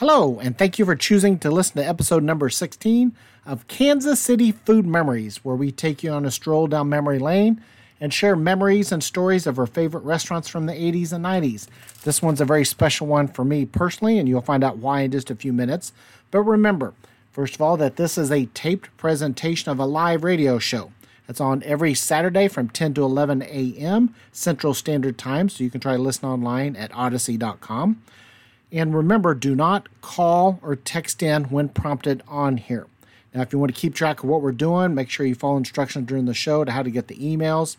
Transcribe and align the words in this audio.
Hello, 0.00 0.38
and 0.40 0.58
thank 0.58 0.78
you 0.78 0.84
for 0.84 0.94
choosing 0.94 1.38
to 1.38 1.50
listen 1.50 1.76
to 1.76 1.88
episode 1.88 2.22
number 2.22 2.50
16 2.50 3.16
of 3.46 3.66
Kansas 3.66 4.20
City 4.20 4.52
Food 4.52 4.84
Memories, 4.84 5.42
where 5.42 5.56
we 5.56 5.72
take 5.72 6.02
you 6.02 6.10
on 6.10 6.26
a 6.26 6.30
stroll 6.30 6.66
down 6.66 6.90
memory 6.90 7.18
lane 7.18 7.62
and 7.98 8.12
share 8.12 8.36
memories 8.36 8.92
and 8.92 9.02
stories 9.02 9.46
of 9.46 9.58
our 9.58 9.66
favorite 9.66 10.04
restaurants 10.04 10.50
from 10.50 10.66
the 10.66 10.74
80s 10.74 11.14
and 11.14 11.24
90s. 11.24 11.68
This 12.02 12.20
one's 12.20 12.42
a 12.42 12.44
very 12.44 12.66
special 12.66 13.06
one 13.06 13.26
for 13.26 13.42
me 13.42 13.64
personally, 13.64 14.18
and 14.18 14.28
you'll 14.28 14.42
find 14.42 14.62
out 14.62 14.76
why 14.76 15.00
in 15.00 15.12
just 15.12 15.30
a 15.30 15.34
few 15.34 15.54
minutes. 15.54 15.94
But 16.30 16.42
remember, 16.42 16.92
first 17.32 17.54
of 17.54 17.62
all, 17.62 17.78
that 17.78 17.96
this 17.96 18.18
is 18.18 18.30
a 18.30 18.50
taped 18.52 18.94
presentation 18.98 19.72
of 19.72 19.78
a 19.78 19.86
live 19.86 20.24
radio 20.24 20.58
show. 20.58 20.92
It's 21.26 21.40
on 21.40 21.62
every 21.62 21.94
Saturday 21.94 22.48
from 22.48 22.68
10 22.68 22.92
to 22.94 23.02
11 23.02 23.44
a.m. 23.44 24.14
Central 24.30 24.74
Standard 24.74 25.16
Time, 25.16 25.48
so 25.48 25.64
you 25.64 25.70
can 25.70 25.80
try 25.80 25.96
to 25.96 26.02
listen 26.02 26.28
online 26.28 26.76
at 26.76 26.94
odyssey.com. 26.94 28.02
And 28.72 28.94
remember, 28.94 29.34
do 29.34 29.54
not 29.54 29.88
call 30.00 30.58
or 30.62 30.76
text 30.76 31.22
in 31.22 31.44
when 31.44 31.68
prompted 31.68 32.22
on 32.26 32.56
here. 32.56 32.86
Now, 33.32 33.42
if 33.42 33.52
you 33.52 33.58
want 33.58 33.74
to 33.74 33.80
keep 33.80 33.94
track 33.94 34.22
of 34.22 34.28
what 34.28 34.42
we're 34.42 34.52
doing, 34.52 34.94
make 34.94 35.10
sure 35.10 35.26
you 35.26 35.34
follow 35.34 35.56
instructions 35.56 36.06
during 36.06 36.24
the 36.24 36.34
show 36.34 36.64
to 36.64 36.72
how 36.72 36.82
to 36.82 36.90
get 36.90 37.08
the 37.08 37.16
emails. 37.16 37.76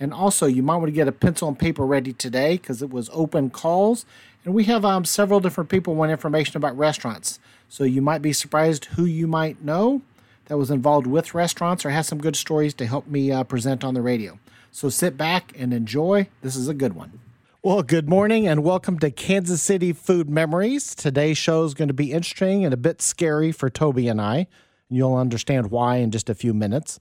And 0.00 0.12
also, 0.12 0.46
you 0.46 0.62
might 0.62 0.76
want 0.76 0.88
to 0.88 0.92
get 0.92 1.08
a 1.08 1.12
pencil 1.12 1.46
and 1.46 1.58
paper 1.58 1.86
ready 1.86 2.12
today 2.12 2.56
because 2.56 2.82
it 2.82 2.90
was 2.90 3.10
open 3.12 3.50
calls. 3.50 4.06
And 4.44 4.54
we 4.54 4.64
have 4.64 4.84
um, 4.84 5.04
several 5.04 5.40
different 5.40 5.70
people 5.70 5.94
want 5.94 6.10
information 6.10 6.56
about 6.56 6.76
restaurants. 6.76 7.38
So 7.68 7.84
you 7.84 8.02
might 8.02 8.22
be 8.22 8.32
surprised 8.32 8.86
who 8.86 9.04
you 9.04 9.26
might 9.26 9.62
know 9.62 10.02
that 10.46 10.58
was 10.58 10.70
involved 10.70 11.06
with 11.06 11.34
restaurants 11.34 11.84
or 11.84 11.90
has 11.90 12.06
some 12.06 12.18
good 12.18 12.36
stories 12.36 12.74
to 12.74 12.86
help 12.86 13.06
me 13.06 13.30
uh, 13.30 13.44
present 13.44 13.84
on 13.84 13.94
the 13.94 14.02
radio. 14.02 14.38
So 14.72 14.88
sit 14.88 15.16
back 15.16 15.52
and 15.56 15.72
enjoy. 15.72 16.28
This 16.42 16.56
is 16.56 16.68
a 16.68 16.74
good 16.74 16.94
one. 16.94 17.20
Well, 17.64 17.82
good 17.82 18.10
morning 18.10 18.46
and 18.46 18.62
welcome 18.62 18.98
to 18.98 19.10
Kansas 19.10 19.62
City 19.62 19.94
Food 19.94 20.28
Memories. 20.28 20.94
Today's 20.94 21.38
show 21.38 21.64
is 21.64 21.72
going 21.72 21.88
to 21.88 21.94
be 21.94 22.12
interesting 22.12 22.62
and 22.62 22.74
a 22.74 22.76
bit 22.76 23.00
scary 23.00 23.52
for 23.52 23.70
Toby 23.70 24.06
and 24.06 24.20
I. 24.20 24.48
You'll 24.90 25.16
understand 25.16 25.70
why 25.70 25.96
in 25.96 26.10
just 26.10 26.28
a 26.28 26.34
few 26.34 26.52
minutes. 26.52 27.00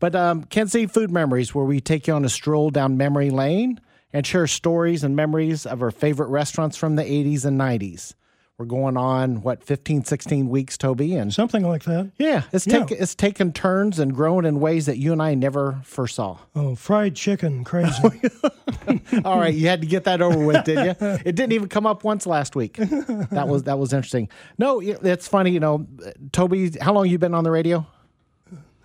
But 0.00 0.14
um, 0.14 0.44
Kansas 0.44 0.72
City 0.72 0.86
Food 0.86 1.10
Memories, 1.10 1.54
where 1.54 1.64
we 1.64 1.80
take 1.80 2.06
you 2.06 2.12
on 2.12 2.26
a 2.26 2.28
stroll 2.28 2.68
down 2.68 2.98
memory 2.98 3.30
lane 3.30 3.80
and 4.12 4.26
share 4.26 4.46
stories 4.46 5.02
and 5.02 5.16
memories 5.16 5.64
of 5.64 5.80
our 5.80 5.90
favorite 5.90 6.28
restaurants 6.28 6.76
from 6.76 6.96
the 6.96 7.04
80s 7.04 7.46
and 7.46 7.58
90s. 7.58 8.12
We're 8.58 8.66
going 8.66 8.96
on 8.98 9.40
what 9.42 9.64
15, 9.64 10.04
16 10.04 10.48
weeks, 10.48 10.76
Toby, 10.76 11.16
and 11.16 11.32
something 11.32 11.62
like 11.66 11.84
that. 11.84 12.10
Yeah, 12.18 12.42
it's 12.52 12.66
Yeah. 12.66 12.80
taken 12.80 12.96
it's 13.00 13.14
taken 13.14 13.52
turns 13.52 13.98
and 13.98 14.14
grown 14.14 14.44
in 14.44 14.60
ways 14.60 14.86
that 14.86 14.98
you 14.98 15.10
and 15.12 15.22
I 15.22 15.34
never 15.34 15.80
foresaw. 15.84 16.36
Oh, 16.54 16.74
fried 16.74 17.16
chicken, 17.16 17.64
crazy. 17.64 18.02
All 19.24 19.38
right, 19.38 19.54
you 19.54 19.68
had 19.68 19.80
to 19.80 19.86
get 19.86 20.04
that 20.04 20.20
over 20.20 20.38
with, 20.44 20.64
did 20.64 20.78
you? 20.84 20.94
It 21.24 21.34
didn't 21.34 21.52
even 21.52 21.68
come 21.68 21.86
up 21.86 22.04
once 22.04 22.26
last 22.26 22.54
week. 22.54 22.76
That 22.76 23.48
was 23.48 23.62
that 23.64 23.78
was 23.78 23.92
interesting. 23.94 24.28
No, 24.58 24.80
it's 24.80 25.26
funny, 25.26 25.50
you 25.50 25.60
know, 25.60 25.86
Toby. 26.32 26.72
How 26.80 26.92
long 26.92 27.08
you 27.08 27.18
been 27.18 27.34
on 27.34 27.44
the 27.44 27.50
radio? 27.50 27.86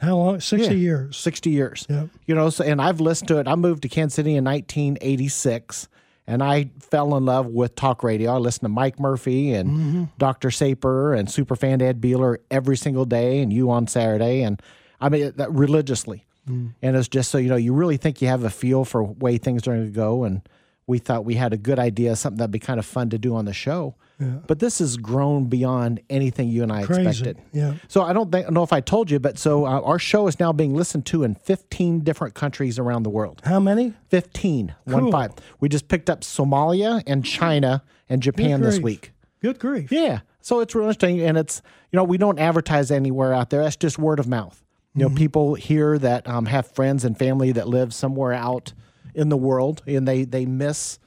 How 0.01 0.15
long? 0.15 0.39
Sixty 0.39 0.75
Yeah. 0.75 0.79
years. 0.81 1.17
Sixty 1.17 1.49
years. 1.49 1.85
Yeah. 1.89 2.05
You 2.25 2.35
know, 2.35 2.49
so 2.49 2.63
and 2.63 2.81
I've 2.81 3.01
listened 3.01 3.27
to 3.27 3.37
it. 3.39 3.47
I 3.49 3.55
moved 3.55 3.81
to 3.83 3.89
Kansas 3.89 4.15
City 4.15 4.35
in 4.35 4.45
1986, 4.45 5.89
and 6.27 6.43
I 6.43 6.69
fell 6.79 7.15
in 7.15 7.25
love 7.25 7.47
with 7.47 7.75
talk 7.75 8.03
radio. 8.03 8.33
I 8.33 8.37
listened 8.37 8.65
to 8.65 8.69
Mike 8.69 8.99
Murphy 8.99 9.53
and 9.53 9.69
Mm-hmm. 9.69 10.03
Dr. 10.17 10.51
Saper 10.51 11.13
and 11.13 11.27
Superfan 11.27 11.81
Ed 11.81 12.01
Beeler 12.01 12.37
every 12.51 12.77
single 12.77 13.05
day, 13.05 13.39
and 13.41 13.51
you 13.51 13.71
on 13.71 13.87
Saturday, 13.87 14.41
and 14.41 14.61
I 14.99 15.09
mean 15.09 15.33
that 15.37 15.51
religiously. 15.51 16.25
Mm. 16.49 16.73
And 16.81 16.95
it's 16.95 17.07
just 17.07 17.29
so 17.31 17.37
you 17.37 17.49
know, 17.49 17.55
you 17.55 17.73
really 17.73 17.97
think 17.97 18.21
you 18.21 18.27
have 18.29 18.43
a 18.43 18.49
feel 18.49 18.85
for 18.85 19.03
way 19.03 19.37
things 19.37 19.67
are 19.67 19.73
going 19.73 19.85
to 19.85 19.91
go, 19.91 20.23
and 20.23 20.41
we 20.87 20.99
thought 20.99 21.25
we 21.25 21.35
had 21.35 21.53
a 21.53 21.57
good 21.57 21.77
idea, 21.79 22.15
something 22.15 22.37
that'd 22.37 22.51
be 22.51 22.59
kind 22.59 22.79
of 22.79 22.85
fun 22.85 23.09
to 23.09 23.17
do 23.17 23.35
on 23.35 23.45
the 23.45 23.53
show. 23.53 23.95
But 24.19 24.57
this 24.57 24.79
has 24.79 24.97
grown 24.97 25.45
beyond 25.45 25.99
anything 26.09 26.49
you 26.49 26.63
and 26.63 26.71
I 26.71 26.85
Crazy. 26.85 27.07
expected. 27.07 27.37
Yeah. 27.53 27.75
So 27.87 28.01
I 28.01 28.13
don't 28.13 28.31
think, 28.31 28.49
know 28.49 28.63
if 28.63 28.73
I 28.73 28.81
told 28.81 29.11
you, 29.11 29.19
but 29.19 29.37
so 29.37 29.67
uh, 29.67 29.79
our 29.81 29.99
show 29.99 30.25
is 30.27 30.39
now 30.39 30.51
being 30.51 30.73
listened 30.73 31.05
to 31.07 31.21
in 31.21 31.35
15 31.35 31.99
different 31.99 32.33
countries 32.33 32.79
around 32.79 33.03
the 33.03 33.11
world. 33.11 33.43
How 33.45 33.59
many? 33.59 33.93
15, 34.09 34.73
one 34.85 35.11
five. 35.11 35.33
We 35.59 35.69
just 35.69 35.87
picked 35.87 36.09
up 36.09 36.21
Somalia 36.21 37.03
and 37.05 37.23
China 37.23 37.83
and 38.09 38.23
Japan 38.23 38.61
this 38.61 38.79
week. 38.79 39.11
Good 39.39 39.59
grief. 39.59 39.91
Yeah. 39.91 40.21
So 40.41 40.61
it's 40.61 40.73
real 40.73 40.87
interesting. 40.87 41.21
And 41.21 41.37
it's, 41.37 41.61
you 41.91 41.97
know, 41.97 42.03
we 42.03 42.17
don't 42.17 42.39
advertise 42.39 42.89
anywhere 42.89 43.35
out 43.35 43.51
there. 43.51 43.61
That's 43.61 43.75
just 43.75 43.99
word 43.99 44.19
of 44.19 44.27
mouth. 44.27 44.63
You 44.95 45.07
know, 45.07 45.15
people 45.15 45.53
here 45.53 45.99
that 45.99 46.27
um, 46.27 46.47
have 46.47 46.65
friends 46.71 47.05
and 47.05 47.15
family 47.15 47.51
that 47.51 47.67
live 47.67 47.93
somewhere 47.93 48.33
out 48.33 48.73
in 49.17 49.29
the 49.29 49.35
world 49.35 49.81
and 49.85 50.07
they, 50.07 50.23
they 50.23 50.45
miss 50.45 50.99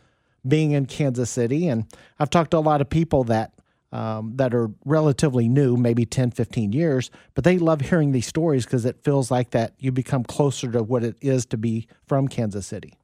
being 0.47 0.72
in 0.72 0.84
Kansas 0.87 1.31
City. 1.31 1.69
And 1.69 1.87
I've 2.19 2.28
talked 2.28 2.50
to 2.50 2.59
a 2.59 2.59
lot 2.59 2.81
of 2.81 2.91
people 2.91 3.22
that, 3.25 3.53
um, 3.93 4.32
that 4.37 4.53
are 4.53 4.69
relatively 4.84 5.48
new, 5.48 5.76
maybe 5.76 6.04
10, 6.04 6.32
15 6.32 6.72
years, 6.72 7.10
but 7.34 7.44
they 7.44 7.56
love 7.56 7.81
hearing 7.81 8.10
these 8.12 8.26
stories 8.26 8.66
because 8.66 8.84
it 8.84 9.04
feels 9.04 9.31
like 9.31 9.50
that 9.50 9.75
you 9.78 9.93
become 9.93 10.25
closer 10.25 10.70
to 10.72 10.82
what 10.82 11.04
it 11.04 11.16
is 11.20 11.47
to 11.47 11.56
be 11.56 11.87
from 12.06 12.28
Kansas 12.28 12.66
City. 12.66 12.94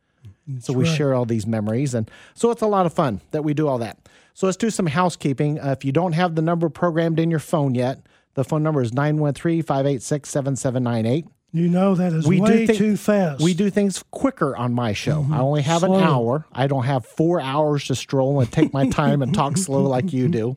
So 0.60 0.72
we 0.72 0.84
right. 0.84 0.96
share 0.96 1.12
all 1.12 1.24
these 1.24 1.44
memories, 1.44 1.92
and 1.92 2.08
so 2.34 2.52
it's 2.52 2.62
a 2.62 2.68
lot 2.68 2.86
of 2.86 2.92
fun 2.92 3.20
that 3.32 3.42
we 3.42 3.52
do 3.52 3.66
all 3.66 3.78
that. 3.78 3.98
So 4.32 4.46
let's 4.46 4.56
do 4.56 4.70
some 4.70 4.86
housekeeping. 4.86 5.58
Uh, 5.58 5.72
if 5.72 5.84
you 5.84 5.90
don't 5.90 6.12
have 6.12 6.36
the 6.36 6.42
number 6.42 6.68
programmed 6.68 7.18
in 7.18 7.32
your 7.32 7.40
phone 7.40 7.74
yet, 7.74 7.98
the 8.34 8.44
phone 8.44 8.62
number 8.62 8.80
is 8.80 8.92
913-586-7798. 8.92 11.26
You 11.52 11.68
know 11.68 11.94
that 11.94 12.12
is 12.12 12.26
We 12.26 12.36
do 12.36 12.42
way 12.42 12.66
too 12.66 12.96
fast. 12.96 13.42
We 13.42 13.54
do 13.54 13.70
things 13.70 14.04
quicker 14.10 14.56
on 14.56 14.74
my 14.74 14.92
show. 14.92 15.22
Mm-hmm. 15.22 15.34
I 15.34 15.38
only 15.38 15.62
have 15.62 15.82
an 15.84 15.94
hour. 15.94 16.44
I 16.52 16.66
don't 16.66 16.84
have 16.84 17.06
four 17.06 17.40
hours 17.40 17.84
to 17.86 17.94
stroll 17.94 18.40
and 18.40 18.50
take 18.50 18.72
my 18.72 18.88
time 18.90 19.22
and 19.22 19.34
talk 19.34 19.56
slow 19.56 19.82
like 19.82 20.12
you 20.12 20.28
do. 20.28 20.56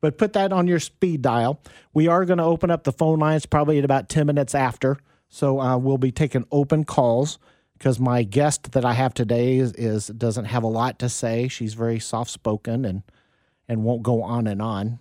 But 0.00 0.18
put 0.18 0.34
that 0.34 0.52
on 0.52 0.66
your 0.66 0.80
speed 0.80 1.22
dial. 1.22 1.62
We 1.94 2.08
are 2.08 2.26
going 2.26 2.36
to 2.36 2.44
open 2.44 2.70
up 2.70 2.84
the 2.84 2.92
phone 2.92 3.20
lines 3.20 3.46
probably 3.46 3.78
at 3.78 3.86
about 3.86 4.10
10 4.10 4.26
minutes 4.26 4.54
after. 4.54 4.98
So 5.30 5.60
uh, 5.60 5.78
we'll 5.78 5.96
be 5.96 6.12
taking 6.12 6.44
open 6.52 6.84
calls 6.84 7.38
because 7.78 7.98
my 7.98 8.22
guest 8.22 8.72
that 8.72 8.84
I 8.84 8.92
have 8.92 9.14
today 9.14 9.56
is, 9.56 9.72
is 9.72 10.08
doesn't 10.08 10.44
have 10.44 10.62
a 10.62 10.68
lot 10.68 10.98
to 10.98 11.08
say. 11.08 11.48
She's 11.48 11.74
very 11.74 11.98
soft 12.00 12.30
spoken 12.30 12.84
and 12.84 13.02
and 13.66 13.82
won't 13.82 14.02
go 14.02 14.22
on 14.22 14.46
and 14.46 14.60
on. 14.60 14.98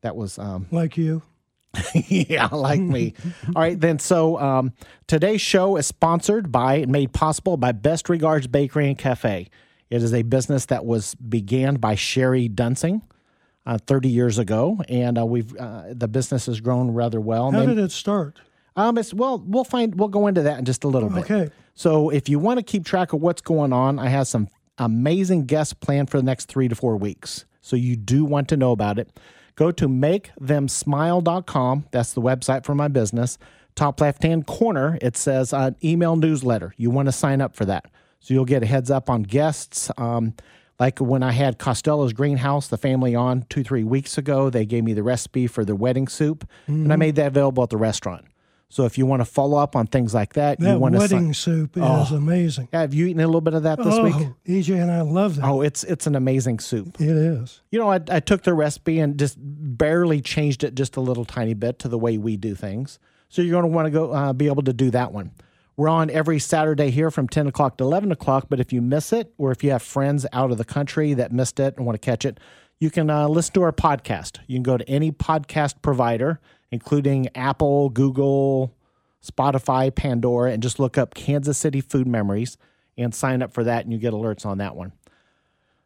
That 0.00 0.16
was 0.16 0.38
um, 0.38 0.66
like 0.72 0.96
you. 0.96 1.22
yeah, 1.94 2.46
like 2.48 2.80
me. 2.80 3.14
All 3.56 3.62
right, 3.62 3.78
then. 3.78 3.98
So 3.98 4.38
um, 4.38 4.72
today's 5.06 5.40
show 5.40 5.76
is 5.76 5.86
sponsored 5.86 6.52
by 6.52 6.74
and 6.76 6.92
made 6.92 7.12
possible 7.12 7.56
by 7.56 7.72
Best 7.72 8.08
Regards 8.08 8.46
Bakery 8.46 8.88
and 8.88 8.98
Cafe. 8.98 9.48
It 9.90 10.02
is 10.02 10.12
a 10.14 10.22
business 10.22 10.66
that 10.66 10.84
was 10.84 11.14
began 11.14 11.76
by 11.76 11.94
Cherrie 11.94 12.48
Duensing 12.48 13.02
uh, 13.66 13.78
30 13.86 14.08
years 14.08 14.38
ago, 14.38 14.80
and 14.88 15.18
uh, 15.18 15.26
we've 15.26 15.54
uh, 15.56 15.84
the 15.90 16.08
business 16.08 16.46
has 16.46 16.60
grown 16.60 16.90
rather 16.92 17.20
well. 17.20 17.50
How 17.50 17.60
And 17.60 17.68
did 17.76 17.78
it 17.78 17.92
start? 17.92 18.40
um, 18.76 18.96
it's 18.96 19.12
well, 19.12 19.42
we'll 19.46 19.64
find 19.64 19.94
we'll 19.98 20.08
go 20.08 20.26
into 20.26 20.42
that 20.42 20.58
in 20.58 20.64
just 20.64 20.84
a 20.84 20.88
little 20.88 21.10
bit. 21.10 21.30
Okay. 21.30 21.50
So 21.74 22.10
if 22.10 22.28
you 22.28 22.38
want 22.38 22.58
to 22.58 22.62
keep 22.62 22.84
track 22.84 23.12
of 23.12 23.20
what's 23.20 23.40
going 23.42 23.72
on, 23.72 23.98
I 23.98 24.08
have 24.08 24.26
some 24.28 24.48
amazing 24.78 25.44
guests 25.46 25.72
planned 25.74 26.10
for 26.10 26.16
the 26.18 26.22
next 26.22 26.46
three 26.48 26.68
to 26.68 26.74
four 26.74 26.96
weeks. 26.96 27.44
So 27.60 27.76
you 27.76 27.96
do 27.96 28.24
want 28.24 28.48
to 28.48 28.56
know 28.56 28.72
about 28.72 28.98
it. 28.98 29.10
Go 29.56 29.70
to 29.72 29.88
makethemsmile.com. 29.88 31.86
That's 31.90 32.12
the 32.12 32.22
website 32.22 32.64
for 32.64 32.74
my 32.74 32.88
business. 32.88 33.38
Top 33.74 34.00
left 34.00 34.22
hand 34.22 34.46
corner, 34.46 34.98
it 35.00 35.16
says 35.16 35.52
uh, 35.52 35.70
email 35.82 36.16
newsletter. 36.16 36.74
You 36.76 36.90
want 36.90 37.06
to 37.06 37.12
sign 37.12 37.40
up 37.40 37.56
for 37.56 37.64
that. 37.64 37.86
So 38.20 38.34
you'll 38.34 38.44
get 38.44 38.62
a 38.62 38.66
heads 38.66 38.90
up 38.90 39.08
on 39.08 39.22
guests. 39.22 39.90
Um, 39.96 40.34
like 40.78 40.98
when 40.98 41.22
I 41.22 41.32
had 41.32 41.58
Costello's 41.58 42.12
Greenhouse, 42.12 42.68
the 42.68 42.76
family 42.76 43.14
on 43.14 43.44
two, 43.48 43.62
three 43.62 43.84
weeks 43.84 44.18
ago, 44.18 44.50
they 44.50 44.66
gave 44.66 44.84
me 44.84 44.92
the 44.94 45.02
recipe 45.02 45.46
for 45.46 45.64
their 45.64 45.74
wedding 45.74 46.08
soup, 46.08 46.48
and 46.66 46.92
I 46.92 46.96
made 46.96 47.14
that 47.16 47.28
available 47.28 47.62
at 47.62 47.70
the 47.70 47.76
restaurant. 47.76 48.24
So 48.72 48.86
if 48.86 48.96
you 48.96 49.04
want 49.04 49.20
to 49.20 49.26
follow 49.26 49.58
up 49.58 49.76
on 49.76 49.86
things 49.86 50.14
like 50.14 50.32
that, 50.32 50.58
you 50.58 50.64
That 50.64 50.80
want 50.80 50.94
to 50.94 50.98
wedding 51.00 51.34
soup 51.34 51.76
is 51.76 52.10
amazing. 52.10 52.70
yeah, 52.72 52.80
have 52.80 52.94
you 52.94 53.06
eaten 53.06 53.20
a 53.20 53.26
little 53.26 53.42
bit 53.42 53.52
of 53.52 53.64
that 53.64 53.76
this 53.76 53.94
oh, 53.94 54.04
week? 54.04 54.14
EJ 54.46 54.80
and 54.80 54.90
I 54.90 55.02
love 55.02 55.36
that. 55.36 55.44
Oh, 55.44 55.60
it's 55.60 55.84
it's 55.84 56.06
an 56.06 56.16
amazing 56.16 56.58
soup. 56.58 56.98
It 56.98 57.10
is. 57.10 57.60
You 57.70 57.78
know, 57.78 57.90
I, 57.90 58.00
I 58.08 58.20
took 58.20 58.44
the 58.44 58.54
recipe 58.54 58.98
and 58.98 59.18
just 59.18 59.36
barely 59.38 60.22
changed 60.22 60.64
it 60.64 60.74
just 60.74 60.96
a 60.96 61.02
little 61.02 61.26
tiny 61.26 61.52
bit 61.52 61.80
to 61.80 61.88
the 61.88 61.98
way 61.98 62.16
we 62.16 62.38
do 62.38 62.54
things. 62.54 62.98
So 63.28 63.42
you're 63.42 63.52
going 63.52 63.70
to 63.70 63.76
want 63.76 63.86
to 63.86 63.90
go 63.90 64.10
uh, 64.10 64.32
be 64.32 64.46
able 64.46 64.62
to 64.62 64.72
do 64.72 64.90
that 64.92 65.12
one. 65.12 65.32
We're 65.76 65.90
on 65.90 66.08
every 66.08 66.38
Saturday 66.38 66.88
here 66.88 67.10
from 67.10 67.28
10 67.28 67.48
o'clock 67.48 67.76
to 67.76 67.84
11 67.84 68.10
o'clock. 68.10 68.46
But 68.48 68.58
if 68.58 68.72
you 68.72 68.80
miss 68.80 69.12
it, 69.12 69.34
or 69.36 69.52
if 69.52 69.62
you 69.62 69.70
have 69.72 69.82
friends 69.82 70.24
out 70.32 70.50
of 70.50 70.56
the 70.56 70.64
country 70.64 71.12
that 71.12 71.30
missed 71.30 71.60
it 71.60 71.76
and 71.76 71.84
want 71.84 72.00
to 72.00 72.06
catch 72.06 72.24
it, 72.24 72.40
you 72.78 72.90
can 72.90 73.10
uh, 73.10 73.28
listen 73.28 73.52
to 73.52 73.62
our 73.64 73.72
podcast. 73.72 74.38
You 74.46 74.56
can 74.56 74.62
go 74.62 74.78
to 74.78 74.88
any 74.88 75.12
podcast 75.12 75.82
provider, 75.82 76.40
including 76.72 77.28
Apple, 77.36 77.90
Google, 77.90 78.74
Spotify, 79.22 79.94
Pandora, 79.94 80.50
and 80.50 80.62
just 80.62 80.80
look 80.80 80.98
up 80.98 81.14
Kansas 81.14 81.56
City 81.56 81.80
Food 81.80 82.08
Memories 82.08 82.56
and 82.98 83.14
sign 83.14 83.42
up 83.42 83.52
for 83.52 83.62
that, 83.62 83.84
and 83.84 83.92
you 83.92 83.98
get 83.98 84.12
alerts 84.12 84.44
on 84.44 84.58
that 84.58 84.74
one. 84.74 84.92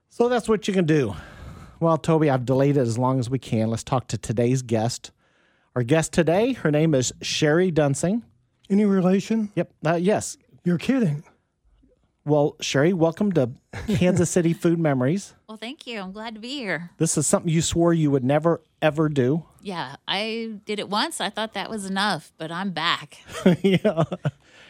So 0.09 0.31
that's 0.31 0.49
what 0.49 0.67
you 0.67 0.73
can 0.73 0.87
do. 0.87 1.15
Well, 1.79 1.99
Toby, 1.99 2.31
I've 2.31 2.47
delayed 2.47 2.79
it 2.79 2.81
as 2.81 2.97
long 2.97 3.19
as 3.19 3.29
we 3.29 3.39
can. 3.39 3.69
Let's 3.69 3.85
talk 3.85 4.09
to 4.09 4.17
today's 4.17 4.63
guest. 4.63 5.11
Our 5.75 5.83
guest 5.83 6.15
today, 6.15 6.55
her 6.55 6.71
name 6.71 6.95
is 6.95 7.13
Cherrie 7.23 7.71
Duensing. 7.71 8.23
Any 8.71 8.87
relation? 8.87 9.53
Yep. 9.55 9.73
Uh, 9.85 9.95
yes. 9.97 10.39
You're 10.65 10.79
kidding. 10.79 11.23
Well, 12.25 12.57
Cherrie, 12.61 12.95
welcome 12.95 13.31
to 13.33 13.51
Kansas 13.87 14.31
City 14.31 14.53
Food 14.55 14.79
Memories. 14.79 15.35
Well, 15.57 15.61
Well, 15.61 15.69
thank 15.71 15.87
you. 15.87 16.01
I'm 16.01 16.13
glad 16.13 16.35
to 16.35 16.41
be 16.41 16.51
here. 16.51 16.91
This 16.99 17.17
is 17.17 17.27
something 17.27 17.51
you 17.51 17.63
swore 17.63 17.95
you 17.95 18.11
would 18.11 18.25
never 18.25 18.61
ever 18.83 19.09
do. 19.09 19.45
Yeah, 19.63 19.97
I 20.07 20.59
did 20.67 20.79
it 20.79 20.91
once. 20.91 21.19
I 21.21 21.31
thought 21.31 21.55
that 21.55 21.71
was 21.71 21.87
enough, 21.87 22.33
but 22.37 22.53
I'm 22.53 22.73
back. 22.73 23.19
yeah, 23.63 24.05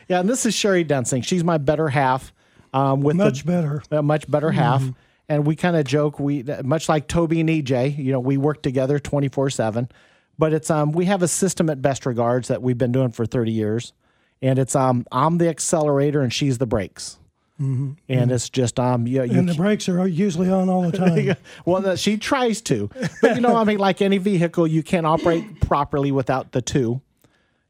yeah. 0.08 0.20
And 0.20 0.28
this 0.28 0.46
is 0.46 0.54
Cherrie 0.56 0.84
Duensing. 0.84 1.24
She's 1.24 1.42
my 1.42 1.58
better 1.58 1.88
half. 1.88 2.32
Um, 2.72 3.00
with 3.00 3.16
Much 3.16 3.42
the, 3.42 3.46
better. 3.46 3.82
a 3.90 4.02
much 4.02 4.30
better 4.30 4.52
half. 4.52 4.84
And 5.28 5.44
we 5.44 5.56
kind 5.56 5.76
of 5.76 5.84
joke 5.86 6.20
we 6.20 6.44
much 6.62 6.88
like 6.88 7.08
Toby 7.08 7.40
and 7.40 7.48
EJ, 7.48 7.98
you 7.98 8.12
know, 8.12 8.20
we 8.20 8.36
work 8.36 8.62
together 8.62 9.00
24/7. 9.00 9.90
But 10.38 10.52
it's 10.52 10.70
um 10.70 10.92
we 10.92 11.06
have 11.06 11.22
a 11.22 11.28
system 11.28 11.68
at 11.68 11.82
Best 11.82 12.06
Regards 12.06 12.46
that 12.48 12.62
we've 12.62 12.78
been 12.78 12.92
doing 12.92 13.10
for 13.10 13.26
30 13.26 13.50
years. 13.50 13.92
And 14.40 14.58
it's 14.58 14.76
um 14.76 15.04
I'm 15.10 15.38
the 15.38 15.48
accelerator 15.48 16.20
and 16.20 16.32
she's 16.32 16.58
the 16.58 16.66
brakes. 16.66 17.18
And 17.58 17.96
it's 18.30 18.50
just 18.50 18.78
um 18.78 19.06
you, 19.06 19.22
you 19.24 19.38
And 19.38 19.48
the 19.48 19.54
brakes 19.54 19.88
are 19.88 20.06
usually 20.06 20.50
on 20.50 20.68
all 20.68 20.90
the 20.90 20.96
time. 20.98 21.36
well, 21.64 21.80
that 21.82 21.98
she 21.98 22.16
tries 22.18 22.60
to, 22.62 22.90
but 23.22 23.34
you 23.36 23.40
know, 23.40 23.56
I 23.56 23.64
mean, 23.64 23.78
like 23.78 24.02
any 24.02 24.18
vehicle, 24.18 24.66
you 24.66 24.82
can't 24.82 25.06
operate 25.06 25.60
properly 25.60 26.12
without 26.12 26.52
the 26.52 26.60
two. 26.62 27.00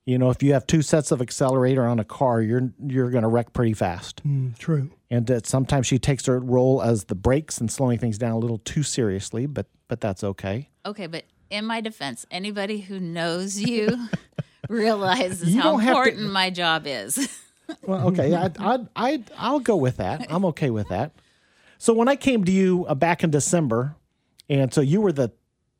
You 0.04 0.18
know, 0.18 0.30
if 0.30 0.40
you 0.42 0.52
have 0.52 0.66
two 0.68 0.82
sets 0.82 1.10
of 1.10 1.20
accelerator 1.20 1.84
on 1.86 1.98
a 1.98 2.04
car, 2.04 2.40
you're 2.40 2.72
you're 2.84 3.10
going 3.10 3.22
to 3.22 3.28
wreck 3.28 3.52
pretty 3.52 3.74
fast. 3.74 4.26
Mm, 4.26 4.56
True. 4.58 4.90
And 5.10 5.26
that 5.28 5.46
sometimes 5.46 5.86
she 5.86 5.98
takes 5.98 6.26
her 6.26 6.38
role 6.40 6.82
as 6.82 7.04
the 7.04 7.14
brakes 7.16 7.58
and 7.58 7.70
slowing 7.70 7.98
things 7.98 8.18
down 8.18 8.32
a 8.32 8.38
little 8.38 8.58
too 8.58 8.82
seriously, 8.82 9.46
but 9.46 9.66
but 9.88 10.00
that's 10.00 10.22
okay. 10.24 10.68
Okay, 10.84 11.06
but 11.06 11.24
in 11.50 11.64
my 11.64 11.80
defense, 11.80 12.26
anybody 12.30 12.78
who 12.80 12.98
knows 13.00 13.60
you 13.60 14.08
realizes 14.68 15.54
You 15.54 15.60
how 15.60 15.72
don't 15.72 15.80
to- 15.82 15.88
important 15.88 16.32
my 16.32 16.50
job 16.50 16.86
is. 16.86 17.28
Well, 17.82 18.08
okay, 18.08 18.34
I 18.34 18.50
I 18.58 18.78
I 18.94 19.22
I'll 19.36 19.60
go 19.60 19.76
with 19.76 19.96
that. 19.98 20.26
I'm 20.30 20.44
okay 20.46 20.70
with 20.70 20.88
that. 20.88 21.12
So 21.78 21.92
when 21.92 22.08
I 22.08 22.16
came 22.16 22.44
to 22.44 22.52
you 22.52 22.86
uh, 22.88 22.94
back 22.94 23.22
in 23.22 23.30
December, 23.30 23.96
and 24.48 24.72
so 24.72 24.80
you 24.80 25.00
were 25.00 25.12
the 25.12 25.32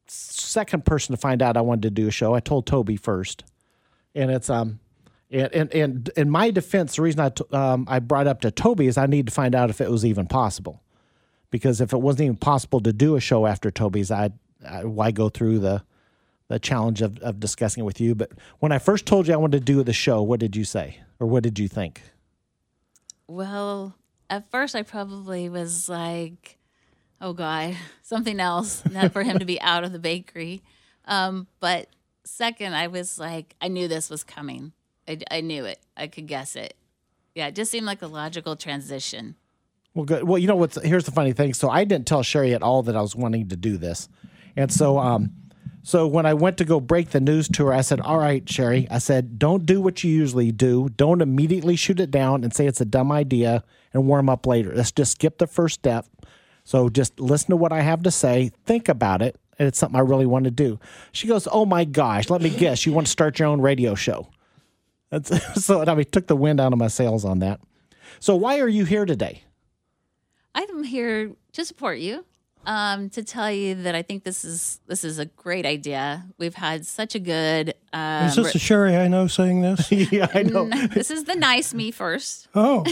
second 0.08 0.84
person 0.84 1.14
to 1.14 1.20
find 1.20 1.42
out 1.42 1.56
I 1.56 1.60
wanted 1.60 1.82
to 1.82 1.90
do 1.90 2.08
a 2.08 2.10
show. 2.10 2.34
I 2.34 2.40
told 2.40 2.66
Toby 2.66 2.96
first, 2.96 3.44
and 4.14 4.30
it's 4.30 4.50
um, 4.50 4.80
and 5.30 5.52
and, 5.54 5.74
and 5.74 6.10
in 6.16 6.30
my 6.30 6.50
defense, 6.50 6.96
the 6.96 7.02
reason 7.02 7.20
I 7.20 7.28
t- 7.30 7.44
um, 7.52 7.86
I 7.88 7.98
brought 7.98 8.26
up 8.26 8.40
to 8.42 8.50
Toby 8.50 8.86
is 8.86 8.98
I 8.98 9.06
need 9.06 9.26
to 9.26 9.32
find 9.32 9.54
out 9.54 9.70
if 9.70 9.80
it 9.80 9.90
was 9.90 10.04
even 10.04 10.26
possible, 10.26 10.82
because 11.50 11.80
if 11.80 11.92
it 11.92 11.98
wasn't 11.98 12.22
even 12.22 12.36
possible 12.36 12.80
to 12.80 12.92
do 12.92 13.16
a 13.16 13.20
show 13.20 13.46
after 13.46 13.70
Toby's, 13.70 14.10
I, 14.10 14.30
I 14.68 14.84
why 14.84 15.10
go 15.12 15.28
through 15.28 15.60
the 15.60 15.82
the 16.48 16.58
challenge 16.58 17.02
of, 17.02 17.18
of 17.18 17.40
discussing 17.40 17.82
it 17.82 17.84
with 17.84 18.00
you. 18.00 18.14
But 18.14 18.32
when 18.60 18.72
I 18.72 18.78
first 18.78 19.06
told 19.06 19.26
you 19.26 19.34
I 19.34 19.36
wanted 19.36 19.58
to 19.58 19.64
do 19.64 19.82
the 19.82 19.92
show, 19.92 20.22
what 20.22 20.40
did 20.40 20.54
you 20.56 20.64
say? 20.64 21.00
Or 21.18 21.26
what 21.26 21.42
did 21.42 21.58
you 21.58 21.68
think? 21.68 22.02
well, 23.28 23.94
at 24.30 24.50
first, 24.50 24.74
I 24.74 24.82
probably 24.82 25.48
was 25.48 25.88
like, 25.88 26.58
oh, 27.20 27.32
God, 27.32 27.76
something 28.02 28.40
else 28.40 28.84
not 28.90 29.12
for 29.12 29.22
him 29.22 29.38
to 29.38 29.44
be 29.44 29.60
out 29.60 29.84
of 29.84 29.92
the 29.92 29.98
bakery. 29.98 30.62
Um, 31.04 31.46
but 31.60 31.88
second, 32.24 32.74
I 32.74 32.88
was 32.88 33.18
like, 33.18 33.54
I 33.60 33.68
knew 33.68 33.88
this 33.88 34.10
was 34.10 34.24
coming. 34.24 34.72
I, 35.08 35.18
I 35.30 35.40
knew 35.40 35.64
it. 35.64 35.78
I 35.96 36.08
could 36.08 36.26
guess 36.26 36.56
it. 36.56 36.74
Yeah, 37.34 37.48
it 37.48 37.54
just 37.54 37.70
seemed 37.70 37.86
like 37.86 38.02
a 38.02 38.06
logical 38.06 38.56
transition. 38.56 39.36
Well, 39.94 40.04
good. 40.04 40.24
Well, 40.24 40.38
you 40.38 40.46
know 40.46 40.56
what's 40.56 40.80
here's 40.82 41.04
the 41.04 41.10
funny 41.10 41.32
thing. 41.32 41.54
So 41.54 41.70
I 41.70 41.84
didn't 41.84 42.06
tell 42.06 42.22
Cherrie 42.22 42.54
at 42.54 42.62
all 42.62 42.82
that 42.82 42.96
I 42.96 43.00
was 43.00 43.14
wanting 43.14 43.48
to 43.48 43.56
do 43.56 43.76
this, 43.78 44.08
and 44.54 44.70
so 44.70 44.98
um, 44.98 45.32
so 45.86 46.04
when 46.04 46.26
I 46.26 46.34
went 46.34 46.56
to 46.56 46.64
go 46.64 46.80
break 46.80 47.10
the 47.10 47.20
news 47.20 47.46
to 47.50 47.66
her, 47.66 47.72
I 47.72 47.80
said, 47.80 48.00
"All 48.00 48.18
right, 48.18 48.44
Cherrie," 48.44 48.88
I 48.90 48.98
said, 48.98 49.38
"Don't 49.38 49.64
do 49.64 49.80
what 49.80 50.02
you 50.02 50.10
usually 50.10 50.50
do. 50.50 50.88
Don't 50.88 51.22
immediately 51.22 51.76
shoot 51.76 52.00
it 52.00 52.10
down 52.10 52.42
and 52.42 52.52
say 52.52 52.66
it's 52.66 52.80
a 52.80 52.84
dumb 52.84 53.12
idea 53.12 53.62
and 53.94 54.08
warm 54.08 54.28
up 54.28 54.48
later. 54.48 54.72
Let's 54.74 54.90
just 54.90 55.12
skip 55.12 55.38
the 55.38 55.46
first 55.46 55.76
step. 55.76 56.06
So 56.64 56.88
just 56.88 57.20
listen 57.20 57.50
to 57.50 57.56
what 57.56 57.70
I 57.70 57.82
have 57.82 58.02
to 58.02 58.10
say, 58.10 58.50
think 58.64 58.88
about 58.88 59.22
it, 59.22 59.36
and 59.60 59.68
it's 59.68 59.78
something 59.78 59.96
I 59.96 60.02
really 60.02 60.26
want 60.26 60.46
to 60.46 60.50
do." 60.50 60.80
She 61.12 61.28
goes, 61.28 61.46
"Oh 61.52 61.64
my 61.64 61.84
gosh, 61.84 62.30
let 62.30 62.42
me 62.42 62.50
guess, 62.50 62.84
you 62.84 62.92
want 62.92 63.06
to 63.06 63.12
start 63.12 63.38
your 63.38 63.46
own 63.46 63.60
radio 63.60 63.94
show?" 63.94 64.26
That's, 65.10 65.30
so 65.64 65.84
I 65.84 65.94
mean, 65.94 66.06
took 66.10 66.26
the 66.26 66.34
wind 66.34 66.58
out 66.58 66.72
of 66.72 66.80
my 66.80 66.88
sails 66.88 67.24
on 67.24 67.38
that. 67.38 67.60
So 68.18 68.34
why 68.34 68.58
are 68.58 68.68
you 68.68 68.86
here 68.86 69.06
today? 69.06 69.44
I'm 70.52 70.82
here 70.82 71.30
to 71.52 71.64
support 71.64 72.00
you. 72.00 72.24
Um, 72.68 73.10
to 73.10 73.22
tell 73.22 73.50
you 73.50 73.76
that 73.76 73.94
I 73.94 74.02
think 74.02 74.24
this 74.24 74.44
is 74.44 74.80
this 74.88 75.04
is 75.04 75.20
a 75.20 75.26
great 75.26 75.64
idea. 75.64 76.26
We've 76.36 76.56
had 76.56 76.84
such 76.84 77.14
a 77.14 77.20
good. 77.20 77.74
Um, 77.92 78.26
Is 78.26 78.34
this 78.34 78.56
a 78.56 78.58
Cherrie 78.58 78.96
I 78.96 79.06
know 79.06 79.28
saying 79.28 79.62
this? 79.62 79.90
yeah, 80.12 80.26
I 80.34 80.42
know. 80.42 80.68
this 80.92 81.12
is 81.12 81.24
the 81.24 81.36
nice 81.36 81.72
me 81.72 81.92
first. 81.92 82.48
Oh, 82.56 82.84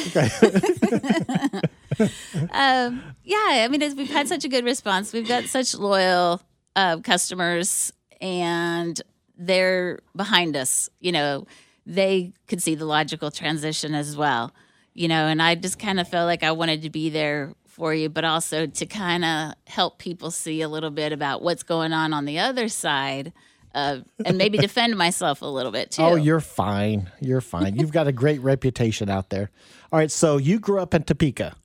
Um, 2.51 3.03
yeah, 3.25 3.37
I 3.65 3.69
mean, 3.69 3.81
we've 3.97 4.11
had 4.11 4.29
such 4.29 4.45
a 4.45 4.49
good 4.49 4.65
response. 4.65 5.13
We've 5.13 5.27
got 5.29 5.45
such 5.45 5.75
loyal 5.75 6.41
uh, 6.77 6.99
customers, 6.99 7.93
and 8.21 9.01
they're 9.37 10.01
behind 10.15 10.57
us. 10.57 10.89
You 11.01 11.13
know, 11.13 11.47
they 11.87 12.33
could 12.49 12.63
see 12.63 12.75
the 12.75 12.85
logical 12.85 13.31
transition 13.31 13.95
as 13.95 14.17
well. 14.17 14.53
You 14.93 15.09
know, 15.09 15.27
and 15.27 15.43
I 15.43 15.57
just 15.57 15.79
kind 15.79 15.99
of 15.99 16.07
felt 16.09 16.27
like 16.27 16.43
I 16.45 16.53
wanted 16.53 16.83
to 16.83 16.91
be 16.91 17.11
there 17.11 17.53
for 17.75 17.93
you, 17.93 18.09
but 18.09 18.25
also 18.25 18.67
to 18.67 18.87
kind 18.87 19.25
of 19.25 19.55
help 19.67 19.99
people 19.99 20.31
see 20.31 20.63
a 20.63 20.69
little 20.69 20.91
bit 20.91 21.13
about 21.13 21.43
what's 21.43 21.65
going 21.65 21.93
on 21.93 22.13
on 22.13 22.25
the 22.25 22.39
other 22.39 22.69
side. 22.69 23.33
Uh, 23.75 23.99
and 24.25 24.39
maybe 24.39 24.57
defend 24.69 24.97
myself 24.97 25.43
a 25.43 25.47
little 25.47 25.73
bit 25.73 25.91
too. 25.91 26.03
Oh, 26.03 26.15
you're 26.15 26.41
fine. 26.41 27.11
You're 27.21 27.41
fine. 27.41 27.75
You've 27.77 27.91
got 27.91 28.07
a 28.07 28.13
great 28.13 28.41
reputation 28.41 29.11
out 29.11 29.31
there. 29.31 29.51
All 29.93 29.99
right. 29.99 30.11
So 30.11 30.37
you 30.37 30.61
grew 30.61 30.81
up 30.81 30.95
in 30.95 31.03
Topeka, 31.03 31.57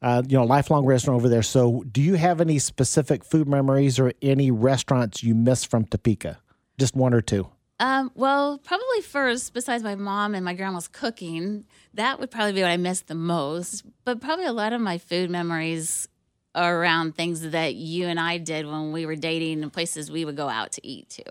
uh, 0.00 0.22
you 0.26 0.38
know, 0.38 0.44
lifelong 0.44 0.86
resident 0.86 1.16
over 1.16 1.28
there. 1.28 1.42
So 1.42 1.84
do 1.92 2.00
you 2.00 2.14
have 2.14 2.40
any 2.40 2.58
specific 2.58 3.22
food 3.22 3.46
memories 3.46 3.98
or 3.98 4.14
any 4.22 4.50
restaurants 4.50 5.22
you 5.22 5.34
miss 5.34 5.64
from 5.64 5.84
Topeka? 5.84 6.38
Just 6.78 6.96
one 6.96 7.12
or 7.12 7.20
two. 7.20 7.50
Um, 7.80 8.12
well, 8.14 8.58
probably 8.58 9.00
first, 9.00 9.54
besides 9.54 9.82
my 9.82 9.94
mom 9.94 10.34
and 10.34 10.44
my 10.44 10.52
grandma's 10.52 10.86
cooking, 10.86 11.64
that 11.94 12.20
would 12.20 12.30
probably 12.30 12.52
be 12.52 12.60
what 12.60 12.70
I 12.70 12.76
miss 12.76 13.00
the 13.00 13.14
most. 13.14 13.84
But 14.04 14.20
probably 14.20 14.44
a 14.44 14.52
lot 14.52 14.74
of 14.74 14.82
my 14.82 14.98
food 14.98 15.30
memories 15.30 16.06
are 16.54 16.78
around 16.78 17.16
things 17.16 17.40
that 17.40 17.74
you 17.74 18.06
and 18.06 18.20
I 18.20 18.36
did 18.36 18.66
when 18.66 18.92
we 18.92 19.06
were 19.06 19.16
dating 19.16 19.62
and 19.62 19.72
places 19.72 20.10
we 20.10 20.26
would 20.26 20.36
go 20.36 20.46
out 20.48 20.72
to 20.72 20.86
eat 20.86 21.08
to. 21.10 21.24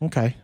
Okay. 0.00 0.36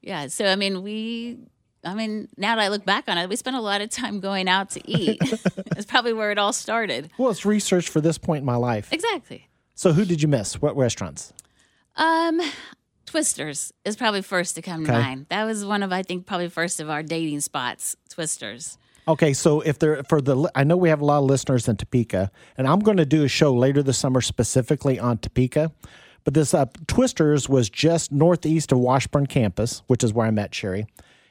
Yeah. 0.00 0.28
So, 0.28 0.46
I 0.46 0.54
mean, 0.54 0.82
we, 0.84 1.38
I 1.82 1.94
mean, 1.94 2.28
now 2.36 2.54
that 2.54 2.62
I 2.62 2.68
look 2.68 2.84
back 2.84 3.08
on 3.08 3.18
it, 3.18 3.28
we 3.28 3.34
spent 3.34 3.56
a 3.56 3.60
lot 3.60 3.80
of 3.80 3.90
time 3.90 4.20
going 4.20 4.48
out 4.48 4.70
to 4.70 4.90
eat. 4.90 5.20
It's 5.76 5.86
probably 5.86 6.12
where 6.12 6.30
it 6.30 6.36
all 6.36 6.52
started. 6.52 7.08
Well, 7.16 7.30
it's 7.30 7.46
research 7.46 7.88
for 7.88 8.02
this 8.02 8.18
point 8.18 8.40
in 8.40 8.44
my 8.44 8.56
life. 8.56 8.92
Exactly. 8.92 9.48
So 9.74 9.92
who 9.92 10.04
did 10.04 10.20
you 10.20 10.28
miss? 10.28 10.60
What 10.60 10.76
restaurants? 10.76 11.32
Um, 11.96 12.38
Twisters 13.10 13.72
is 13.84 13.96
probably 13.96 14.22
first 14.22 14.54
to 14.54 14.62
come 14.62 14.84
to 14.86 14.92
Okay. 14.92 15.00
mind. 15.02 15.26
That 15.30 15.42
was 15.44 15.64
one 15.64 15.82
of, 15.82 15.92
I 15.92 16.04
think, 16.04 16.26
probably 16.26 16.48
first 16.48 16.78
of 16.78 16.88
our 16.88 17.02
dating 17.02 17.40
spots, 17.40 17.96
Twisters. 18.08 18.78
Okay, 19.08 19.32
so 19.32 19.60
if 19.62 19.80
they're 19.80 20.04
for 20.04 20.20
the, 20.20 20.48
I 20.54 20.62
know 20.62 20.76
we 20.76 20.90
have 20.90 21.00
a 21.00 21.04
lot 21.04 21.18
of 21.18 21.24
listeners 21.24 21.66
in 21.66 21.76
Topeka, 21.76 22.30
and 22.56 22.68
I'm 22.68 22.78
going 22.78 22.98
to 22.98 23.04
do 23.04 23.24
a 23.24 23.28
show 23.28 23.52
later 23.52 23.82
this 23.82 23.98
summer 23.98 24.20
specifically 24.20 25.00
on 25.00 25.18
Topeka. 25.18 25.72
But 26.22 26.34
this 26.34 26.54
uh, 26.54 26.66
Twisters 26.86 27.48
was 27.48 27.68
just 27.68 28.12
northeast 28.12 28.70
of 28.70 28.78
Washburn 28.78 29.26
campus, 29.26 29.82
which 29.88 30.04
is 30.04 30.14
where 30.14 30.28
I 30.28 30.30
met 30.30 30.52
Cherrie, 30.52 30.86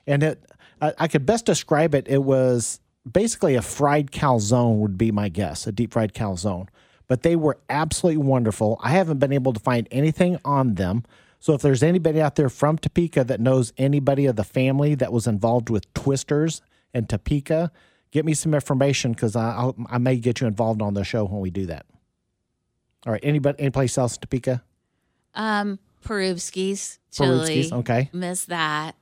and 0.05 0.21
it 0.21 0.43
I, 0.81 0.93
I 0.98 1.07
could 1.07 1.25
best 1.25 1.45
describe 1.45 1.95
it. 1.95 2.07
It 2.09 2.24
was 2.24 2.81
basically 3.09 3.55
a 3.55 3.62
fried 3.62 4.12
calzone 4.12 4.79
would 4.79 4.98
be 4.98 5.12
my 5.13 5.29
guess, 5.29 5.65
a 5.65 5.71
deep 5.71 5.93
fried 5.93 6.13
calzone. 6.13 6.67
But 7.07 7.24
they 7.24 7.38
were 7.38 7.57
absolutely 7.69 8.21
wonderful. 8.24 8.79
I 8.83 8.89
haven't 8.89 9.19
been 9.19 9.31
able 9.31 9.53
to 9.53 9.59
find 9.62 9.88
anything 9.91 10.38
on 10.43 10.75
them. 10.75 11.05
So 11.39 11.53
if 11.53 11.62
there's 11.62 11.81
anybody 11.84 12.22
out 12.22 12.36
there 12.36 12.50
from 12.50 12.77
Topeka 12.77 13.24
that 13.24 13.39
knows 13.39 13.72
anybody 13.77 14.25
of 14.25 14.36
the 14.36 14.43
family 14.43 14.96
that 14.96 15.12
was 15.13 15.25
involved 15.25 15.69
with 15.69 15.91
Twisters 15.93 16.62
and 16.93 17.08
Topeka, 17.08 17.72
get 18.12 18.25
me 18.25 18.34
some 18.34 18.53
information 18.53 19.13
because 19.13 19.36
I 19.36 19.72
I 19.89 19.98
may 19.98 20.17
get 20.17 20.41
you 20.41 20.48
involved 20.48 20.81
on 20.81 20.93
the 20.93 21.03
show 21.03 21.25
when 21.25 21.39
we 21.39 21.50
do 21.50 21.65
that. 21.67 21.86
All 23.05 23.13
right. 23.13 23.22
Anybody, 23.24 23.60
any 23.60 23.69
place 23.69 23.98
else 23.98 24.15
in 24.15 24.22
Topeka? 24.22 24.62
Um, 25.34 25.79
Porubsky's 26.03 27.00
chili. 27.12 27.62
Porubsky's, 27.62 27.72
okay. 27.72 28.10
Miss 28.12 28.46
that. 28.46 28.96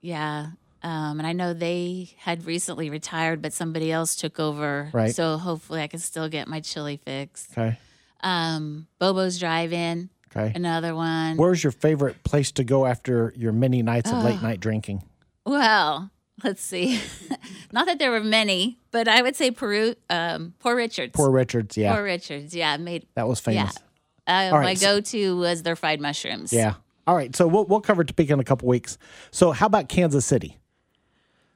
Yeah. 0.00 0.48
Um, 0.82 1.18
and 1.18 1.26
I 1.26 1.32
know 1.32 1.54
they 1.54 2.10
had 2.18 2.44
recently 2.44 2.90
retired, 2.90 3.40
but 3.40 3.52
somebody 3.52 3.92
else 3.92 4.16
took 4.16 4.40
over. 4.40 4.90
Right. 4.92 5.14
So 5.14 5.38
hopefully 5.38 5.80
I 5.80 5.86
can 5.86 6.00
still 6.00 6.28
get 6.28 6.48
my 6.48 6.60
chili 6.60 6.98
fix. 7.02 7.48
Okay. 7.52 7.78
Um, 8.20 8.86
Bobo's 8.98 9.38
Drive-In, 9.38 10.10
Okay. 10.36 10.52
another 10.54 10.94
one. 10.94 11.36
Where's 11.36 11.62
your 11.62 11.70
favorite 11.72 12.24
place 12.24 12.50
to 12.52 12.64
go 12.64 12.86
after 12.86 13.32
your 13.36 13.52
many 13.52 13.82
nights 13.82 14.10
of 14.10 14.24
late 14.24 14.42
night 14.42 14.60
drinking? 14.60 15.02
well, 15.46 16.10
let's 16.42 16.62
see. 16.62 17.00
Not 17.72 17.86
that 17.86 17.98
there 17.98 18.10
were 18.10 18.22
many, 18.22 18.78
but 18.90 19.06
I 19.08 19.22
would 19.22 19.36
say 19.36 19.50
Peru, 19.50 19.94
um, 20.10 20.54
Poor 20.58 20.74
Richards. 20.74 21.12
Poor 21.14 21.30
Richards. 21.30 21.76
Yeah. 21.76 21.94
Poor 21.94 22.02
Richards. 22.02 22.54
Yeah. 22.54 22.76
Made, 22.76 23.06
that 23.14 23.28
was 23.28 23.40
yeah. 23.46 23.66
famous. 23.66 23.76
Uh, 24.26 24.50
All 24.52 24.58
right, 24.58 24.64
my 24.64 24.74
so- 24.74 24.96
go-to 24.96 25.36
was 25.36 25.62
their 25.62 25.76
fried 25.76 26.00
mushrooms. 26.00 26.52
Yeah. 26.52 26.74
All 27.06 27.14
right. 27.14 27.34
So 27.36 27.46
we'll, 27.46 27.66
we'll 27.66 27.80
cover 27.82 28.02
Topeka 28.02 28.32
in 28.32 28.40
a 28.40 28.44
couple 28.44 28.66
weeks. 28.68 28.96
So 29.30 29.52
how 29.52 29.66
about 29.66 29.88
Kansas 29.88 30.24
City? 30.24 30.58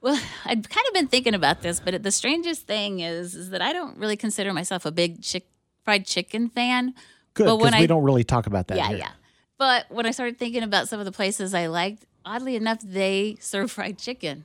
Well, 0.00 0.14
I've 0.44 0.68
kind 0.68 0.86
of 0.88 0.94
been 0.94 1.08
thinking 1.08 1.34
about 1.34 1.62
this, 1.62 1.80
but 1.80 2.02
the 2.02 2.12
strangest 2.12 2.66
thing 2.66 3.00
is, 3.00 3.34
is 3.34 3.50
that 3.50 3.62
I 3.62 3.72
don't 3.72 3.96
really 3.96 4.16
consider 4.16 4.52
myself 4.52 4.84
a 4.84 4.92
big 4.92 5.22
chick 5.22 5.48
fried 5.84 6.04
chicken 6.04 6.48
fan. 6.50 6.94
Good, 7.34 7.46
when 7.46 7.58
because 7.58 7.72
we 7.72 7.84
I- 7.84 7.86
don't 7.86 8.02
really 8.04 8.24
talk 8.24 8.46
about 8.46 8.68
that 8.68 8.76
Yeah, 8.78 8.88
here. 8.88 8.98
yeah. 8.98 9.10
But 9.58 9.86
when 9.90 10.06
I 10.06 10.10
started 10.12 10.38
thinking 10.38 10.62
about 10.62 10.88
some 10.88 10.98
of 11.00 11.06
the 11.06 11.12
places 11.12 11.52
I 11.54 11.66
liked, 11.66 12.04
oddly 12.24 12.54
enough, 12.56 12.80
they 12.82 13.36
serve 13.40 13.70
fried 13.70 13.98
chicken. 13.98 14.44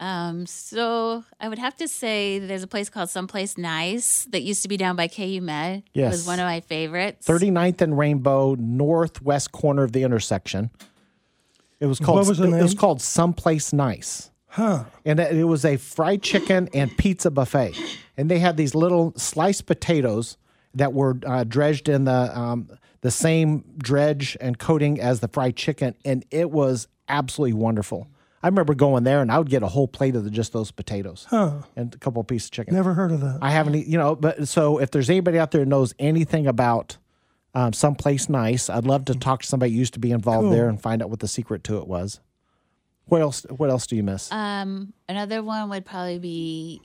Um, 0.00 0.46
so 0.46 1.24
I 1.40 1.48
would 1.48 1.58
have 1.58 1.76
to 1.78 1.88
say 1.88 2.38
there's 2.38 2.62
a 2.62 2.68
place 2.68 2.88
called 2.88 3.10
Someplace 3.10 3.58
Nice 3.58 4.26
that 4.30 4.42
used 4.42 4.62
to 4.62 4.68
be 4.68 4.76
down 4.76 4.94
by 4.94 5.08
KU 5.08 5.40
Med. 5.42 5.78
It 5.78 5.84
Yes. 5.92 6.12
was 6.12 6.26
one 6.26 6.38
of 6.38 6.44
my 6.44 6.60
favorites. 6.60 7.26
39th 7.26 7.80
and 7.82 7.98
Rainbow, 7.98 8.54
northwest 8.54 9.50
corner 9.50 9.82
of 9.82 9.90
the 9.92 10.04
intersection. 10.04 10.70
It 11.80 11.86
was 11.86 11.98
called 11.98 12.18
What 12.18 12.28
was 12.28 12.38
the 12.38 12.44
it, 12.44 12.62
was 12.62 12.72
name? 12.74 12.78
called 12.78 13.02
Someplace 13.02 13.72
Nice. 13.72 14.30
Huh. 14.50 14.84
And 15.04 15.18
it 15.20 15.36
it 15.36 15.44
was 15.44 15.64
a 15.64 15.76
fried 15.76 16.22
chicken 16.22 16.68
and 16.72 16.96
pizza 16.96 17.30
buffet. 17.30 17.74
And 18.16 18.30
they 18.30 18.38
had 18.38 18.56
these 18.56 18.74
little 18.74 19.12
sliced 19.16 19.66
potatoes 19.66 20.36
that 20.78 20.92
were 20.92 21.18
uh, 21.26 21.44
dredged 21.44 21.88
in 21.88 22.04
the 22.04 22.36
um, 22.38 22.70
the 23.00 23.10
same 23.10 23.64
dredge 23.78 24.36
and 24.40 24.58
coating 24.58 25.00
as 25.00 25.20
the 25.20 25.28
fried 25.28 25.56
chicken, 25.56 25.94
and 26.04 26.24
it 26.30 26.50
was 26.50 26.88
absolutely 27.08 27.52
wonderful. 27.54 28.08
I 28.42 28.46
remember 28.46 28.74
going 28.74 29.02
there, 29.02 29.20
and 29.20 29.32
I 29.32 29.38
would 29.38 29.50
get 29.50 29.62
a 29.64 29.68
whole 29.68 29.88
plate 29.88 30.14
of 30.14 30.22
the, 30.24 30.30
just 30.30 30.52
those 30.52 30.70
potatoes 30.70 31.26
and 31.30 31.92
a 31.94 31.98
couple 31.98 32.20
of 32.20 32.28
pieces 32.28 32.48
of 32.48 32.52
chicken. 32.52 32.74
Never 32.74 32.94
heard 32.94 33.10
of 33.10 33.20
that. 33.20 33.38
I 33.42 33.50
haven't, 33.50 33.74
you 33.86 33.98
know, 33.98 34.14
but 34.14 34.46
so 34.46 34.78
if 34.78 34.92
there's 34.92 35.10
anybody 35.10 35.38
out 35.38 35.50
there 35.50 35.62
who 35.62 35.66
knows 35.66 35.92
anything 35.98 36.46
about 36.46 36.96
um, 37.54 37.72
someplace 37.72 38.28
nice, 38.28 38.70
I'd 38.70 38.84
love 38.86 39.06
to 39.06 39.14
talk 39.14 39.42
to 39.42 39.48
somebody 39.48 39.72
who 39.72 39.78
used 39.78 39.94
to 39.94 39.98
be 39.98 40.12
involved 40.12 40.44
Cool. 40.44 40.50
there 40.52 40.68
and 40.68 40.80
find 40.80 41.02
out 41.02 41.10
what 41.10 41.18
the 41.18 41.26
secret 41.26 41.64
to 41.64 41.78
it 41.78 41.88
was. 41.88 42.20
What 43.06 43.22
else? 43.22 43.44
What 43.48 43.70
else 43.70 43.86
do 43.88 43.96
you 43.96 44.04
miss? 44.04 44.30
Um, 44.30 44.92
another 45.08 45.42
one 45.42 45.68
would 45.70 45.84
probably 45.84 46.18
be 46.20 46.80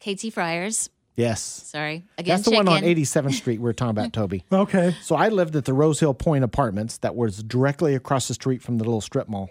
KT 0.00 0.32
Fryers. 0.32 0.90
Yes, 1.18 1.42
Sorry. 1.42 2.04
Again, 2.16 2.36
that's 2.36 2.44
the 2.44 2.52
chicken. 2.52 2.66
one 2.66 2.76
on 2.76 2.82
87th 2.82 3.34
Street 3.34 3.58
we 3.58 3.64
were 3.64 3.72
talking 3.72 3.90
about, 3.90 4.12
Toby. 4.12 4.44
Okay. 4.52 4.94
So 5.02 5.16
I 5.16 5.28
lived 5.30 5.56
at 5.56 5.64
the 5.64 5.72
Rose 5.74 5.98
Hill 6.00 6.14
Point 6.14 6.44
Apartments 6.44 6.98
that 6.98 7.16
was 7.16 7.42
directly 7.42 7.94
across 7.96 8.28
the 8.28 8.34
street 8.34 8.62
from 8.62 8.78
the 8.78 8.84
little 8.84 9.00
strip 9.00 9.28
mall. 9.28 9.50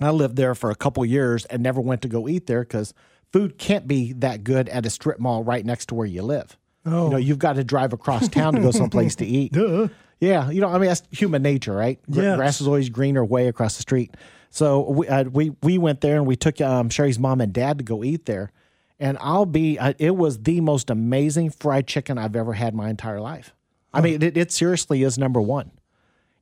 I 0.00 0.10
lived 0.10 0.36
there 0.36 0.54
for 0.54 0.70
a 0.70 0.76
couple 0.76 1.04
years 1.04 1.44
and 1.46 1.62
never 1.62 1.80
went 1.80 2.02
to 2.02 2.08
go 2.08 2.28
eat 2.28 2.46
there 2.46 2.62
because 2.62 2.94
food 3.32 3.58
can't 3.58 3.88
be 3.88 4.12
that 4.14 4.44
good 4.44 4.68
at 4.68 4.86
a 4.86 4.90
strip 4.90 5.18
mall 5.18 5.42
right 5.42 5.66
next 5.66 5.86
to 5.86 5.96
where 5.96 6.06
you 6.06 6.22
live. 6.22 6.56
Oh. 6.86 7.06
You 7.06 7.10
know, 7.10 7.16
you've 7.16 7.40
got 7.40 7.54
to 7.56 7.64
drive 7.64 7.92
across 7.92 8.28
town 8.28 8.54
to 8.54 8.60
go 8.60 8.70
someplace 8.70 9.16
to 9.16 9.26
eat. 9.26 9.52
Duh. 9.54 9.88
Yeah, 10.20 10.48
you 10.50 10.60
know, 10.60 10.68
I 10.68 10.78
mean 10.78 10.88
that's 10.88 11.02
human 11.10 11.42
nature, 11.42 11.74
right? 11.74 11.98
Gr- 12.10 12.22
Yes. 12.22 12.36
Grass 12.36 12.60
is 12.60 12.66
always 12.68 12.88
greener 12.88 13.24
way 13.24 13.48
across 13.48 13.76
the 13.76 13.82
street. 13.82 14.16
So 14.50 14.88
we 14.90 15.08
uh, 15.08 15.24
we 15.24 15.50
we 15.62 15.78
went 15.78 16.00
there 16.00 16.16
and 16.16 16.26
we 16.26 16.36
took 16.36 16.60
um, 16.60 16.88
Cherrie's 16.88 17.18
mom 17.18 17.40
and 17.40 17.52
dad 17.52 17.78
to 17.78 17.84
go 17.84 18.02
eat 18.02 18.24
there, 18.26 18.50
and 19.00 19.18
I'll 19.20 19.46
be 19.46 19.78
uh, 19.78 19.94
it 19.98 20.16
was 20.16 20.42
the 20.42 20.60
most 20.60 20.90
amazing 20.90 21.50
fried 21.50 21.86
chicken 21.86 22.18
I've 22.18 22.36
ever 22.36 22.52
had 22.52 22.74
my 22.74 22.90
entire 22.90 23.20
life. 23.20 23.54
I 23.92 24.00
mean, 24.00 24.22
it, 24.22 24.36
it 24.36 24.52
seriously 24.52 25.02
is 25.02 25.18
number 25.18 25.40
one, 25.40 25.70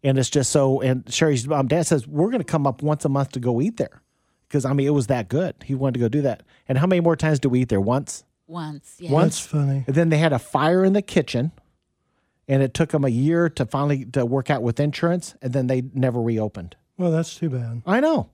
and 0.03 0.19
it's 0.19 0.31
just 0.31 0.51
so. 0.51 0.81
And 0.81 1.07
Cherrie's 1.07 1.47
mom 1.47 1.69
dad 1.69 1.87
says 1.87 2.07
we're 2.07 2.31
going 2.31 2.41
to 2.41 2.45
come 2.45 2.67
up 2.67 2.83
once 2.83 3.05
a 3.05 3.09
month 3.09 3.33
to 3.33 3.41
go 3.41 3.61
eat 3.61 3.77
there 3.77 4.03
because 4.49 4.65
I 4.65 4.73
mean 4.73 4.87
it 4.87 4.91
was 4.91 5.07
that 5.09 5.29
good. 5.29 5.55
He 5.65 5.75
wanted 5.75 5.95
to 5.95 6.01
go 6.01 6.09
do 6.09 6.23
that. 6.23 6.43
And 6.69 6.79
how 6.79 6.87
many 6.87 7.01
more 7.01 7.17
times 7.17 7.39
do 7.39 7.49
we 7.49 7.61
eat 7.61 7.69
there? 7.69 7.81
Once. 7.81 8.25
Once. 8.47 8.97
Yeah. 8.99 9.11
Once. 9.11 9.41
That's 9.41 9.53
funny. 9.53 9.85
And 9.87 9.95
then 9.95 10.09
they 10.09 10.19
had 10.19 10.33
a 10.33 10.39
fire 10.39 10.85
in 10.85 10.93
the 10.93 11.03
kitchen, 11.03 11.53
and 12.49 12.63
it 12.63 12.75
took 12.75 12.91
them 12.91 13.05
a 13.05 13.09
year 13.09 13.49
to 13.51 13.67
finally 13.67 14.05
to 14.07 14.25
work 14.25 14.51
out 14.51 14.63
with 14.63 14.81
insurance, 14.81 15.35
and 15.43 15.53
then 15.53 15.67
they 15.67 15.83
never 15.95 16.21
reopened. 16.21 16.77
Well, 16.99 17.11
that's 17.11 17.35
too 17.37 17.51
bad. 17.51 17.83
I 17.87 18.01
know. 18.01 18.31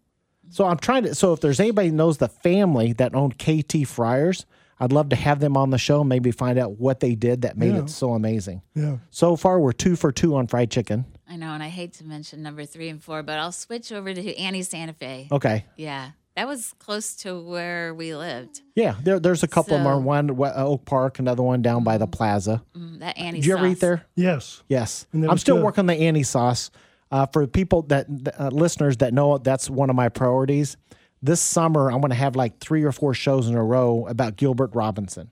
So 0.51 0.67
I'm 0.67 0.79
trying 0.79 1.05
to. 1.05 1.15
So 1.15 1.33
if 1.33 1.41
there's 1.41 1.61
anybody 1.61 1.89
who 1.89 1.95
knows 1.95 2.19
the 2.19 2.29
family 2.29 2.93
that 2.95 3.15
owned 3.15 3.39
KT 3.39 3.87
Fryers, 3.87 4.45
I'd 4.81 4.93
love 4.93 5.09
to 5.11 5.17
have 5.17 5.41
them 5.41 5.57
on 5.57 5.71
the 5.71 5.79
show. 5.79 6.01
and 6.01 6.09
Maybe 6.09 6.31
find 6.31 6.59
out 6.59 6.79
what 6.79 7.01
they 7.01 7.15
did 7.15 7.43
that 7.43 7.57
made 7.57 7.75
Yeah. 7.75 7.83
it 7.83 7.91
so 7.91 8.15
amazing. 8.15 8.63
Yeah. 8.75 8.99
So 9.11 9.37
far, 9.37 9.61
we're 9.61 9.73
two 9.73 9.97
for 9.97 10.13
two 10.13 10.35
on 10.37 10.47
fried 10.49 10.71
chicken. 10.71 11.05
I 11.29 11.37
know, 11.37 11.53
and 11.55 11.63
I 11.63 11.69
hate 11.69 11.95
to 11.95 12.05
mention 12.05 12.43
number 12.43 12.65
three 12.67 12.89
and 12.91 13.03
four, 13.03 13.23
but 13.23 13.39
I'll 13.39 13.53
switch 13.53 13.91
over 13.93 14.13
to 14.13 14.37
Annie 14.39 14.63
Santa 14.63 14.93
Fe. 14.93 15.29
Okay. 15.33 15.65
Yeah. 15.77 16.11
That 16.37 16.49
was 16.49 16.75
close 16.79 17.15
to 17.17 17.39
where 17.39 17.95
we 17.95 18.15
lived. 18.17 18.63
Yeah, 18.75 18.95
there, 19.03 19.21
there's 19.21 19.43
a 19.43 19.47
couple 19.49 19.77
of 19.77 19.85
them. 19.85 20.05
One 20.05 20.31
uh, 20.31 20.53
Oak 20.57 20.87
Park, 20.87 21.19
another 21.19 21.43
one 21.43 21.61
down 21.61 21.85
by 21.85 21.99
the 21.99 22.07
plaza. 22.07 22.63
Mm, 22.75 23.01
That 23.01 23.19
Annie 23.19 23.41
Did 23.41 23.47
you 23.47 23.57
ever 23.57 23.67
eat 23.67 23.81
there? 23.81 24.07
Yes. 24.17 24.63
Yes, 24.67 25.07
I'm 25.13 25.37
still 25.39 25.57
good. 25.57 25.65
working 25.65 25.81
on 25.83 25.87
the 25.87 25.95
Annie 25.95 26.23
sauce. 26.23 26.71
Uh, 27.13 27.27
for 27.27 27.47
people 27.47 27.83
that 27.83 28.07
uh, 28.41 28.49
listeners 28.49 28.97
that 28.97 29.13
know 29.13 29.37
that's 29.39 29.69
one 29.69 29.91
of 29.91 29.95
my 29.97 30.09
priorities. 30.09 30.77
This 31.23 31.41
summer, 31.41 31.93
I'm 31.93 32.01
going 32.01 32.09
to 32.11 32.17
have 32.17 32.35
like 32.35 32.59
three 32.59 32.83
or 32.83 32.91
four 32.91 33.13
shows 33.15 33.47
in 33.49 33.55
a 33.55 33.63
row 33.63 34.07
about 34.09 34.35
Gilbert 34.37 34.71
Robinson, 34.75 35.31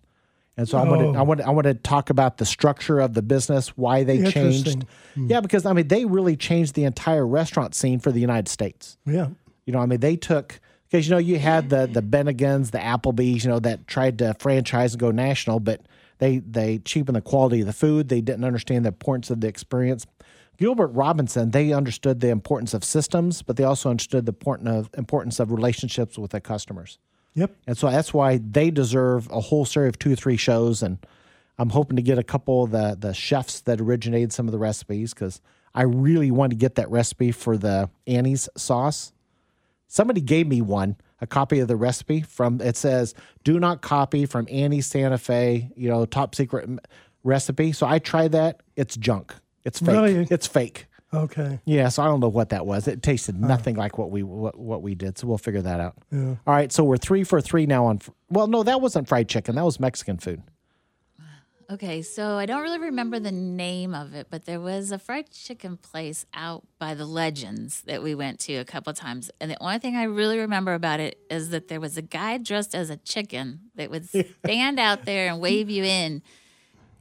and 0.59 0.69
so 0.69 0.77
I 0.79 0.85
want 0.85 1.01
Oh. 1.03 1.13
to 1.15 1.19
I 1.19 1.23
want 1.23 1.41
I 1.41 1.51
want 1.51 1.65
to 1.65 1.75
talk 1.75 2.11
about 2.11 2.37
the 2.37 2.45
structure 2.45 3.01
of 3.01 3.15
the 3.15 3.23
business, 3.23 3.77
why 3.79 4.05
they 4.05 4.19
changed. 4.31 4.69
Interesting. 4.69 4.87
Yeah, 5.17 5.41
because 5.41 5.65
I 5.67 5.73
mean 5.73 5.89
they 5.89 6.05
really 6.05 6.37
changed 6.37 6.75
the 6.75 6.85
entire 6.85 7.27
restaurant 7.27 7.75
scene 7.75 7.99
for 7.99 8.13
the 8.13 8.21
United 8.21 8.47
States. 8.49 8.99
Yeah. 9.07 9.29
You 9.65 9.73
know, 9.73 9.79
I 9.81 9.87
mean, 9.87 10.01
they 10.01 10.17
took 10.17 10.61
because 10.89 11.09
you 11.09 11.13
know 11.13 11.19
you 11.19 11.39
had 11.39 11.71
the 11.71 11.87
the 11.87 12.03
Bennigans, 12.03 12.73
the 12.73 12.79
Applebee's, 12.79 13.45
you 13.45 13.51
know, 13.51 13.59
that 13.61 13.89
tried 13.89 14.19
to 14.19 14.35
franchise 14.39 14.93
and 14.93 15.01
go 15.01 15.11
national, 15.11 15.59
but 15.61 15.81
they 16.19 16.39
they 16.39 16.79
cheapened 16.79 17.17
the 17.17 17.21
quality 17.23 17.63
of 17.63 17.67
the 17.67 17.73
food. 17.73 18.11
They 18.11 18.21
didn't 18.21 18.45
understand 18.45 18.85
the 18.85 18.89
importance 18.91 19.31
of 19.31 19.41
the 19.41 19.49
experience. 19.49 20.07
Gilbert 20.57 20.89
Robinson, 20.89 21.53
they 21.53 21.73
understood 21.73 22.21
the 22.21 22.29
importance 22.29 22.75
of 22.75 22.85
systems, 22.85 23.43
but 23.43 23.57
they 23.57 23.65
also 23.65 23.89
understood 23.89 24.27
the 24.27 24.33
important 24.33 24.69
of 24.69 24.87
uh, 24.87 24.89
importance 24.99 25.41
of 25.41 25.51
relationships 25.51 26.19
with 26.19 26.33
their 26.33 26.41
customers. 26.41 26.99
Yep. 27.35 27.57
And 27.67 27.79
so 27.79 27.91
that's 27.91 28.13
why 28.13 28.39
they 28.39 28.71
deserve 28.71 29.31
a 29.31 29.41
whole 29.41 29.65
series 29.65 29.91
of 29.91 29.99
two 29.99 30.13
or 30.13 30.17
three 30.17 30.37
shows. 30.37 30.83
And 30.83 30.99
I'm 31.59 31.71
hoping 31.71 31.97
to 31.97 32.03
get 32.03 32.19
a 32.19 32.23
couple 32.23 32.65
of 32.65 32.73
the, 32.73 32.97
the 32.99 33.15
chefs 33.15 33.61
that 33.63 33.81
originated 33.81 34.33
some 34.33 34.49
of 34.49 34.53
the 34.53 34.59
recipes 34.59 35.15
because 35.15 35.41
I 35.75 35.83
really 35.83 36.31
want 36.31 36.51
to 36.51 36.57
get 36.57 36.75
that 36.75 36.91
recipe 36.91 37.33
for 37.33 37.57
the 37.57 37.89
Annie's 38.07 38.49
sauce. 38.57 39.13
Somebody 39.87 40.21
gave 40.21 40.47
me 40.47 40.61
one, 40.61 40.97
a 41.21 41.27
copy 41.27 41.59
of 41.61 41.69
the 41.69 41.77
recipe 41.77 42.23
from, 42.23 42.61
it 42.61 42.77
says, 42.77 43.15
do 43.45 43.59
not 43.59 43.83
copy 43.83 44.27
from 44.27 44.47
Annie 44.51 44.81
Santa 44.81 45.19
Fe, 45.19 45.71
you 45.77 45.89
know, 45.89 46.05
top 46.07 46.35
secret 46.35 46.69
recipe. 47.25 47.73
So 47.73 47.87
I 47.87 47.99
tried 47.99 48.33
that. 48.33 48.63
It's 48.77 48.97
junk. 48.97 49.35
It's 49.65 49.81
fake. 49.81 49.89
Really? 49.89 50.27
It's 50.31 50.47
fake. 50.47 50.87
Okay. 51.13 51.59
Yeah, 51.65 51.89
so 51.89 52.03
I 52.03 52.07
don't 52.07 52.21
know 52.21 52.29
what 52.29 52.51
that 52.51 52.67
was. 52.67 52.87
It 52.87 53.03
tasted 53.03 53.43
uh. 53.43 53.47
nothing 53.47 53.77
like 53.77 53.99
what 53.99 54.11
we 54.11 54.23
what, 54.23 54.59
what 54.59 54.83
we 54.83 54.95
did. 54.95 55.19
So 55.19 55.27
we'll 55.27 55.39
figure 55.39 55.63
that 55.63 55.81
out. 55.81 55.97
Yeah. 56.11 56.37
All 56.47 56.55
right, 56.55 56.71
so 56.73 56.85
we're 56.85 56.97
three 56.97 57.25
for 57.25 57.41
three 57.41 57.67
now 57.67 57.87
on. 57.87 58.01
Well, 58.29 58.47
no, 58.47 58.63
that 58.63 58.81
wasn't 58.81 59.09
fried 59.09 59.29
chicken. 59.29 59.57
That 59.57 59.65
was 59.65 59.81
Mexican 59.81 60.19
food. 60.19 60.43
Okay, 61.71 62.03
so 62.03 62.37
I 62.37 62.47
don't 62.47 62.63
really 62.63 62.81
remember 62.81 63.21
the 63.21 63.31
name 63.31 63.95
of 63.95 64.13
it, 64.13 64.27
but 64.29 64.45
there 64.45 64.59
was 64.61 64.91
a 64.91 64.99
fried 64.99 65.31
chicken 65.31 65.77
place 65.77 66.27
out 66.35 66.67
by 66.81 66.95
the 66.95 67.07
Legends 67.07 67.83
that 67.83 68.03
we 68.03 68.13
went 68.13 68.41
to 68.41 68.55
a 68.55 68.65
couple 68.65 68.93
times. 68.93 69.31
And 69.41 69.53
the 69.53 69.63
only 69.63 69.79
thing 69.79 69.95
I 69.95 70.03
really 70.03 70.41
remember 70.41 70.75
about 70.75 70.99
it 70.99 71.21
is 71.31 71.51
that 71.51 71.69
there 71.69 71.79
was 71.79 71.97
a 71.97 72.03
guy 72.03 72.39
dressed 72.39 72.75
as 72.75 72.91
a 72.91 72.97
chicken 72.97 73.71
that 73.77 73.89
would 73.89 74.09
stand 74.45 74.81
out 74.81 75.05
there 75.05 75.29
and 75.31 75.41
wave 75.41 75.71
you 75.71 75.85
in. 75.85 76.23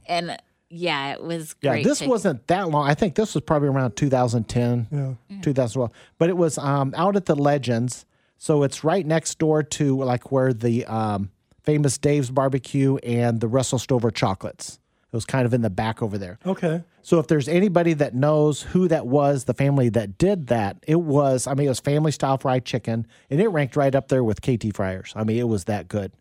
And 0.06 0.38
yeah, 0.70 1.12
it 1.12 1.22
was 1.22 1.54
Yeah, 1.60 1.82
this 1.82 1.98
chicken. 1.98 2.10
wasn't 2.10 2.46
that 2.46 2.70
long. 2.70 2.88
I 2.88 2.94
think 2.94 3.14
this 3.16 3.34
was 3.34 3.42
probably 3.42 3.68
around 3.68 3.96
2010, 3.96 4.86
Yeah. 4.90 5.40
2012. 5.42 5.90
But 6.18 6.28
it 6.28 6.36
was 6.36 6.56
um, 6.58 6.94
out 6.96 7.16
at 7.16 7.26
the 7.26 7.34
Legends, 7.36 8.06
so 8.38 8.62
it's 8.62 8.82
right 8.84 9.04
next 9.04 9.38
door 9.38 9.62
to 9.62 9.96
like 10.02 10.32
where 10.32 10.52
the 10.52 10.86
um, 10.86 11.30
famous 11.62 11.98
Dave's 11.98 12.30
Barbecue 12.30 12.96
and 12.98 13.40
the 13.40 13.48
Russell 13.48 13.78
Stover 13.78 14.10
chocolates. 14.10 14.78
It 15.12 15.16
was 15.16 15.24
kind 15.24 15.44
of 15.44 15.52
in 15.52 15.60
the 15.62 15.70
back 15.70 16.02
over 16.02 16.16
there. 16.16 16.38
Okay. 16.46 16.84
So 17.02 17.18
if 17.18 17.26
there's 17.26 17.48
anybody 17.48 17.94
that 17.94 18.14
knows 18.14 18.62
who 18.62 18.86
that 18.88 19.06
was, 19.08 19.44
the 19.44 19.54
family 19.54 19.88
that 19.88 20.18
did 20.18 20.46
that, 20.46 20.76
it 20.86 21.00
was, 21.00 21.48
I 21.48 21.54
mean, 21.54 21.66
it 21.66 21.70
was 21.70 21.80
family 21.80 22.12
style 22.12 22.38
fried 22.38 22.64
chicken 22.64 23.06
and 23.28 23.40
it 23.40 23.48
ranked 23.48 23.74
right 23.74 23.92
up 23.94 24.06
there 24.08 24.22
with 24.22 24.40
KT 24.40 24.72
Fryers. 24.74 25.12
I 25.16 25.24
mean, 25.24 25.38
it 25.38 25.48
was 25.48 25.64
that 25.64 25.88
good. 25.88 26.12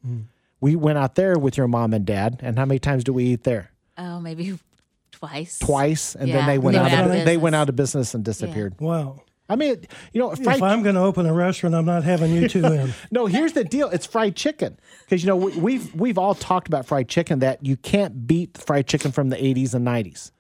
We 0.60 0.75
went 0.75 0.98
out 0.98 1.13
there 1.15 1.38
with 1.38 1.56
your 1.56 1.68
mom 1.68 1.94
and 1.94 2.03
dad. 2.06 2.39
And 2.41 2.58
how 2.58 2.65
many 2.65 2.79
times 2.79 3.03
do 3.03 3.13
we 3.13 3.25
eat 3.25 3.44
there? 3.44 3.72
Oh, 4.00 4.20
maybe 4.20 4.58
twice. 5.12 5.60
Twice. 5.60 6.15
And 6.15 6.32
then 6.32 6.48
they 6.48 6.58
went, 6.58 6.75
they 6.75 6.79
out, 6.79 6.84
went 6.84 6.94
out 6.94 7.06
of, 7.06 7.12
of 7.12 7.12
they 7.12 7.25
business. 7.25 7.41
went 7.44 7.56
out 7.56 7.70
of 7.70 7.75
business 7.75 8.13
and 8.13 8.24
disappeared. 8.24 8.79
Wow. 8.79 9.22
I 9.51 9.56
mean, 9.56 9.88
you 10.13 10.22
know, 10.22 10.34
fried, 10.36 10.58
If 10.58 10.63
I'm 10.63 10.84
going 10.84 10.94
to 10.94 11.01
open 11.01 11.25
a 11.25 11.34
restaurant, 11.34 11.74
I'm 11.74 11.86
not 11.86 12.03
having 12.03 12.32
you 12.32 12.48
two 12.48 12.63
in. 12.65 12.94
no, 13.12 13.25
here's 13.25 13.53
the 13.53 13.63
deal. 13.63 13.89
It's 13.89 14.06
fried 14.06 14.36
chicken. 14.36 14.79
Because, 15.01 15.24
you 15.24 15.27
know, 15.27 15.36
we, 15.36 15.58
we've, 15.58 15.96
we've 15.96 16.18
all 16.20 16.36
talked 16.36 16.68
about 16.68 16.86
fried 16.86 17.10
chicken 17.10 17.39
that 17.39 17.65
you 17.65 17.75
can't 17.75 18.27
beat 18.27 18.60
fried 18.60 18.86
chicken 18.86 19.12
from 19.12 19.29
the 19.29 19.38
80s 19.38 19.74
and 19.74 19.86
90s. 19.86 20.32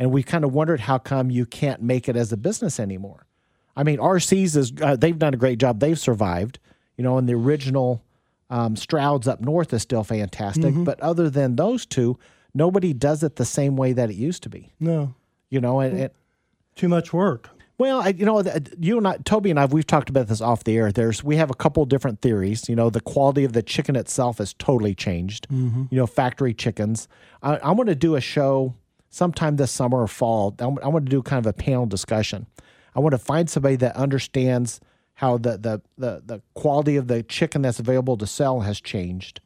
And 0.00 0.10
we 0.10 0.24
kind 0.24 0.44
of 0.44 0.52
wondered 0.52 0.80
how 0.80 0.98
come 0.98 1.30
you 1.30 1.46
can't 1.46 1.82
make 1.82 2.08
it 2.08 2.16
as 2.16 2.32
a 2.32 2.36
business 2.36 2.80
anymore. 2.80 3.26
I 3.76 3.84
mean, 3.84 3.98
RC's 3.98 4.56
is 4.56 4.72
uh, 4.82 4.96
they've 4.96 5.18
done 5.18 5.34
a 5.34 5.36
great 5.36 5.60
job. 5.60 5.78
They've 5.78 5.98
survived, 5.98 6.58
you 6.96 7.04
know, 7.04 7.16
and 7.16 7.28
the 7.28 7.34
original 7.34 8.02
um, 8.50 8.74
Stroud's 8.74 9.28
up 9.28 9.40
north 9.40 9.72
is 9.72 9.82
still 9.82 10.02
fantastic. 10.02 10.74
But 10.76 10.98
other 11.00 11.30
than 11.30 11.54
those 11.54 11.86
two, 11.86 12.18
nobody 12.54 12.92
does 12.92 13.22
it 13.22 13.36
the 13.36 13.44
same 13.44 13.76
way 13.76 13.92
that 13.92 14.10
it 14.10 14.16
used 14.16 14.42
to 14.44 14.48
be. 14.48 14.72
No. 14.80 15.14
You 15.50 15.60
know, 15.60 15.80
and 15.80 15.98
it, 15.98 16.16
Too 16.76 16.88
much 16.88 17.12
work. 17.12 17.50
Well, 17.78 18.00
I, 18.00 18.08
you 18.08 18.26
know, 18.26 18.42
you 18.80 18.98
and 18.98 19.06
I, 19.06 19.18
Toby 19.18 19.50
and 19.50 19.60
I, 19.60 19.66
we've 19.66 19.86
talked 19.86 20.10
about 20.10 20.26
this 20.26 20.40
off 20.40 20.64
the 20.64 20.76
air. 20.76 20.90
There's, 20.90 21.22
we 21.22 21.36
have 21.36 21.48
a 21.48 21.54
couple 21.54 21.84
different 21.84 22.20
theories. 22.20 22.68
You 22.68 22.74
know, 22.74 22.90
the 22.90 23.00
quality 23.00 23.44
of 23.44 23.52
the 23.52 23.62
chicken 23.62 23.94
itself 23.94 24.38
has 24.38 24.52
totally 24.54 24.96
changed. 24.96 25.48
Mm-hmm. 25.48 25.84
You 25.90 25.96
know, 25.96 26.06
factory 26.06 26.52
chickens. 26.54 27.06
I, 27.40 27.58
I'm 27.62 27.76
going 27.76 27.86
to 27.86 27.94
do 27.94 28.16
a 28.16 28.20
show 28.20 28.74
sometime 29.10 29.56
this 29.56 29.70
summer 29.70 30.02
or 30.02 30.08
fall. 30.08 30.56
I'm, 30.58 30.78
I 30.82 30.88
want 30.88 31.06
to 31.06 31.10
do 31.10 31.22
kind 31.22 31.38
of 31.38 31.46
a 31.48 31.52
panel 31.52 31.86
discussion. 31.86 32.46
I 32.96 33.00
want 33.00 33.12
to 33.12 33.18
find 33.18 33.48
somebody 33.48 33.76
that 33.76 33.94
understands 33.94 34.80
how 35.14 35.38
the, 35.38 35.56
the, 35.56 35.82
the, 35.96 36.22
the 36.26 36.42
quality 36.54 36.96
of 36.96 37.06
the 37.06 37.22
chicken 37.22 37.62
that's 37.62 37.78
available 37.78 38.16
to 38.16 38.26
sell 38.26 38.60
has 38.60 38.80
changed. 38.80 39.40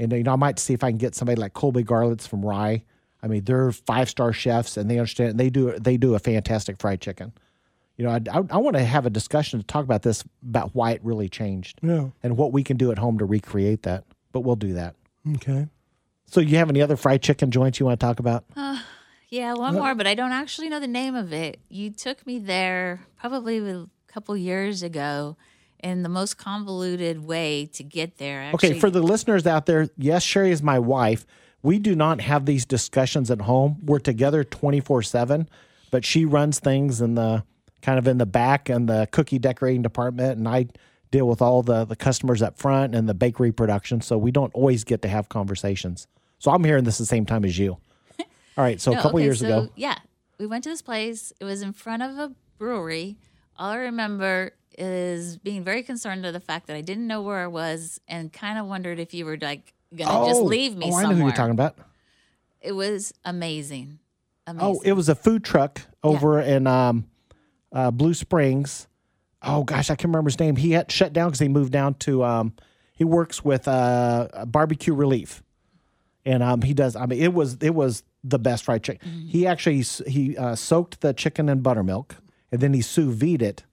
And, 0.00 0.12
you 0.12 0.22
know, 0.22 0.32
I 0.32 0.36
might 0.36 0.58
see 0.58 0.74
if 0.74 0.82
I 0.82 0.90
can 0.90 0.98
get 0.98 1.14
somebody 1.14 1.40
like 1.40 1.52
Colby 1.52 1.84
Garrelts 1.84 2.26
from 2.26 2.44
Rye. 2.44 2.84
I 3.22 3.26
mean, 3.26 3.44
they're 3.44 3.70
five 3.70 4.08
star 4.08 4.32
chefs 4.32 4.76
and 4.76 4.90
they 4.90 4.98
understand, 4.98 5.38
they 5.38 5.50
do, 5.50 5.78
they 5.78 5.96
do 5.96 6.14
a 6.14 6.18
fantastic 6.18 6.80
fried 6.80 7.00
chicken 7.00 7.32
you 8.00 8.06
know, 8.06 8.12
I, 8.12 8.20
I, 8.32 8.42
I 8.52 8.56
want 8.56 8.76
to 8.76 8.82
have 8.82 9.04
a 9.04 9.10
discussion 9.10 9.60
to 9.60 9.66
talk 9.66 9.84
about 9.84 10.00
this, 10.00 10.24
about 10.42 10.74
why 10.74 10.92
it 10.92 11.04
really 11.04 11.28
changed 11.28 11.80
Yeah. 11.82 12.08
and 12.22 12.38
what 12.38 12.50
we 12.50 12.64
can 12.64 12.78
do 12.78 12.90
at 12.90 12.96
home 12.96 13.18
to 13.18 13.26
recreate 13.26 13.82
that. 13.82 14.04
But 14.32 14.40
we'll 14.40 14.56
do 14.56 14.72
that. 14.72 14.94
Okay. 15.34 15.66
So, 16.24 16.40
you 16.40 16.56
have 16.56 16.70
any 16.70 16.80
other 16.80 16.96
fried 16.96 17.20
chicken 17.20 17.50
joints 17.50 17.78
you 17.78 17.84
want 17.84 18.00
to 18.00 18.06
talk 18.06 18.18
about? 18.18 18.44
Uh, 18.56 18.80
yeah, 19.28 19.52
one 19.52 19.74
more, 19.74 19.94
but 19.94 20.06
I 20.06 20.14
don't 20.14 20.32
actually 20.32 20.70
know 20.70 20.80
the 20.80 20.86
name 20.86 21.14
of 21.14 21.34
it. 21.34 21.60
You 21.68 21.90
took 21.90 22.26
me 22.26 22.38
there 22.38 23.04
probably 23.18 23.58
a 23.58 23.86
couple 24.06 24.34
years 24.34 24.82
ago 24.82 25.36
in 25.82 26.02
the 26.02 26.08
most 26.08 26.36
convoluted 26.36 27.24
way 27.24 27.66
to 27.74 27.82
get 27.82 28.18
there. 28.18 28.40
Actually, 28.42 28.70
Okay, 28.70 28.80
for 28.80 28.90
the 28.90 29.02
listeners 29.02 29.46
out 29.46 29.66
there, 29.66 29.88
yes, 29.96 30.24
Cherrie 30.24 30.50
is 30.50 30.62
my 30.62 30.78
wife. 30.78 31.26
We 31.62 31.78
do 31.78 31.94
not 31.94 32.20
have 32.20 32.46
these 32.46 32.64
discussions 32.64 33.30
at 33.30 33.42
home. 33.42 33.78
We're 33.82 33.98
together 33.98 34.44
24 34.44 35.02
7, 35.02 35.48
but 35.90 36.04
she 36.04 36.24
runs 36.24 36.58
things 36.58 37.00
in 37.00 37.14
the 37.14 37.44
kind 37.82 37.98
of 37.98 38.06
in 38.06 38.18
the 38.18 38.26
back 38.26 38.68
and 38.68 38.88
the 38.88 39.08
cookie 39.10 39.38
decorating 39.38 39.82
department, 39.82 40.38
and 40.38 40.48
I 40.48 40.66
deal 41.10 41.26
with 41.26 41.42
all 41.42 41.62
the, 41.62 41.84
the 41.84 41.96
customers 41.96 42.42
up 42.42 42.56
front 42.56 42.94
and 42.94 43.08
the 43.08 43.14
bakery 43.14 43.52
production. 43.52 44.00
So 44.00 44.16
we 44.16 44.30
don't 44.30 44.54
always 44.54 44.84
get 44.84 45.02
to 45.02 45.08
have 45.08 45.28
conversations. 45.28 46.06
So 46.38 46.50
I'm 46.50 46.64
hearing 46.64 46.84
this 46.84 46.98
the 46.98 47.06
same 47.06 47.26
time 47.26 47.44
as 47.44 47.58
you. 47.58 47.72
All 48.56 48.64
right, 48.64 48.80
so 48.80 48.92
a 48.92 48.96
couple 48.96 49.18
okay, 49.18 49.24
years 49.24 49.40
so, 49.40 49.46
ago. 49.46 49.68
Yeah, 49.76 49.98
we 50.38 50.46
went 50.46 50.64
to 50.64 50.70
this 50.70 50.82
place. 50.82 51.32
It 51.40 51.44
was 51.44 51.62
in 51.62 51.72
front 51.72 52.02
of 52.02 52.16
a 52.16 52.32
brewery. 52.58 53.18
All 53.56 53.70
I 53.72 53.76
remember 53.76 54.52
is 54.78 55.36
being 55.36 55.64
very 55.64 55.82
concerned 55.82 56.24
of 56.26 56.32
the 56.32 56.40
fact 56.40 56.66
that 56.66 56.76
I 56.76 56.80
didn't 56.80 57.06
know 57.06 57.22
where 57.22 57.38
I 57.38 57.46
was 57.46 58.00
and 58.08 58.32
kind 58.32 58.58
of 58.58 58.66
wondered 58.66 58.98
if 58.98 59.14
you 59.14 59.24
were 59.24 59.38
like 59.40 59.74
gonna 59.94 60.28
just 60.28 60.42
leave 60.42 60.76
me 60.76 60.86
oh, 60.86 60.88
I 60.88 61.02
somewhere. 61.02 61.10
know 61.10 61.16
who 61.16 61.22
you're 61.26 61.36
talking 61.36 61.52
about. 61.52 61.76
It 62.60 62.72
was 62.72 63.12
amazing. 63.24 63.98
Amazing. 64.46 64.68
Oh, 64.68 64.80
it 64.84 64.92
was 64.92 65.08
a 65.08 65.14
food 65.14 65.44
truck 65.44 65.80
over 66.02 66.40
in 66.40 66.66
um, 66.66 67.06
uh, 67.72 67.90
Blue 67.90 68.14
Springs. 68.14 68.88
Oh 69.42 69.64
gosh, 69.64 69.90
I 69.90 69.94
can't 69.94 70.08
remember 70.08 70.28
his 70.28 70.38
name. 70.38 70.56
He 70.56 70.72
had 70.72 70.90
shut 70.90 71.12
down 71.12 71.28
because 71.28 71.40
he 71.40 71.48
moved 71.48 71.72
down 71.72 71.94
to. 71.94 72.24
Um, 72.24 72.52
he 72.92 73.04
works 73.04 73.42
with 73.42 73.66
uh, 73.66 74.28
Barbecue 74.46 74.92
Relief, 74.92 75.42
and 76.26 76.42
um, 76.42 76.62
he 76.62 76.74
does. 76.74 76.96
I 76.96 77.06
mean, 77.06 77.22
it 77.22 77.32
was 77.32 77.56
it 77.62 77.74
was 77.74 78.02
the 78.22 78.38
best 78.38 78.64
fried 78.64 78.82
chicken. 78.82 79.08
Mm-hmm. 79.08 79.28
He 79.28 79.46
actually 79.46 79.80
he 80.06 80.36
uh, 80.36 80.54
soaked 80.54 81.00
the 81.00 81.14
chicken 81.14 81.48
in 81.48 81.60
buttermilk, 81.60 82.16
and 82.52 82.60
then 82.60 82.74
he 82.74 82.82
sous 82.82 83.14
vide 83.14 83.40
it 83.40 83.64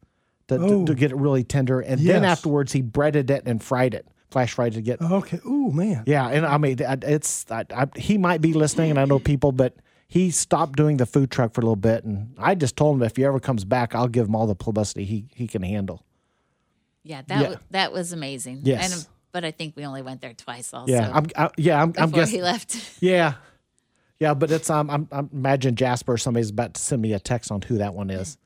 to, 0.49 0.57
to, 0.57 0.63
Oh. 0.63 0.85
to 0.85 0.95
get 0.95 1.11
it 1.11 1.17
really 1.17 1.43
tender, 1.43 1.79
and 1.81 1.99
then 1.99 2.23
afterwards 2.23 2.71
he 2.73 2.81
breaded 2.81 3.29
it 3.29 3.43
and 3.45 3.61
fried 3.63 3.93
it, 3.93 4.07
flash 4.31 4.53
fried 4.53 4.73
it 4.73 4.75
to 4.75 4.81
get 4.81 5.01
Okay. 5.01 5.39
Ooh, 5.45 5.71
man. 5.71 6.03
yeah, 6.05 6.27
and 6.27 6.45
I 6.45 6.57
mean, 6.57 6.77
it's 6.79 7.45
I, 7.51 7.65
I, 7.75 7.87
he 7.95 8.17
might 8.17 8.41
be 8.41 8.53
listening, 8.53 8.89
and 8.89 8.99
I 8.99 9.05
know 9.05 9.19
people, 9.19 9.51
but 9.51 9.75
he 10.07 10.31
stopped 10.31 10.77
doing 10.77 10.97
the 10.97 11.05
food 11.05 11.29
truck 11.31 11.53
for 11.53 11.59
a 11.61 11.63
little 11.65 11.75
bit, 11.75 12.03
and 12.05 12.33
I 12.37 12.55
just 12.55 12.75
told 12.77 12.95
him 12.97 13.03
if 13.03 13.17
he 13.17 13.25
ever 13.25 13.39
comes 13.39 13.65
back, 13.65 13.93
I'll 13.93 14.07
give 14.07 14.27
him 14.27 14.35
all 14.35 14.47
the 14.47 14.55
publicity 14.55 15.03
he 15.05 15.25
he 15.35 15.47
can 15.47 15.63
handle. 15.63 16.03
yeah, 17.03 17.21
that 17.27 17.41
yeah. 17.41 17.49
wa- 17.49 17.55
that 17.71 17.91
was 17.91 18.13
amazing. 18.13 18.61
Yes. 18.63 18.93
And, 18.93 19.07
but 19.33 19.43
I 19.45 19.51
think 19.51 19.75
we 19.75 19.85
only 19.85 20.01
went 20.01 20.21
there 20.21 20.33
twice. 20.33 20.73
Also. 20.73 20.91
Yeah, 20.91 21.11
I'm 21.13 21.27
I, 21.35 21.49
yeah, 21.57 21.81
I'm, 21.81 21.93
I'm 21.97 22.09
before 22.09 22.25
he 22.25 22.41
left. 22.41 22.75
Yeah, 23.01 23.33
yeah, 24.19 24.33
but 24.33 24.49
it's 24.49 24.69
um, 24.69 24.89
I'm, 24.89 25.07
I'm 25.11 25.29
imagine 25.33 25.75
Jasper. 25.75 26.13
or 26.13 26.17
Somebody's 26.17 26.49
about 26.51 26.73
to 26.75 26.81
send 26.81 27.01
me 27.01 27.11
a 27.13 27.19
text 27.19 27.51
on 27.51 27.61
who 27.61 27.77
that 27.79 27.93
one 27.93 28.09
is. 28.09 28.37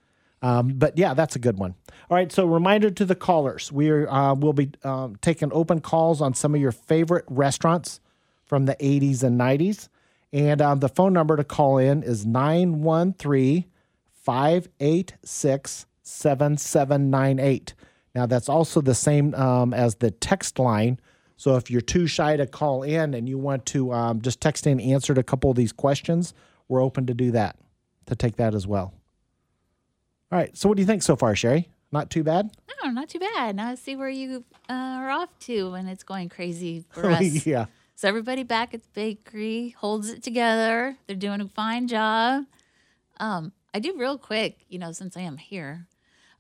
Um, 0.42 0.74
but 0.76 0.98
yeah, 0.98 1.14
that's 1.14 1.36
a 1.36 1.40
good 1.40 1.58
one. 1.58 1.76
All 2.10 2.18
right, 2.18 2.32
so 2.32 2.46
reminder 2.46 2.90
to 2.90 3.06
the 3.06 3.16
callers: 3.16 3.72
we 3.72 3.90
are 3.90 4.10
uh, 4.10 4.34
we'll 4.34 4.54
be 4.54 4.72
um, 4.84 5.16
taking 5.22 5.52
open 5.54 5.82
calls 5.82 6.22
on 6.22 6.34
some 6.34 6.56
of 6.56 6.62
your 6.62 6.72
favorite 6.72 7.26
restaurants 7.28 8.00
from 8.44 8.66
the 8.66 8.76
80s 8.76 9.24
and 9.24 9.40
90s, 9.40 9.88
and 10.34 10.62
um, 10.62 10.80
the 10.80 10.90
phone 10.90 11.14
number 11.14 11.38
to 11.38 11.44
call 11.44 11.78
in 11.78 12.04
is 12.04 12.26
913 12.26 13.66
586 14.14 15.86
7798. 16.04 17.74
Now, 18.14 18.26
that's 18.26 18.50
also 18.50 18.82
the 18.82 18.96
same 18.96 19.34
um, 19.36 19.74
as 19.74 19.96
the 19.96 20.12
text 20.12 20.60
line. 20.60 21.00
So 21.38 21.56
if 21.56 21.72
you're 21.72 21.82
too 21.82 22.08
shy 22.08 22.38
to 22.38 22.46
call 22.46 22.84
in 22.84 23.14
and 23.14 23.28
you 23.28 23.38
want 23.38 23.66
to 23.68 23.92
um, 23.94 24.22
just 24.22 24.42
text 24.42 24.68
in 24.68 24.80
answered 24.80 25.18
a 25.18 25.24
couple 25.24 25.50
of 25.50 25.56
these 25.56 25.72
questions, 25.72 26.34
we're 26.68 26.84
open 26.84 27.08
to 27.08 27.14
do 27.14 27.32
that, 27.32 27.58
to 28.06 28.16
take 28.16 28.36
that 28.36 28.54
as 28.54 28.68
well. 28.68 28.94
All 30.32 30.38
right. 30.40 30.56
So 30.58 30.70
what 30.70 30.78
do 30.78 30.82
you 30.82 30.88
think 30.88 31.04
so 31.04 31.16
far, 31.16 31.36
Cherrie? 31.36 31.70
Not 31.92 32.10
too 32.10 32.24
bad? 32.24 32.50
No, 32.84 32.90
not 32.92 33.10
too 33.10 33.20
bad. 33.20 33.56
Now 33.56 33.70
let's 33.70 33.82
see 33.82 33.96
where 33.96 34.10
you 34.10 34.46
uh, 34.70 34.74
are 34.74 35.10
off 35.10 35.30
to 35.42 35.72
when 35.72 35.88
it's 35.88 36.04
going 36.04 36.30
crazy 36.30 36.86
for 36.90 37.10
us. 37.12 37.46
yeah. 37.46 37.66
So 37.96 38.08
everybody 38.08 38.44
back 38.44 38.74
at 38.74 38.82
the 38.82 38.90
bakery 38.94 39.76
holds 39.78 40.10
it 40.10 40.24
together. 40.24 40.98
They're 41.06 41.16
doing 41.16 41.42
a 41.42 41.48
fine 41.48 41.88
job. 41.88 42.46
Um, 43.20 43.52
I 43.74 43.80
do 43.80 43.94
real 43.96 44.18
quick, 44.18 44.60
you 44.70 44.80
know, 44.80 44.92
since 44.92 45.16
I 45.16 45.22
am 45.22 45.38
here, 45.38 45.86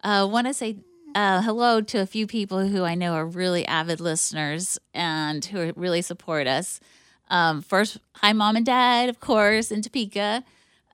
uh, 0.03 0.27
want 0.29 0.47
to 0.47 0.53
say 0.53 0.77
uh, 1.13 1.41
hello 1.41 1.81
to 1.81 1.99
a 1.99 2.05
few 2.05 2.25
people 2.25 2.67
who 2.67 2.83
I 2.83 2.95
know 2.95 3.13
are 3.13 3.25
really 3.25 3.65
avid 3.67 3.99
listeners 3.99 4.79
and 4.93 5.43
who 5.45 5.71
really 5.75 6.01
support 6.01 6.47
us. 6.47 6.79
Um, 7.29 7.61
first, 7.61 7.97
hi, 8.15 8.33
mom 8.33 8.55
and 8.55 8.65
dad, 8.65 9.09
of 9.09 9.19
course, 9.19 9.71
in 9.71 9.81
Topeka. 9.81 10.43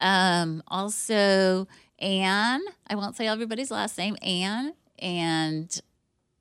Um, 0.01 0.61
also, 0.67 1.67
Anne. 1.99 2.61
I 2.87 2.95
won't 2.95 3.15
say 3.15 3.27
everybody's 3.27 3.71
last 3.71 3.97
name. 3.97 4.17
Anne 4.21 4.73
and 4.99 5.81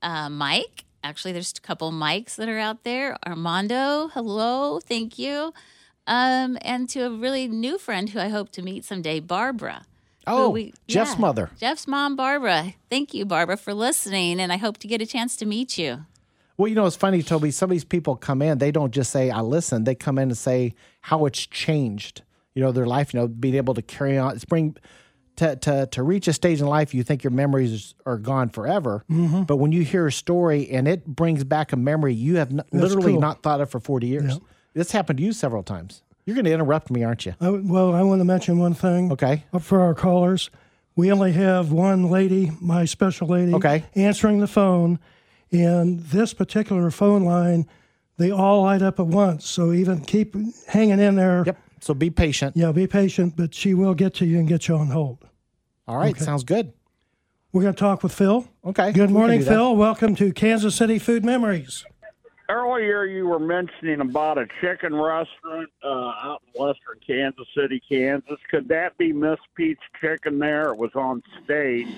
uh, 0.03 0.29
Mike. 0.29 0.85
Actually, 1.03 1.33
there's 1.33 1.53
a 1.57 1.61
couple 1.61 1.93
Mikes 1.93 2.37
that 2.37 2.49
are 2.49 2.59
out 2.59 2.83
there. 2.83 3.17
Armando, 3.27 4.09
hello, 4.09 4.81
thank 4.81 5.19
you. 5.19 5.53
Um, 6.07 6.59
and 6.63 6.89
to 6.91 7.01
a 7.01 7.11
really 7.11 7.49
new 7.49 7.79
friend 7.79 8.11
who 8.11 8.19
I 8.19 8.29
hope 8.29 8.51
to 8.53 8.63
meet 8.63 8.85
someday, 8.85 9.21
Barbara. 9.21 9.87
Oh, 10.27 10.57
Jeff's 10.89 11.13
yeah, 11.13 11.21
mother. 11.21 11.51
Jeff's 11.59 11.87
mom, 11.87 12.17
Barbara. 12.17 12.75
Thank 12.91 13.15
you, 13.15 13.25
Barbara, 13.25 13.57
for 13.57 13.73
listening, 13.73 14.41
and 14.41 14.53
I 14.53 14.57
hope 14.57 14.79
to 14.79 14.89
get 14.89 15.01
a 15.01 15.07
chance 15.07 15.37
to 15.37 15.47
meet 15.47 15.79
you. 15.79 16.07
Well, 16.57 16.69
you 16.69 16.75
know, 16.75 16.87
it's 16.87 16.97
funny, 16.97 17.23
Toby. 17.23 17.51
Some 17.51 17.71
of 17.71 17.75
these 17.75 17.85
people 17.85 18.17
come 18.17 18.43
in, 18.43 18.59
they 18.59 18.73
don't 18.73 18.91
just 18.91 19.13
say, 19.13 19.31
I 19.31 19.41
listen. 19.41 19.85
They 19.85 19.95
come 19.95 20.19
in 20.19 20.31
and 20.31 20.39
say 20.39 20.75
how 21.03 21.27
it's 21.27 21.47
changed, 21.47 22.23
you 22.55 22.63
know, 22.63 22.73
their 22.73 22.87
life, 22.87 23.15
you 23.15 23.21
know, 23.21 23.29
being 23.29 23.55
able 23.55 23.75
to 23.75 23.83
carry 23.83 24.19
on. 24.19 24.35
It's 24.35 24.45
bring 24.45 24.77
to, 25.37 25.57
to, 25.57 25.87
to 25.87 26.03
reach 26.03 26.29
a 26.29 26.33
stage 26.33 26.61
in 26.61 26.67
life, 26.67 26.95
you 26.95 27.03
think 27.03 27.23
your 27.23 27.31
memories 27.31 27.95
are 28.05 28.19
gone 28.19 28.49
forever. 28.49 29.05
Mm-hmm. 29.11 29.43
But 29.43 29.57
when 29.57 29.73
you 29.73 29.83
hear 29.83 30.07
a 30.07 30.13
story 30.13 30.69
and 30.71 30.89
it 30.89 31.07
brings 31.07 31.45
back 31.45 31.73
a 31.73 31.77
memory 31.77 32.15
you 32.15 32.37
have 32.37 32.51
n- 32.51 32.63
literally 32.73 33.13
cool. 33.13 33.21
not 33.21 33.43
thought 33.43 33.61
of 33.61 33.71
for 33.71 33.81
40 33.81 34.07
years, 34.07 34.41
this 34.75 34.93
happened 34.93 35.19
to 35.19 35.23
you 35.25 35.33
several 35.33 35.63
times. 35.63 36.03
You're 36.25 36.35
going 36.35 36.47
to 36.47 36.53
interrupt 36.53 36.91
me, 36.91 37.05
aren't 37.05 37.25
you? 37.27 37.35
I, 37.41 37.51
well, 37.51 37.95
I 37.95 38.03
want 38.03 38.21
to 38.21 38.25
mention 38.25 38.59
one 38.59 38.75
thing. 38.75 39.13
Okay. 39.13 39.45
Up 39.53 39.63
for 39.63 39.81
our 39.81 39.95
callers, 39.95 40.51
we 40.97 41.13
only 41.13 41.33
have 41.33 41.71
one 41.71 42.11
lady, 42.11 42.51
my 42.61 42.85
special 42.85 43.29
lady, 43.29 43.55
Okay. 43.55 43.85
answering 43.95 44.41
the 44.41 44.47
phone. 44.49 44.99
And 45.53 46.01
this 46.01 46.35
particular 46.35 46.91
phone 46.91 47.23
line, 47.25 47.67
they 48.17 48.31
all 48.33 48.63
light 48.63 48.83
up 48.83 48.99
at 48.99 49.07
once. 49.07 49.47
So 49.47 49.73
even 49.73 50.01
keep 50.01 50.35
hanging 50.67 50.99
in 50.99 51.15
there. 51.15 51.45
Yep. 51.47 51.59
So 51.81 51.95
be 51.95 52.11
patient. 52.11 52.57
Yeah, 52.57 52.73
be 52.73 52.87
patient, 52.87 53.35
but 53.37 53.55
she 53.55 53.75
will 53.75 53.95
get 53.95 54.15
to 54.15 54.27
you 54.27 54.39
and 54.39 54.49
get 54.49 54.69
you 54.69 54.77
on 54.77 54.89
hold. 54.89 55.27
All 55.87 55.97
right. 55.97 56.17
Sounds 56.19 56.43
good. 56.45 56.73
We're 57.53 57.63
going 57.63 57.75
to 57.75 57.79
talk 57.79 58.03
with 58.03 58.13
Phil. 58.13 58.47
Okay. 58.65 58.93
Good 58.93 59.11
morning, 59.11 59.41
do. 59.41 59.47
Phil. 59.47 59.77
Welcome 59.77 60.15
to 60.17 60.33
Kansas 60.33 60.75
City 60.75 60.99
Food 60.99 61.25
Memories. 61.25 61.85
earlier 62.49 63.05
you 63.05 63.27
were 63.27 63.39
mentioning 63.39 64.01
about 64.01 64.39
a 64.39 64.47
chicken 64.61 64.95
restaurant 64.95 65.69
uh, 65.83 65.89
out 65.89 66.43
in 66.47 66.61
western 66.61 66.99
Kansas 67.07 67.47
City, 67.57 67.81
Kansas. 67.89 68.39
Could 68.51 68.69
that 68.69 68.97
be 68.99 69.13
Miss 69.13 69.39
Pete's 69.55 69.81
Chicken 70.01 70.39
there? 70.39 70.73
It 70.73 70.79
was 70.79 70.91
on 70.95 71.23
State, 71.45 71.89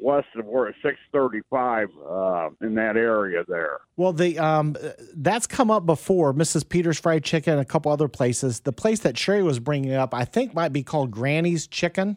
west 0.00 0.28
of 0.36 0.46
where 0.46 0.74
635 0.82 1.88
uh, 2.08 2.50
in 2.66 2.74
that 2.76 2.96
area 2.96 3.44
there. 3.46 3.80
Well, 3.96 4.12
the 4.12 4.38
um, 4.38 4.76
uh, 4.82 4.90
that's 5.16 5.46
come 5.46 5.70
up 5.70 5.84
before. 5.86 6.32
Mrs. 6.32 6.68
Peters 6.68 6.98
Fried 6.98 7.22
Chicken, 7.24 7.58
a 7.58 7.64
couple 7.64 7.92
other 7.92 8.08
places. 8.08 8.60
The 8.60 8.72
place 8.72 9.00
that 9.00 9.14
Cherrie 9.14 9.42
was 9.42 9.58
bringing 9.58 9.92
up, 9.94 10.14
I 10.14 10.24
think, 10.24 10.54
might 10.54 10.72
be 10.72 10.82
called 10.82 11.10
Granny's 11.10 11.66
Chicken. 11.66 12.16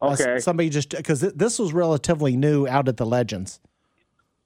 Uh, 0.00 0.16
Okay. 0.18 0.38
somebody 0.38 0.68
just 0.68 0.90
because 0.90 1.20
this 1.20 1.58
was 1.58 1.72
relatively 1.72 2.36
new 2.36 2.66
out 2.66 2.88
at 2.88 2.96
the 2.96 3.06
Legends. 3.06 3.60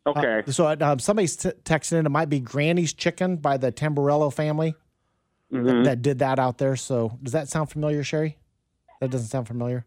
Okay. 0.06 0.42
So 0.50 0.74
um, 0.80 0.98
somebody's 0.98 1.36
t- 1.36 1.50
texting 1.64 1.98
in. 1.98 2.06
It 2.06 2.10
might 2.10 2.28
be 2.28 2.40
Granny's 2.40 2.92
Chicken 2.92 3.36
by 3.36 3.56
the 3.56 3.70
Tamborello 3.72 4.32
family 4.32 4.74
Mhm. 5.52 5.84
that 5.84 6.00
did 6.02 6.18
that 6.20 6.38
out 6.38 6.58
there. 6.58 6.76
So 6.76 7.18
does 7.22 7.32
that 7.32 7.48
sound 7.48 7.70
familiar, 7.70 8.02
Cherrie? 8.02 8.36
That 9.00 9.10
doesn't 9.10 9.28
sound 9.28 9.46
familiar. 9.48 9.84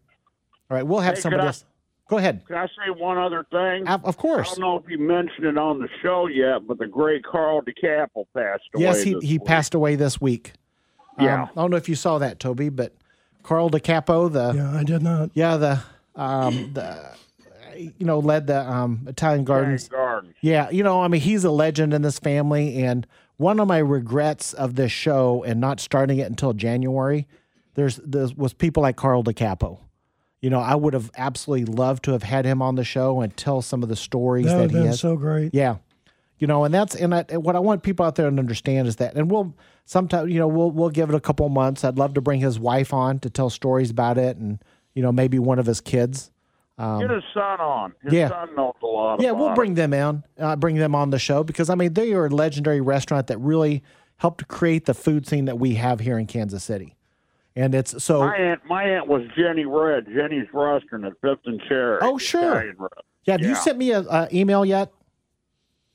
All 0.70 0.76
right, 0.76 0.86
we'll 0.86 1.00
have 1.00 1.14
Hey, 1.16 1.20
somebody 1.20 1.42
I- 1.42 1.46
else. 1.46 1.64
Go 2.08 2.18
ahead. 2.18 2.42
Can 2.46 2.56
I 2.56 2.66
say 2.66 2.90
one 2.94 3.16
other 3.16 3.46
thing? 3.50 3.86
Of 3.88 4.16
course. 4.18 4.52
I 4.52 4.54
don't 4.54 4.60
know 4.60 4.76
if 4.76 4.84
you 4.90 4.98
mentioned 4.98 5.46
it 5.46 5.56
on 5.56 5.78
the 5.78 5.88
show 6.02 6.26
yet, 6.26 6.66
but 6.66 6.78
the 6.78 6.86
great 6.86 7.24
Carl 7.24 7.62
DiCapo 7.62 8.26
passed 8.34 8.64
away. 8.74 8.84
Yes, 8.84 9.02
he, 9.02 9.14
this 9.14 9.22
he 9.24 9.38
week. 9.38 9.44
passed 9.46 9.74
away 9.74 9.94
this 9.96 10.20
week. 10.20 10.52
Um, 11.18 11.24
Yeah. 11.26 11.42
I 11.44 11.54
don't 11.54 11.70
know 11.70 11.76
if 11.78 11.88
you 11.88 11.94
saw 11.94 12.18
that, 12.18 12.38
Toby, 12.38 12.68
but 12.68 12.92
Carl 13.42 13.70
DiCapo, 13.70 14.30
the 14.30 14.52
Yeah, 14.54 14.76
I 14.78 14.84
did 14.84 15.02
not. 15.02 15.30
yeah, 15.34 15.56
the 15.56 15.80
um, 16.14 16.72
the 16.74 17.14
you 17.76 18.04
know 18.04 18.18
led 18.18 18.46
the 18.46 18.60
um, 18.70 19.06
Italian 19.08 19.44
Gardens. 19.44 19.88
Garden. 19.88 20.34
Yeah, 20.42 20.68
you 20.70 20.82
know, 20.82 21.00
I 21.02 21.08
mean, 21.08 21.22
he's 21.22 21.44
a 21.44 21.50
legend 21.50 21.94
in 21.94 22.02
this 22.02 22.18
family, 22.18 22.82
and 22.84 23.06
one 23.38 23.58
of 23.58 23.66
my 23.68 23.78
regrets 23.78 24.52
of 24.52 24.74
this 24.74 24.92
show 24.92 25.42
and 25.44 25.60
not 25.60 25.80
starting 25.80 26.18
it 26.18 26.28
until 26.28 26.52
January, 26.52 27.26
there's 27.74 27.96
there 28.04 28.28
was 28.36 28.52
people 28.52 28.82
like 28.82 28.96
Carl 28.96 29.24
DiCapo. 29.24 29.78
You 30.42 30.50
know, 30.50 30.58
I 30.60 30.74
would 30.74 30.92
have 30.92 31.10
absolutely 31.16 31.72
loved 31.72 32.02
to 32.04 32.12
have 32.12 32.24
had 32.24 32.44
him 32.44 32.60
on 32.60 32.74
the 32.74 32.84
show 32.84 33.20
and 33.20 33.34
tell 33.36 33.62
some 33.62 33.82
of 33.82 33.88
the 33.88 33.96
stories 33.96 34.46
That 34.46 34.56
would 34.56 34.58
that 34.58 34.62
have 34.62 34.70
he 34.72 34.76
been 34.78 34.86
has. 34.88 35.00
so 35.00 35.16
great. 35.16 35.54
Yeah. 35.54 35.76
You 36.38 36.48
know, 36.48 36.64
and 36.64 36.74
that's 36.74 36.96
and 36.96 37.14
I, 37.14 37.24
and 37.28 37.44
what 37.44 37.54
I 37.54 37.60
want 37.60 37.84
people 37.84 38.04
out 38.04 38.16
there 38.16 38.28
to 38.28 38.36
understand 38.36 38.88
is 38.88 38.96
that, 38.96 39.14
and 39.14 39.30
we'll 39.30 39.54
sometimes, 39.84 40.32
you 40.32 40.40
know, 40.40 40.48
we'll 40.48 40.72
we'll 40.72 40.90
give 40.90 41.08
it 41.08 41.14
a 41.14 41.20
couple 41.20 41.48
months. 41.48 41.84
I'd 41.84 41.96
love 41.96 42.14
to 42.14 42.20
bring 42.20 42.40
his 42.40 42.58
wife 42.58 42.92
on 42.92 43.20
to 43.20 43.30
tell 43.30 43.48
stories 43.48 43.90
about 43.90 44.18
it, 44.18 44.36
and 44.36 44.58
you 44.94 45.02
know, 45.02 45.12
maybe 45.12 45.38
one 45.38 45.60
of 45.60 45.66
his 45.66 45.80
kids. 45.80 46.32
Get 46.78 47.10
his 47.10 47.22
son 47.32 47.60
on. 47.60 47.92
His 48.02 48.10
Um, 48.12 48.18
yeah. 48.18 48.28
son 48.28 48.48
knows 48.56 48.74
a 48.82 48.86
lot 48.86 49.20
Yeah, 49.20 49.28
about 49.30 49.38
we'll 49.38 49.52
it. 49.52 49.54
bring 49.54 49.74
them 49.74 49.94
in, 49.94 50.24
uh, 50.40 50.56
bring 50.56 50.74
them 50.78 50.96
on 50.96 51.10
the 51.10 51.18
show 51.20 51.44
because 51.44 51.70
I 51.70 51.76
mean 51.76 51.92
they 51.94 52.12
are 52.12 52.26
a 52.26 52.30
legendary 52.30 52.80
restaurant 52.80 53.28
that 53.28 53.38
really 53.38 53.84
helped 54.16 54.48
create 54.48 54.86
the 54.86 54.94
food 54.94 55.28
scene 55.28 55.44
that 55.44 55.60
we 55.60 55.74
have 55.74 56.00
here 56.00 56.18
in 56.18 56.26
Kansas 56.26 56.64
City, 56.64 56.96
and 57.56 57.74
it's 57.74 58.02
so. 58.02 58.20
My 58.20 58.36
aunt, 58.36 58.60
my 58.66 58.84
aunt 58.84 59.08
was 59.08 59.22
Jenny 59.36 59.64
Red, 59.64 60.06
Jenny's 60.06 60.46
Restaurant 60.52 61.04
at 61.04 61.12
Fifth 61.20 61.46
and 61.46 61.60
Cherry. 61.68 61.98
Oh, 62.02 62.18
sure. 62.18 62.72
Yeah, 63.24 63.32
have 63.32 63.40
you 63.40 63.48
yeah. 63.48 63.54
sent 63.54 63.78
me 63.78 63.90
a, 63.92 64.00
a 64.00 64.28
email 64.32 64.64
yet? 64.64 64.92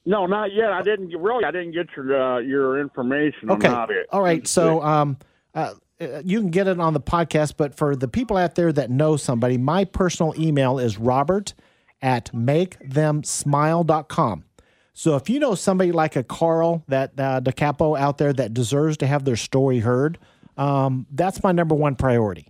No, 0.06 0.26
not 0.26 0.54
yet. 0.54 0.72
I 0.72 0.82
didn't 0.84 1.10
really. 1.10 1.44
I 1.44 1.52
didn't 1.52 1.74
get 1.74 1.88
your 1.96 2.20
uh, 2.20 2.40
your 2.40 2.80
information 2.80 3.52
Okay. 3.52 3.68
All 4.12 4.22
right. 4.22 4.48
So 4.48 4.82
um, 4.82 5.18
uh, 5.54 5.74
uh, 6.00 6.22
you 6.24 6.40
can 6.40 6.50
get 6.50 6.68
it 6.68 6.80
on 6.80 6.94
the 6.94 7.02
podcast, 7.02 7.56
but 7.58 7.76
for 7.76 7.96
the 7.96 8.08
people 8.08 8.38
out 8.38 8.56
there 8.56 8.72
that 8.72 8.90
know 8.90 9.18
somebody, 9.18 9.58
my 9.58 9.84
personal 9.84 10.34
email 10.40 10.80
is 10.80 10.98
robert 10.98 11.54
at 12.02 12.32
makethemsmile.com. 12.32 14.46
So 14.94 15.16
if 15.16 15.30
you 15.30 15.40
know 15.40 15.56
somebody 15.56 15.92
like 15.92 16.16
a 16.16 16.24
Carl 16.24 16.86
that 16.88 17.20
uh, 17.20 17.42
DiCapo 17.42 18.00
out 18.00 18.18
there 18.18 18.32
that 18.34 18.54
deserves 18.54 18.96
to 18.98 19.08
have 19.08 19.26
their 19.26 19.36
story 19.36 19.80
heard, 19.80 20.18
um, 20.58 21.06
that's 21.12 21.44
my 21.44 21.52
number 21.52 21.76
one 21.76 21.96
priority 21.96 22.48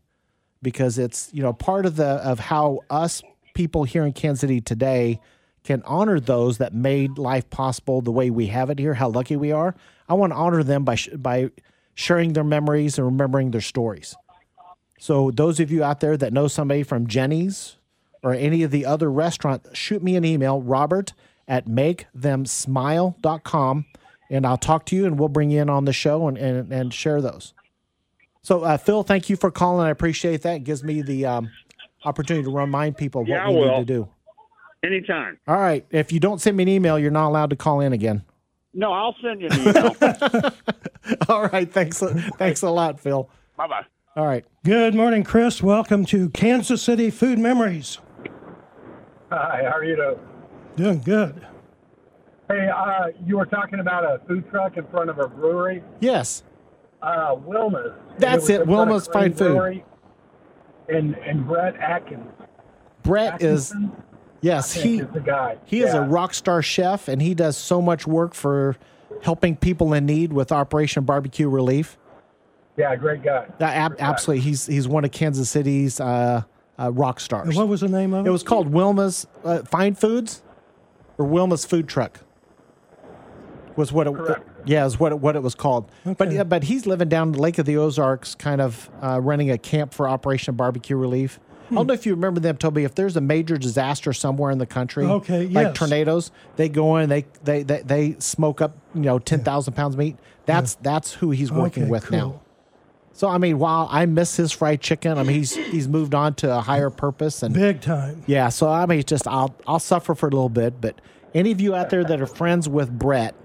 because 0.61 0.97
it's 0.97 1.29
you 1.33 1.41
know 1.41 1.53
part 1.53 1.85
of 1.85 1.95
the 1.95 2.05
of 2.05 2.39
how 2.39 2.81
us 2.89 3.21
people 3.53 3.83
here 3.83 4.05
in 4.05 4.13
Kansas 4.13 4.41
City 4.41 4.61
today 4.61 5.19
can 5.63 5.81
honor 5.83 6.19
those 6.19 6.59
that 6.59 6.73
made 6.73 7.17
life 7.17 7.49
possible 7.49 8.01
the 8.01 8.11
way 8.11 8.29
we 8.29 8.47
have 8.47 8.69
it 8.69 8.79
here. 8.79 8.93
How 8.93 9.09
lucky 9.09 9.35
we 9.35 9.51
are! 9.51 9.75
I 10.07 10.13
want 10.13 10.31
to 10.31 10.37
honor 10.37 10.63
them 10.63 10.83
by 10.83 10.95
sh- 10.95 11.09
by 11.09 11.51
sharing 11.93 12.33
their 12.33 12.43
memories 12.43 12.97
and 12.97 13.05
remembering 13.05 13.51
their 13.51 13.61
stories. 13.61 14.15
So 14.99 15.31
those 15.31 15.59
of 15.59 15.71
you 15.71 15.83
out 15.83 15.99
there 15.99 16.17
that 16.17 16.33
know 16.33 16.47
somebody 16.47 16.83
from 16.83 17.07
Jenny's 17.07 17.77
or 18.23 18.33
any 18.33 18.63
of 18.63 18.71
the 18.71 18.85
other 18.85 19.11
restaurants, 19.11 19.69
shoot 19.77 20.01
me 20.01 20.15
an 20.15 20.25
email, 20.25 20.61
Robert 20.61 21.13
at 21.47 21.65
makethemsmile.com, 21.65 23.85
and 24.29 24.45
I'll 24.45 24.57
talk 24.57 24.85
to 24.87 24.95
you 24.95 25.05
and 25.05 25.17
we'll 25.17 25.29
bring 25.29 25.49
you 25.49 25.61
in 25.61 25.69
on 25.69 25.85
the 25.85 25.93
show 25.93 26.27
and, 26.27 26.37
and, 26.37 26.73
and 26.73 26.93
share 26.93 27.21
those. 27.21 27.53
So, 28.47 28.61
uh, 28.63 28.77
Phil, 28.77 29.03
thank 29.03 29.29
you 29.29 29.35
for 29.35 29.51
calling. 29.51 29.85
I 29.85 29.89
appreciate 29.89 30.43
that. 30.43 30.55
It 30.55 30.63
gives 30.63 30.81
me 30.81 31.01
the 31.01 31.25
um, 31.25 31.51
opportunity 32.05 32.45
to 32.45 32.49
remind 32.49 32.95
people 32.95 33.19
what 33.23 33.27
Yeah, 33.27 33.45
I 33.45 33.49
we 33.49 33.55
need 33.55 33.75
to 33.79 33.83
do. 33.83 34.09
Anytime. 34.85 35.37
All 35.49 35.57
right. 35.57 35.85
If 35.91 36.13
you 36.13 36.21
don't 36.21 36.39
send 36.39 36.55
me 36.55 36.63
an 36.63 36.69
email, 36.69 36.97
you're 36.97 37.11
not 37.11 37.27
allowed 37.27 37.49
to 37.49 37.57
call 37.57 37.81
in 37.81 37.91
again. 37.91 38.23
No, 38.73 38.93
I'll 38.93 39.17
send 39.21 39.41
you 39.41 39.49
an 39.51 39.59
email. 39.67 40.51
All 41.27 41.47
right. 41.49 41.69
Thanks. 41.69 41.99
Thanks 42.37 42.61
a 42.61 42.69
lot, 42.69 43.01
Phil. 43.01 43.29
bye 43.57 43.67
bye. 43.67 43.81
All 44.15 44.25
right. 44.25 44.45
Good 44.63 44.95
morning, 44.95 45.25
Chris. 45.25 45.61
Welcome 45.61 46.05
to 46.05 46.29
Kansas 46.29 46.81
City 46.81 47.09
Food 47.09 47.39
Memories. 47.39 47.97
Hi, 49.29 49.63
how 49.69 49.75
are 49.75 49.83
you 49.83 49.97
doing? 49.97 50.19
Doing 50.77 51.01
good. 51.01 51.45
Hey, 52.47 52.69
uh, 52.73 53.07
you 53.25 53.35
were 53.39 53.45
talking 53.45 53.81
about 53.81 54.05
a 54.05 54.21
food 54.25 54.49
truck 54.49 54.77
in 54.77 54.87
front 54.87 55.09
of 55.09 55.19
a 55.19 55.27
brewery, 55.27 55.83
Yes. 55.99 56.43
Uh, 57.01 57.35
Wilma's. 57.35 57.93
That's 58.17 58.41
was 58.41 58.49
it, 58.49 58.61
in 58.61 58.67
front 58.67 58.91
of 58.91 58.95
Wilma's 58.95 59.07
Fine 59.07 59.33
Crane 59.35 59.83
Food. 59.83 59.83
And 60.89 61.15
and 61.15 61.45
Brett 61.45 61.75
Atkins. 61.77 62.31
Brett 63.03 63.41
is, 63.41 63.73
yes, 64.41 64.73
he, 64.73 64.99
is 64.99 65.07
the 65.13 65.21
guy. 65.21 65.57
he 65.65 65.81
is 65.81 65.93
a 65.93 66.01
rock 66.01 66.33
star 66.33 66.61
chef 66.61 67.07
and 67.07 67.21
he 67.21 67.33
does 67.33 67.55
so 67.55 67.81
much 67.81 68.05
work 68.05 68.33
for 68.33 68.75
helping 69.21 69.55
people 69.55 69.93
in 69.93 70.05
need 70.05 70.33
with 70.33 70.51
Operation 70.51 71.03
Barbecue 71.03 71.47
Relief. 71.47 71.97
Yeah, 72.75 72.95
great 72.95 73.23
guy. 73.23 73.47
Uh, 73.59 73.63
ab- 73.63 73.95
absolutely. 73.99 74.41
He's, 74.43 74.65
he's 74.67 74.87
one 74.87 75.03
of 75.03 75.11
Kansas 75.11 75.49
City's 75.49 75.99
uh, 75.99 76.43
uh, 76.77 76.91
rock 76.91 77.19
stars. 77.19 77.47
And 77.47 77.57
what 77.57 77.67
was 77.67 77.81
the 77.81 77.87
name 77.87 78.13
of 78.13 78.25
it? 78.25 78.29
It 78.29 78.31
was 78.31 78.43
called 78.43 78.71
Wilma's 78.71 79.25
uh, 79.43 79.63
Fine 79.63 79.95
Foods 79.95 80.43
or 81.17 81.25
Wilma's 81.25 81.65
Food 81.65 81.87
Truck. 81.87 82.19
Was 83.75 83.91
what 83.91 84.07
it 84.07 84.13
Correct. 84.13 84.47
Yeah, 84.67 84.85
is 84.85 84.99
what 84.99 85.11
it, 85.11 85.19
what 85.19 85.35
it 85.35 85.43
was 85.43 85.55
called. 85.55 85.89
But 86.17 86.31
yeah, 86.31 86.43
but 86.43 86.63
he's 86.63 86.85
living 86.85 87.09
down 87.09 87.31
the 87.31 87.39
Lake 87.39 87.57
of 87.57 87.65
the 87.65 87.77
Ozarks, 87.77 88.35
kind 88.35 88.61
of 88.61 88.89
uh, 89.01 89.19
running 89.21 89.49
a 89.51 89.57
camp 89.57 89.93
for 89.93 90.07
Operation 90.07 90.55
Barbecue 90.55 90.95
Relief. 90.95 91.39
I 91.69 91.75
don't 91.75 91.87
know 91.87 91.93
if 91.93 92.05
you 92.05 92.13
remember 92.13 92.39
them, 92.39 92.55
Toby. 92.55 92.85
If 92.85 92.95
there's 92.95 93.17
a 93.17 93.21
major 93.21 93.57
disaster 93.57 94.13
somewhere 94.13 94.51
in 94.51 94.57
the 94.57 94.65
country, 94.65 95.03
Okay, 95.05 95.47
like 95.47 95.67
yes. 95.67 95.77
tornadoes, 95.77 96.31
they 96.55 96.69
go 96.69 96.95
in, 96.97 97.09
they 97.09 97.25
they 97.43 97.63
they, 97.63 97.81
they 97.81 98.15
smoke 98.19 98.61
up, 98.61 98.77
you 98.95 99.01
know, 99.01 99.19
ten 99.19 99.43
thousand 99.43 99.73
pounds 99.73 99.95
of 99.95 99.99
meat. 99.99 100.15
That's 100.45 100.75
that's 100.75 101.13
who 101.13 101.31
he's 101.31 101.51
working 101.51 101.83
Okay, 101.83 101.91
with 101.91 102.09
now. 102.09 102.39
So 103.11 103.27
I 103.27 103.37
mean, 103.37 103.59
while 103.59 103.89
I 103.91 104.05
miss 104.05 104.37
his 104.37 104.53
fried 104.53 104.79
chicken, 104.79 105.17
I 105.17 105.23
mean 105.23 105.35
he's 105.35 105.55
he's 105.55 105.89
moved 105.89 106.15
on 106.15 106.35
to 106.35 106.55
a 106.55 106.61
higher 106.61 106.89
purpose 106.89 107.43
and 107.43 107.53
Big 107.53 107.81
time. 107.81 108.23
yeah, 108.27 108.47
so 108.47 108.69
I 108.69 108.85
mean, 108.85 108.99
it's 108.99 109.09
just 109.09 109.27
I'll 109.27 109.53
I'll 109.67 109.79
suffer 109.79 110.15
for 110.15 110.27
a 110.27 110.31
little 110.31 110.47
bit, 110.47 110.79
but 110.79 111.01
any 111.35 111.51
of 111.51 111.59
you 111.59 111.75
out 111.75 111.89
there 111.89 112.05
that 112.05 112.21
are 112.21 112.27
friends 112.27 112.69
with 112.69 112.89
Brett, 112.97 113.35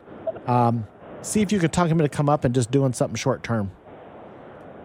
um, 0.47 0.87
see 1.23 1.41
if 1.41 1.53
you 1.53 1.59
can 1.59 1.71
talk 1.71 1.89
him 1.89 1.99
into 2.01 2.09
come 2.09 2.29
up 2.29 2.45
and 2.45 2.55
just 2.55 2.71
doing 2.71 2.93
something 2.93 3.17
short 3.17 3.43
term. 3.43 3.71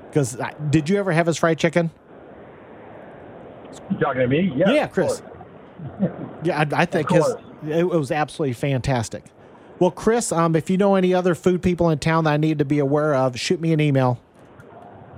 Because 0.09 0.37
did 0.69 0.89
you 0.89 0.97
ever 0.97 1.11
have 1.11 1.27
his 1.27 1.37
fried 1.37 1.59
chicken? 1.59 1.91
You 3.91 3.97
talking 3.99 4.21
to 4.21 4.27
me? 4.27 4.51
Yeah, 4.55 4.71
Yeah, 4.71 4.87
Chris. 4.87 5.21
Yeah, 6.43 6.59
I, 6.59 6.81
I 6.81 6.85
think 6.85 7.09
his 7.11 7.25
it, 7.67 7.79
it 7.79 7.85
was 7.85 8.11
absolutely 8.11 8.53
fantastic. 8.53 9.23
Well, 9.79 9.91
Chris, 9.91 10.31
um, 10.31 10.55
if 10.55 10.69
you 10.71 10.77
know 10.77 10.95
any 10.95 11.13
other 11.13 11.35
food 11.35 11.61
people 11.61 11.89
in 11.91 11.99
town 11.99 12.23
that 12.23 12.33
I 12.33 12.37
need 12.37 12.57
to 12.59 12.65
be 12.65 12.79
aware 12.79 13.13
of, 13.13 13.39
shoot 13.39 13.61
me 13.61 13.73
an 13.73 13.79
email. 13.79 14.19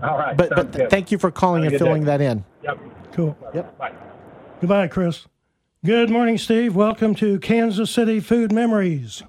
All 0.03 0.17
right. 0.17 0.35
But 0.35 0.49
but 0.49 0.71
good. 0.71 0.89
thank 0.89 1.11
you 1.11 1.17
for 1.17 1.31
calling 1.31 1.65
and 1.65 1.77
filling 1.77 2.01
day. 2.01 2.17
that 2.17 2.21
in. 2.21 2.43
Yep. 2.63 2.79
Cool. 3.13 3.37
Yep. 3.53 3.77
Bye. 3.77 3.93
Goodbye, 4.59 4.87
Chris. 4.87 5.27
Good 5.85 6.09
morning, 6.09 6.37
Steve. 6.37 6.75
Welcome 6.75 7.15
to 7.15 7.39
Kansas 7.39 7.89
City 7.89 8.19
Food 8.19 8.51
Memories. 8.51 9.23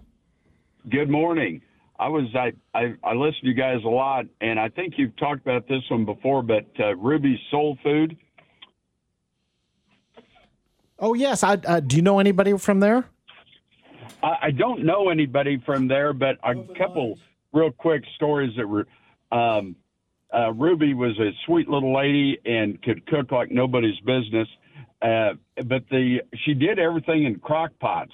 Good 0.89 1.11
morning. 1.11 1.63
I 2.01 2.09
was 2.09 2.25
I, 2.35 2.53
I 2.75 2.95
I 3.05 3.13
listen 3.13 3.43
to 3.43 3.49
you 3.49 3.55
guys 3.55 3.85
a 3.85 3.89
lot, 3.89 4.25
and 4.41 4.59
I 4.59 4.71
think 4.71 4.95
you've 4.97 5.15
talked 5.19 5.43
about 5.43 5.69
this 5.69 5.83
one 5.91 6.07
before, 6.07 6.43
but 6.43 6.65
uh, 6.81 6.97
Ruby's 6.97 7.39
Soul 7.51 7.77
Food. 7.83 8.17
Oh 10.99 11.13
yes, 11.13 11.45
I 11.45 11.59
uh, 11.67 11.81
do 11.81 11.97
you 11.97 12.03
know 12.03 12.19
anybody 12.19 12.57
from 12.57 12.81
there? 12.81 13.05
I, 14.23 14.37
I 14.45 14.51
don't 14.51 14.83
know 14.83 15.11
anybody 15.11 15.63
from 15.67 15.89
there, 15.89 16.15
but 16.15 16.39
a 16.43 16.55
couple 16.79 17.19
real 17.53 17.71
quick 17.71 18.03
stories 18.17 18.53
that 18.57 18.67
were. 18.67 18.87
Um, 19.31 19.77
uh, 20.33 20.53
Ruby 20.53 20.95
was 20.95 21.19
a 21.19 21.33
sweet 21.45 21.69
little 21.69 21.95
lady 21.95 22.39
and 22.47 22.81
could 22.83 23.05
cook 23.07 23.31
like 23.31 23.51
nobody's 23.51 23.99
business, 24.07 24.49
uh, 25.03 25.35
but 25.67 25.83
the 25.91 26.21
she 26.45 26.55
did 26.55 26.79
everything 26.79 27.25
in 27.25 27.41
crock 27.41 27.73
pots. 27.79 28.13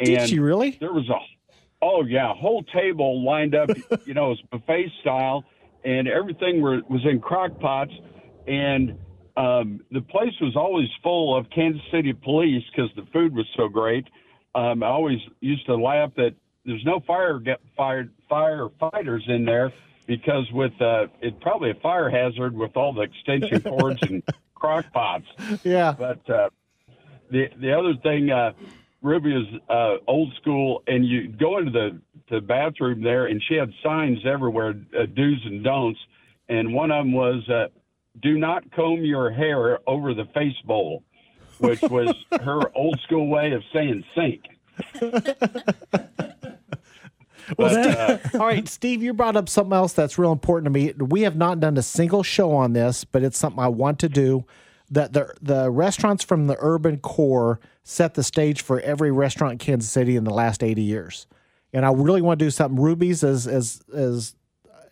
And 0.00 0.08
Did 0.08 0.28
she 0.28 0.40
really? 0.40 0.72
there 0.80 0.92
was 0.92 1.08
a 1.08 1.18
oh 1.84 2.02
yeah 2.04 2.32
whole 2.34 2.62
table 2.62 3.24
lined 3.24 3.54
up 3.54 3.68
you 4.06 4.14
know 4.14 4.32
it 4.32 4.38
was 4.38 4.42
buffet 4.50 4.90
style 5.00 5.44
and 5.84 6.08
everything 6.08 6.62
were, 6.62 6.80
was 6.88 7.04
in 7.04 7.20
crock 7.20 7.58
pots. 7.60 7.92
And 8.46 8.98
um, 9.36 9.80
the 9.90 10.00
place 10.00 10.32
was 10.40 10.56
always 10.56 10.88
full 11.02 11.36
of 11.36 11.46
kansas 11.50 11.82
city 11.92 12.12
police 12.12 12.62
because 12.74 12.90
the 12.96 13.06
food 13.12 13.34
was 13.34 13.46
so 13.56 13.68
great. 13.68 14.06
Um, 14.54 14.82
i 14.82 14.86
always 14.86 15.18
used 15.40 15.66
to 15.66 15.74
laugh 15.74 16.12
that 16.16 16.34
there's 16.64 16.84
no 16.84 17.00
fire 17.00 17.38
get 17.38 17.60
fired 17.76 18.12
firefighters 18.30 19.28
in 19.28 19.44
there 19.44 19.72
because 20.06 20.50
with 20.52 20.80
uh, 20.80 21.06
it's 21.20 21.36
probably 21.40 21.70
a 21.70 21.74
fire 21.74 22.08
hazard 22.08 22.54
with 22.54 22.76
all 22.76 22.92
the 22.92 23.02
extension 23.02 23.60
cords 23.62 24.00
and 24.02 24.22
crock 24.54 24.86
pots. 24.92 25.26
Yeah. 25.64 25.94
but 25.98 26.28
uh, 26.30 26.50
the 27.30 27.48
the 27.60 27.76
other 27.76 27.94
thing, 28.02 28.30
uh, 28.30 28.52
Ruby 29.04 29.34
is 29.34 29.46
uh, 29.68 29.96
old 30.08 30.32
school, 30.40 30.82
and 30.86 31.06
you 31.06 31.28
go 31.28 31.58
into 31.58 31.70
the 31.70 32.00
the 32.30 32.40
bathroom 32.40 33.02
there, 33.02 33.26
and 33.26 33.40
she 33.46 33.54
had 33.54 33.70
signs 33.82 34.18
everywhere, 34.26 34.74
uh, 34.98 35.04
do's 35.14 35.40
and 35.44 35.62
don'ts, 35.62 36.00
and 36.48 36.72
one 36.72 36.90
of 36.90 37.04
them 37.04 37.12
was, 37.12 37.46
uh, 37.48 37.66
"Do 38.22 38.38
not 38.38 38.64
comb 38.72 39.04
your 39.04 39.30
hair 39.30 39.78
over 39.86 40.14
the 40.14 40.24
face 40.34 40.58
bowl." 40.64 41.04
which 41.58 41.80
was 41.82 42.14
her 42.42 42.60
old 42.74 42.98
school 43.00 43.28
way 43.28 43.52
of 43.52 43.62
saying 43.72 44.04
sink. 44.14 44.44
Well, 47.58 47.74
But, 47.74 47.82
Steve, 47.82 48.34
uh, 48.34 48.38
all 48.40 48.46
right, 48.46 48.66
Steve, 48.66 49.02
you 49.02 49.12
brought 49.12 49.36
up 49.36 49.50
something 49.50 49.74
else 49.74 49.92
that's 49.92 50.16
real 50.16 50.32
important 50.32 50.64
to 50.64 50.70
me. 50.70 50.94
We 50.98 51.22
have 51.22 51.36
not 51.36 51.60
done 51.60 51.76
a 51.76 51.82
single 51.82 52.22
show 52.22 52.52
on 52.52 52.72
this, 52.72 53.04
but 53.04 53.22
it's 53.22 53.36
something 53.36 53.62
I 53.62 53.68
want 53.68 53.98
to 53.98 54.08
do. 54.08 54.46
That 54.94 55.12
the 55.12 55.34
the 55.42 55.70
restaurants 55.70 56.22
from 56.22 56.46
the 56.46 56.56
urban 56.60 56.98
core 56.98 57.60
set 57.82 58.14
the 58.14 58.22
stage 58.22 58.62
for 58.62 58.80
every 58.80 59.10
restaurant 59.10 59.52
in 59.52 59.58
Kansas 59.58 59.90
City 59.90 60.16
in 60.16 60.24
the 60.24 60.32
last 60.32 60.62
eighty 60.62 60.82
years, 60.82 61.26
and 61.72 61.84
I 61.84 61.92
really 61.92 62.22
want 62.22 62.38
to 62.38 62.44
do 62.44 62.50
something. 62.50 62.80
Ruby's 62.80 63.22
is 63.22 63.46
is 63.46 63.82
is 63.92 64.34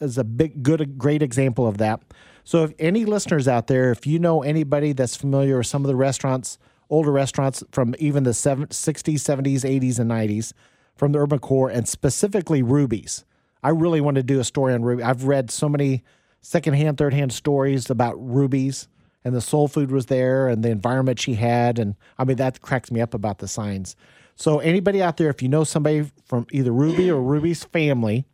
is 0.00 0.18
a 0.18 0.24
big 0.24 0.62
good 0.62 0.98
great 0.98 1.22
example 1.22 1.66
of 1.66 1.78
that. 1.78 2.00
So 2.44 2.64
if 2.64 2.72
any 2.78 3.04
listeners 3.04 3.46
out 3.46 3.68
there, 3.68 3.92
if 3.92 4.06
you 4.06 4.18
know 4.18 4.42
anybody 4.42 4.92
that's 4.92 5.14
familiar 5.16 5.58
with 5.58 5.68
some 5.68 5.84
of 5.84 5.88
the 5.88 5.96
restaurants, 5.96 6.58
older 6.90 7.12
restaurants 7.12 7.62
from 7.70 7.94
even 7.98 8.24
the 8.24 8.34
seven, 8.34 8.66
60s, 8.66 9.14
70s, 9.14 9.60
80s, 9.62 9.98
and 10.00 10.10
90s 10.10 10.52
from 10.96 11.12
the 11.12 11.20
urban 11.20 11.38
core, 11.38 11.70
and 11.70 11.88
specifically 11.88 12.62
Ruby's, 12.62 13.24
I 13.62 13.70
really 13.70 14.00
want 14.00 14.16
to 14.16 14.22
do 14.24 14.40
a 14.40 14.44
story 14.44 14.74
on 14.74 14.82
Ruby. 14.82 15.04
I've 15.04 15.24
read 15.24 15.50
so 15.50 15.68
many 15.68 16.02
secondhand, 16.40 16.96
thirdhand 16.96 17.30
stories 17.30 17.88
about 17.88 18.14
Ruby's, 18.18 18.88
and 19.24 19.34
the 19.34 19.40
soul 19.40 19.68
food 19.68 19.90
was 19.90 20.06
there, 20.06 20.48
and 20.48 20.62
the 20.62 20.70
environment 20.70 21.18
she 21.20 21.34
had, 21.34 21.78
and 21.78 21.94
I 22.18 22.24
mean 22.24 22.36
that 22.36 22.60
cracks 22.60 22.90
me 22.90 23.00
up 23.00 23.14
about 23.14 23.38
the 23.38 23.48
signs. 23.48 23.96
So 24.36 24.58
anybody 24.58 25.02
out 25.02 25.18
there, 25.18 25.28
if 25.28 25.42
you 25.42 25.48
know 25.48 25.64
somebody 25.64 26.10
from 26.24 26.46
either 26.50 26.72
Ruby 26.72 27.10
or 27.10 27.20
Ruby's 27.20 27.64
family, 27.64 28.24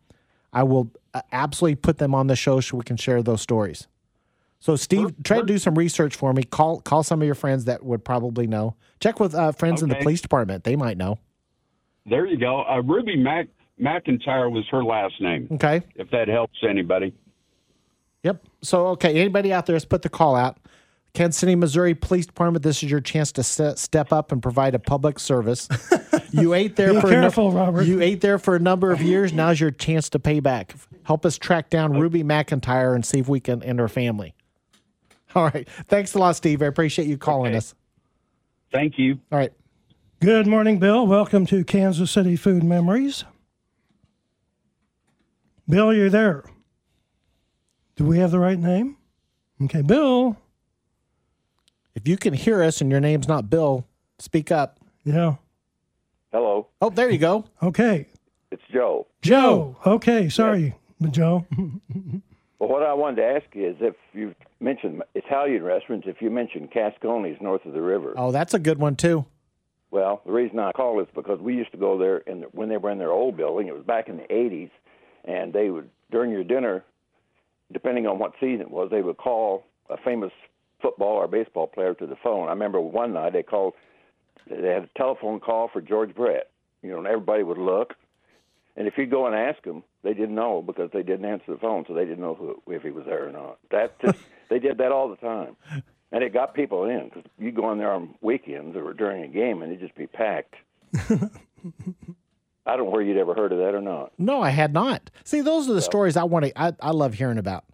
I 0.53 0.63
will 0.63 0.91
uh, 1.13 1.21
absolutely 1.31 1.75
put 1.75 1.97
them 1.97 2.15
on 2.15 2.27
the 2.27 2.35
show 2.35 2.59
so 2.59 2.77
we 2.77 2.83
can 2.83 2.97
share 2.97 3.21
those 3.21 3.41
stories. 3.41 3.87
So 4.59 4.75
Steve, 4.75 5.15
try 5.23 5.39
to 5.39 5.45
do 5.45 5.57
some 5.57 5.75
research 5.75 6.15
for 6.15 6.33
me. 6.33 6.43
Call 6.43 6.81
call 6.81 7.03
some 7.03 7.21
of 7.21 7.25
your 7.25 7.35
friends 7.35 7.65
that 7.65 7.83
would 7.83 8.03
probably 8.03 8.47
know. 8.47 8.75
Check 8.99 9.19
with 9.19 9.33
uh, 9.33 9.51
friends 9.53 9.81
in 9.81 9.89
the 9.89 9.95
police 9.95 10.21
department; 10.21 10.63
they 10.65 10.75
might 10.75 10.97
know. 10.97 11.17
there 12.05 12.25
you 12.25 12.37
go. 12.37 12.63
Uh, 12.63 12.81
Ruby 12.81 13.15
Mac 13.15 13.47
McIntyre 13.79 14.51
was 14.51 14.65
her 14.71 14.83
last 14.83 15.21
name. 15.21 15.47
Okay. 15.51 15.81
If 15.95 16.09
that 16.11 16.27
helps 16.27 16.57
anybody. 16.67 17.13
Yep. 18.23 18.43
So 18.61 18.87
okay, 18.87 19.17
anybody 19.19 19.53
out 19.53 19.65
there, 19.65 19.75
let's 19.75 19.85
put 19.85 20.01
the 20.01 20.09
call 20.09 20.35
out. 20.35 20.57
Kansas 21.13 21.39
City, 21.39 21.55
Missouri 21.55 21.95
Police 21.95 22.25
Department. 22.27 22.63
This 22.63 22.83
is 22.83 22.91
your 22.91 23.01
chance 23.01 23.31
to 23.33 23.43
se- 23.43 23.75
step 23.77 24.13
up 24.13 24.31
and 24.31 24.41
provide 24.41 24.75
a 24.75 24.79
public 24.79 25.19
service. 25.19 25.67
You 26.31 26.53
ate 26.53 26.75
there 26.75 26.93
Be 26.93 27.01
for 27.01 27.07
a 27.07 27.11
nu- 27.11 27.21
careful, 27.21 27.51
Robert. 27.51 27.83
You 27.83 28.01
ate 28.01 28.21
there 28.21 28.37
for 28.37 28.55
a 28.55 28.59
number 28.59 28.91
of 28.91 29.01
years. 29.01 29.33
Now's 29.33 29.59
your 29.59 29.71
chance 29.71 30.09
to 30.11 30.19
pay 30.19 30.39
back. 30.39 30.75
Help 31.03 31.25
us 31.25 31.37
track 31.37 31.69
down 31.69 31.93
Ruby 31.99 32.23
McIntyre 32.23 32.93
and 32.93 33.03
see 33.05 33.19
if 33.19 33.27
we 33.27 33.39
can 33.39 33.63
end 33.63 33.79
her 33.79 33.87
family. 33.87 34.35
All 35.35 35.45
right. 35.45 35.67
Thanks 35.87 36.13
a 36.13 36.19
lot, 36.19 36.35
Steve. 36.35 36.61
I 36.61 36.65
appreciate 36.67 37.07
you 37.07 37.17
calling 37.17 37.51
Okay. 37.51 37.57
us. 37.57 37.75
Thank 38.71 38.99
you. 38.99 39.19
All 39.31 39.39
right. 39.39 39.51
Good 40.21 40.45
morning, 40.47 40.79
Bill. 40.79 41.07
Welcome 41.07 41.45
to 41.47 41.63
Kansas 41.63 42.11
City 42.11 42.35
Food 42.35 42.63
Memories. 42.63 43.23
Bill, 45.67 45.93
you're 45.93 46.09
there. 46.09 46.43
Do 47.95 48.05
we 48.05 48.19
have 48.19 48.31
the 48.31 48.39
right 48.39 48.57
name? 48.59 48.97
Okay, 49.63 49.81
Bill. 49.81 50.37
If 51.99 52.07
you 52.07 52.15
can 52.15 52.33
hear 52.33 52.63
us 52.63 52.79
and 52.79 52.89
your 52.89 53.01
name's 53.01 53.27
not 53.27 53.49
Bill, 53.49 53.85
speak 54.19 54.53
up. 54.53 54.79
Yeah. 55.03 55.35
Hello, 56.31 56.67
Oh, 56.81 56.89
there 56.89 57.09
you 57.09 57.17
go. 57.17 57.43
Okay. 57.61 58.07
it's 58.51 58.61
Joe. 58.71 59.05
Joe. 59.21 59.75
Okay, 59.85 60.29
sorry, 60.29 60.75
Joe. 61.11 61.45
Well, 62.59 62.69
what 62.69 62.83
I 62.83 62.93
wanted 62.93 63.17
to 63.17 63.25
ask 63.25 63.45
you 63.53 63.67
is 63.69 63.75
if 63.81 63.95
you 64.13 64.33
mentioned 64.61 65.03
Italian 65.13 65.63
restaurants, 65.63 66.07
if 66.07 66.21
you 66.21 66.29
mentioned 66.29 66.71
Cascones 66.71 67.41
north 67.41 67.65
of 67.65 67.73
the 67.73 67.81
river. 67.81 68.13
Oh, 68.15 68.31
that's 68.31 68.53
a 68.53 68.59
good 68.59 68.77
one 68.77 68.95
too. 68.95 69.25
Well, 69.91 70.21
the 70.25 70.31
reason 70.31 70.57
I 70.59 70.71
call 70.71 71.01
is 71.01 71.07
because 71.13 71.39
we 71.41 71.55
used 71.55 71.71
to 71.71 71.77
go 71.77 71.97
there, 71.97 72.21
and 72.27 72.45
when 72.51 72.69
they 72.69 72.77
were 72.77 72.91
in 72.91 72.97
their 72.99 73.11
old 73.11 73.35
building, 73.35 73.67
it 73.67 73.73
was 73.75 73.83
back 73.83 74.07
in 74.07 74.17
the 74.17 74.23
'80s, 74.23 74.69
and 75.25 75.51
they 75.51 75.69
would 75.69 75.89
during 76.11 76.31
your 76.31 76.43
dinner, 76.45 76.85
depending 77.73 78.07
on 78.07 78.19
what 78.19 78.33
season 78.39 78.61
it 78.61 78.71
was, 78.71 78.89
they 78.89 79.01
would 79.01 79.17
call 79.17 79.65
a 79.89 79.97
famous 79.97 80.31
football 80.81 81.15
or 81.15 81.27
baseball 81.27 81.67
player 81.67 81.93
to 81.93 82.05
the 82.05 82.15
phone. 82.23 82.47
I 82.47 82.51
remember 82.51 82.79
one 82.79 83.13
night 83.13 83.33
they 83.33 83.43
called, 83.43 83.73
they 84.49 84.55
had 84.55 84.83
a 84.83 84.89
telephone 84.97 85.39
call 85.39 85.69
for 85.71 85.81
George 85.81 86.15
Brett. 86.15 86.49
You 86.81 86.91
know, 86.91 86.99
and 86.99 87.07
everybody 87.07 87.43
would 87.43 87.57
look, 87.57 87.95
and 88.77 88.87
if 88.87 88.97
you 88.97 89.05
go 89.05 89.27
and 89.27 89.35
ask 89.35 89.61
them, 89.63 89.83
they 90.03 90.13
didn't 90.13 90.35
know 90.35 90.63
because 90.65 90.89
they 90.93 91.03
didn't 91.03 91.25
answer 91.25 91.51
the 91.51 91.57
phone, 91.57 91.83
so 91.85 91.93
they 91.93 92.05
didn't 92.05 92.21
know 92.21 92.33
who, 92.35 92.73
if 92.73 92.81
he 92.81 92.91
was 92.91 93.05
there 93.05 93.27
or 93.27 93.31
not. 93.31 93.57
That 93.71 93.99
just 93.99 94.17
they 94.49 94.59
did 94.59 94.77
that 94.77 94.93
all 94.93 95.09
the 95.09 95.17
time. 95.17 95.57
And 96.11 96.23
it 96.23 96.33
got 96.33 96.53
people 96.53 96.85
in 96.85 97.09
because 97.09 97.29
you'd 97.37 97.55
go 97.55 97.71
in 97.71 97.77
there 97.77 97.91
on 97.91 98.15
weekends 98.21 98.77
or 98.77 98.93
during 98.93 99.23
a 99.23 99.27
game 99.27 99.61
and 99.61 99.71
it'd 99.71 99.81
just 99.81 99.95
be 99.95 100.07
packed. 100.07 100.55
I 102.65 102.77
don't 102.77 102.85
know 102.85 102.91
where 102.91 103.01
you'd 103.01 103.17
ever 103.17 103.33
heard 103.33 103.51
of 103.51 103.57
that 103.59 103.75
or 103.75 103.81
not. 103.81 104.13
No, 104.17 104.41
I 104.41 104.49
had 104.49 104.73
not. 104.73 105.09
See, 105.23 105.41
those 105.41 105.69
are 105.69 105.73
the 105.73 105.81
stories 105.81 106.15
I 106.15 106.23
want 106.23 106.45
to. 106.45 106.59
I, 106.59 106.73
I 106.79 106.91
love 106.91 107.15
hearing 107.15 107.37
about. 107.37 107.65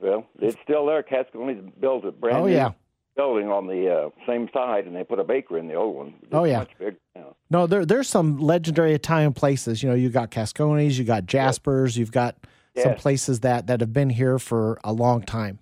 Well, 0.00 0.26
it's 0.40 0.56
still 0.62 0.86
there. 0.86 1.02
Cascone's 1.02 1.70
built 1.80 2.04
a 2.04 2.12
brand 2.12 2.38
Oh, 2.38 2.46
new 2.46 2.52
yeah. 2.54 2.70
building 3.16 3.48
on 3.48 3.66
the 3.66 3.92
uh, 3.92 4.08
same 4.26 4.48
side, 4.52 4.86
and 4.86 4.96
they 4.96 5.04
put 5.04 5.18
a 5.18 5.24
bakery 5.24 5.60
in 5.60 5.68
the 5.68 5.74
old 5.74 5.94
one. 5.96 6.14
It's 6.22 6.32
Oh, 6.32 6.44
yeah. 6.44 6.60
much 6.60 6.70
bigger 6.78 6.96
now. 7.14 7.36
No, 7.50 7.66
there 7.66 7.84
there's 7.84 8.08
some 8.08 8.38
legendary 8.38 8.94
Italian 8.94 9.32
places. 9.34 9.82
You 9.82 9.88
know, 9.90 9.94
you 9.94 10.08
got 10.08 10.30
Cascones, 10.30 10.98
you 10.98 11.04
got 11.04 11.26
Jaspers, 11.26 11.96
you've 11.96 12.12
got 12.12 12.36
some 12.76 12.94
places 12.94 13.40
that 13.40 13.66
that 13.66 13.80
have 13.80 13.92
been 13.92 14.10
here 14.10 14.38
for 14.38 14.78
a 14.84 14.92
long 14.92 15.22
time. 15.22 15.58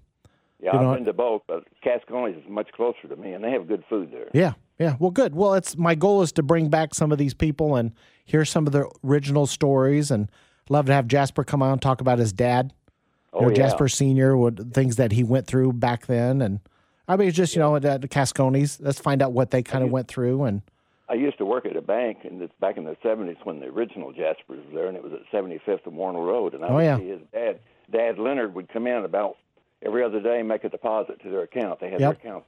Yeah, 0.61 0.75
You 0.75 0.81
know 0.83 0.91
I've 0.91 0.97
been 0.99 1.05
to 1.07 1.13
both, 1.13 1.43
but 1.49 1.65
Cascone's 1.83 2.37
is 2.37 2.49
much 2.49 2.71
closer 2.73 3.07
to 3.09 3.17
me, 3.17 3.33
and 3.33 3.43
they 3.43 3.51
have 3.53 3.67
good 3.69 3.83
food 3.89 4.11
there. 4.13 4.27
Yeah, 4.35 4.55
yeah. 4.79 4.97
Well, 4.99 5.11
good. 5.13 5.35
Well, 5.35 5.55
it's 5.55 5.77
my 5.77 5.95
goal 5.95 6.21
is 6.23 6.33
to 6.33 6.43
bring 6.43 6.69
back 6.69 6.95
some 6.95 7.11
of 7.13 7.19
these 7.19 7.33
people 7.35 7.77
and 7.77 7.93
hear 8.25 8.45
some 8.45 8.67
of 8.67 8.73
their 8.73 8.87
original 9.05 9.47
stories, 9.47 10.11
and 10.11 10.29
love 10.69 10.87
to 10.87 10.93
have 10.93 11.07
Jasper 11.09 11.45
come 11.45 11.63
on 11.63 11.73
and 11.73 11.83
talk 11.83 12.01
about 12.01 12.19
his 12.19 12.33
dad. 12.33 12.73
Oh, 13.33 13.41
you 13.41 13.47
know, 13.47 13.51
yeah. 13.51 13.57
Jasper 13.57 13.89
Senior, 13.89 14.37
what 14.37 14.73
things 14.73 14.97
that 14.97 15.13
he 15.13 15.23
went 15.23 15.47
through 15.47 15.75
back 15.75 16.07
then, 16.07 16.41
and 16.43 16.61
I 17.07 17.17
mean, 17.17 17.29
it's 17.29 17.37
just 17.37 17.55
you 17.55 17.61
know, 17.61 17.77
at 17.77 17.83
the 17.83 18.09
Cascones. 18.09 18.79
Let's 18.81 18.99
find 18.99 19.23
out 19.23 19.33
what 19.33 19.51
they 19.51 19.63
kind 19.63 19.85
of 19.85 19.91
went 19.91 20.09
through, 20.09 20.45
and 20.45 20.63
I 21.09 21.15
used 21.15 21.39
to 21.39 21.45
work 21.45 21.65
at 21.67 21.77
a 21.77 21.81
bank, 21.83 22.19
and 22.25 22.41
it's 22.43 22.53
back 22.61 22.77
in 22.77 22.85
the 22.85 22.97
'70s 23.05 23.37
when 23.45 23.61
the 23.61 23.67
original 23.67 24.13
Jaspers 24.13 24.65
was 24.65 24.75
there, 24.75 24.87
and 24.89 24.97
it 24.97 25.03
was 25.03 25.13
at 25.13 25.21
75th 25.33 25.87
and 25.87 25.97
Wornall 25.97 26.27
Road. 26.27 26.55
And 26.55 26.65
I 26.65 26.69
Oh, 26.69 26.75
would 26.77 26.85
yeah. 26.85 26.99
see 26.99 27.09
his 27.09 27.21
dad, 27.33 27.61
Dad 27.91 28.19
Leonard, 28.19 28.55
would 28.55 28.69
come 28.69 28.87
in 28.87 29.05
about 29.05 29.37
every 29.83 30.03
other 30.05 30.21
day 30.21 30.41
and 30.41 30.49
make 30.49 30.65
a 30.65 30.69
deposit 30.69 31.21
to 31.23 31.31
their 31.31 31.43
account. 31.43 31.81
They 31.81 31.91
had 31.91 32.01
Yep. 32.01 32.21
their 32.23 32.31
account. 32.31 32.45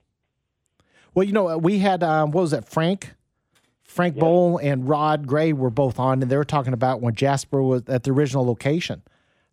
Well, 1.14 1.24
you 1.24 1.32
know, 1.32 1.56
we 1.58 1.78
had 1.78 2.02
um, 2.02 2.30
what 2.30 2.42
was 2.42 2.52
it, 2.52 2.64
Frank, 2.66 3.14
Frank 3.82 4.16
Bowl 4.16 4.58
and 4.58 4.88
Rod 4.88 5.26
Gray 5.26 5.52
were 5.52 5.70
both 5.70 5.98
on, 5.98 6.22
and 6.22 6.30
they 6.30 6.36
were 6.36 6.44
talking 6.44 6.72
about 6.72 7.00
when 7.00 7.14
Jasper 7.14 7.62
was 7.62 7.82
at 7.88 8.04
the 8.04 8.12
original 8.12 8.46
location. 8.46 9.02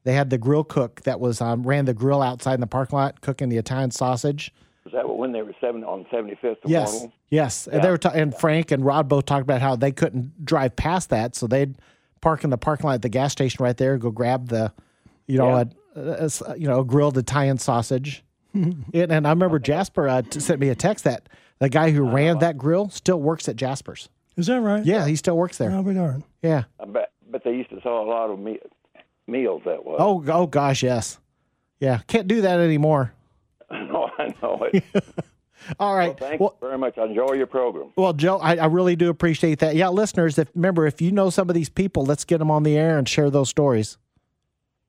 They 0.08 0.14
had 0.14 0.30
the 0.30 0.38
grill 0.38 0.64
cook 0.64 1.02
that 1.02 1.20
was 1.20 1.42
um, 1.42 1.64
ran 1.64 1.84
the 1.84 1.94
grill 1.94 2.22
outside 2.22 2.54
in 2.54 2.62
the 2.62 2.66
parking 2.68 2.98
lot, 2.98 3.20
cooking 3.20 3.50
the 3.50 3.58
Italian 3.58 3.92
sausage. 3.92 4.54
Was 4.86 4.94
that 4.94 5.10
when 5.18 5.34
they 5.34 5.42
were 5.42 5.54
seven 5.60 5.84
on 5.84 6.06
75th 6.06 6.56
Yes, 6.66 6.94
Wornall? 7.02 7.12
yes. 7.30 7.68
And 7.68 7.84
they 7.84 7.90
were 7.90 7.98
ta- 7.98 8.14
and 8.16 8.34
Frank 8.34 8.72
and 8.72 8.86
Rod 8.86 9.10
both 9.10 9.26
talked 9.26 9.42
about 9.44 9.60
how 9.60 9.76
they 9.76 9.92
couldn't 9.92 10.46
drive 10.46 10.78
past 10.78 11.10
that, 11.10 11.36
so 11.36 11.46
they'd 11.46 11.76
park 12.22 12.46
in 12.46 12.52
the 12.52 12.58
parking 12.58 12.86
lot 12.88 12.94
at 12.94 13.02
the 13.02 13.10
gas 13.10 13.34
station 13.34 13.62
right 13.62 13.76
there, 13.76 13.98
go 13.98 14.10
grab 14.10 14.48
the, 14.48 14.72
you 15.26 15.38
know, 15.38 15.50
a, 15.56 15.68
a- 15.98 16.30
a- 16.48 16.58
you 16.58 16.70
know, 16.70 16.86
grilled 16.86 17.18
Italian 17.18 17.58
sausage. 17.58 18.24
and, 18.54 18.86
and 18.94 19.28
I 19.28 19.32
remember 19.32 19.60
Jasper 19.60 20.08
uh, 20.08 20.22
t- 20.22 20.40
sent 20.40 20.62
me 20.62 20.70
a 20.70 20.76
text 20.76 21.04
that 21.04 21.28
the 21.60 21.68
guy 21.68 21.92
who 21.92 22.04
ran 22.10 22.40
that 22.40 22.58
grill 22.58 22.88
still 22.92 23.20
works 23.20 23.50
at 23.50 23.58
Jasper's. 23.58 24.08
Is 24.38 24.48
that 24.48 24.62
right? 24.62 24.86
Yeah, 24.86 25.06
he 25.06 25.18
still 25.18 25.36
works 25.36 25.58
there. 25.58 25.70
I'll 25.70 25.84
be 25.84 25.94
darned. 25.96 26.24
Yeah. 26.42 26.64
I 26.80 26.86
bet, 26.86 27.12
but 27.30 27.44
they 27.44 27.52
used 27.52 27.72
to 27.72 27.82
sell 27.82 28.00
a 28.02 28.08
lot 28.08 28.30
of 28.30 28.40
me- 28.40 28.60
meals 29.28 29.62
that 29.66 29.86
way. 29.86 29.96
Oh, 30.00 30.24
oh 30.28 30.48
gosh, 30.48 30.84
yes. 30.84 31.20
Yeah, 31.80 32.00
can't 32.08 32.28
do 32.28 32.42
that 32.42 32.60
anymore. 32.60 33.14
no, 33.72 34.10
I 34.18 34.34
know 34.42 34.68
it. 34.72 34.84
All 35.80 35.96
right. 35.96 36.18
Thank 36.18 36.40
well, 36.40 36.56
you 36.62 36.68
very 36.68 36.78
much. 36.78 36.98
I 36.98 37.06
enjoy 37.06 37.34
your 37.34 37.48
program. 37.48 37.92
well, 37.96 38.14
Joe, 38.14 38.38
I, 38.38 38.56
I 38.56 38.66
really 38.68 38.96
do 38.96 39.10
appreciate 39.10 39.60
that. 39.60 39.76
Yeah, 39.76 39.90
listeners, 39.90 40.38
if 40.38 40.50
remember, 40.56 40.86
if 40.88 41.02
you 41.02 41.12
know 41.12 41.30
some 41.30 41.50
of 41.50 41.56
these 41.56 41.70
people, 41.70 42.06
let's 42.06 42.26
get 42.26 42.38
them 42.38 42.50
on 42.50 42.64
the 42.64 42.78
air 42.78 42.98
and 42.98 43.08
share 43.08 43.30
those 43.30 43.50
stories. 43.50 43.98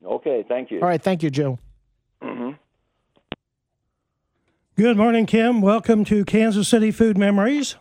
Okay, 0.05 0.45
thank 0.47 0.71
you. 0.71 0.79
All 0.79 0.87
right, 0.87 1.01
thank 1.01 1.21
you, 1.21 1.29
Joe. 1.29 1.59
Mm-hmm. 2.23 2.51
Good 4.77 4.95
morning, 4.95 5.25
Kim. 5.25 5.61
Welcome 5.61 6.05
to 6.05 6.23
Kansas 6.23 6.69
City 6.69 6.91
Food 6.91 7.17
Memories. 7.17 7.75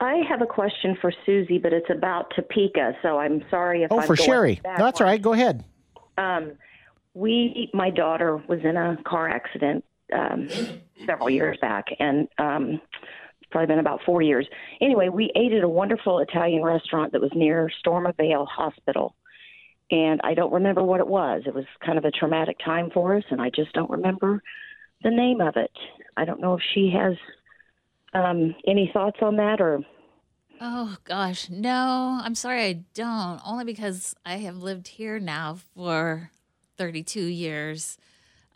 I 0.00 0.22
have 0.28 0.40
a 0.40 0.46
question 0.46 0.96
for 1.00 1.12
Susie, 1.26 1.58
but 1.58 1.72
it's 1.72 1.90
about 1.90 2.32
Topeka, 2.34 2.96
so 3.02 3.18
I'm 3.18 3.44
sorry 3.50 3.82
if 3.82 3.92
Oh, 3.92 4.00
I'm 4.00 4.06
for 4.06 4.16
Cherrie. 4.16 4.60
No, 4.64 4.74
that's 4.78 5.00
all 5.00 5.06
right. 5.06 5.20
Go 5.20 5.34
ahead. 5.34 5.62
Um, 6.16 6.52
we, 7.12 7.70
my 7.74 7.90
daughter 7.90 8.36
was 8.48 8.60
in 8.64 8.76
a 8.76 8.96
car 9.04 9.28
accident 9.28 9.84
um, 10.14 10.48
several 11.06 11.28
years 11.28 11.58
back, 11.60 11.86
and 11.98 12.28
um, 12.38 12.80
it's 13.40 13.50
probably 13.50 13.66
been 13.66 13.78
about 13.78 14.00
four 14.06 14.22
years. 14.22 14.46
Anyway, 14.80 15.08
we 15.10 15.30
ate 15.36 15.52
at 15.52 15.62
a 15.62 15.68
wonderful 15.68 16.20
Italian 16.20 16.62
restaurant 16.62 17.12
that 17.12 17.20
was 17.20 17.30
near 17.34 17.70
Stormont 17.80 18.16
Vale 18.16 18.46
Hospital, 18.46 19.14
and 19.90 20.20
I 20.24 20.32
don't 20.34 20.52
remember 20.52 20.82
what 20.82 21.00
it 21.00 21.06
was. 21.08 21.42
It 21.46 21.54
was 21.54 21.66
kind 21.84 21.98
of 21.98 22.06
a 22.06 22.10
traumatic 22.10 22.56
time 22.64 22.90
for 22.90 23.16
us, 23.16 23.24
and 23.30 23.40
I 23.40 23.50
just 23.50 23.72
don't 23.74 23.90
remember 23.90 24.42
the 25.02 25.10
name 25.10 25.40
of 25.40 25.56
it. 25.56 25.72
I 26.16 26.24
don't 26.24 26.40
know 26.40 26.54
if 26.54 26.62
she 26.74 26.90
has 26.96 27.16
Um, 28.12 28.54
any 28.66 28.90
thoughts 28.92 29.18
on 29.22 29.36
that, 29.36 29.60
or 29.60 29.80
Oh 30.60 30.96
gosh, 31.04 31.48
no. 31.48 32.20
I'm 32.22 32.34
sorry 32.34 32.64
I 32.64 32.72
don't. 32.94 33.40
Only 33.46 33.64
because 33.64 34.14
I 34.26 34.36
have 34.38 34.56
lived 34.58 34.88
here 34.88 35.18
now 35.18 35.58
for 35.74 36.30
32 36.76 37.20
years. 37.20 37.96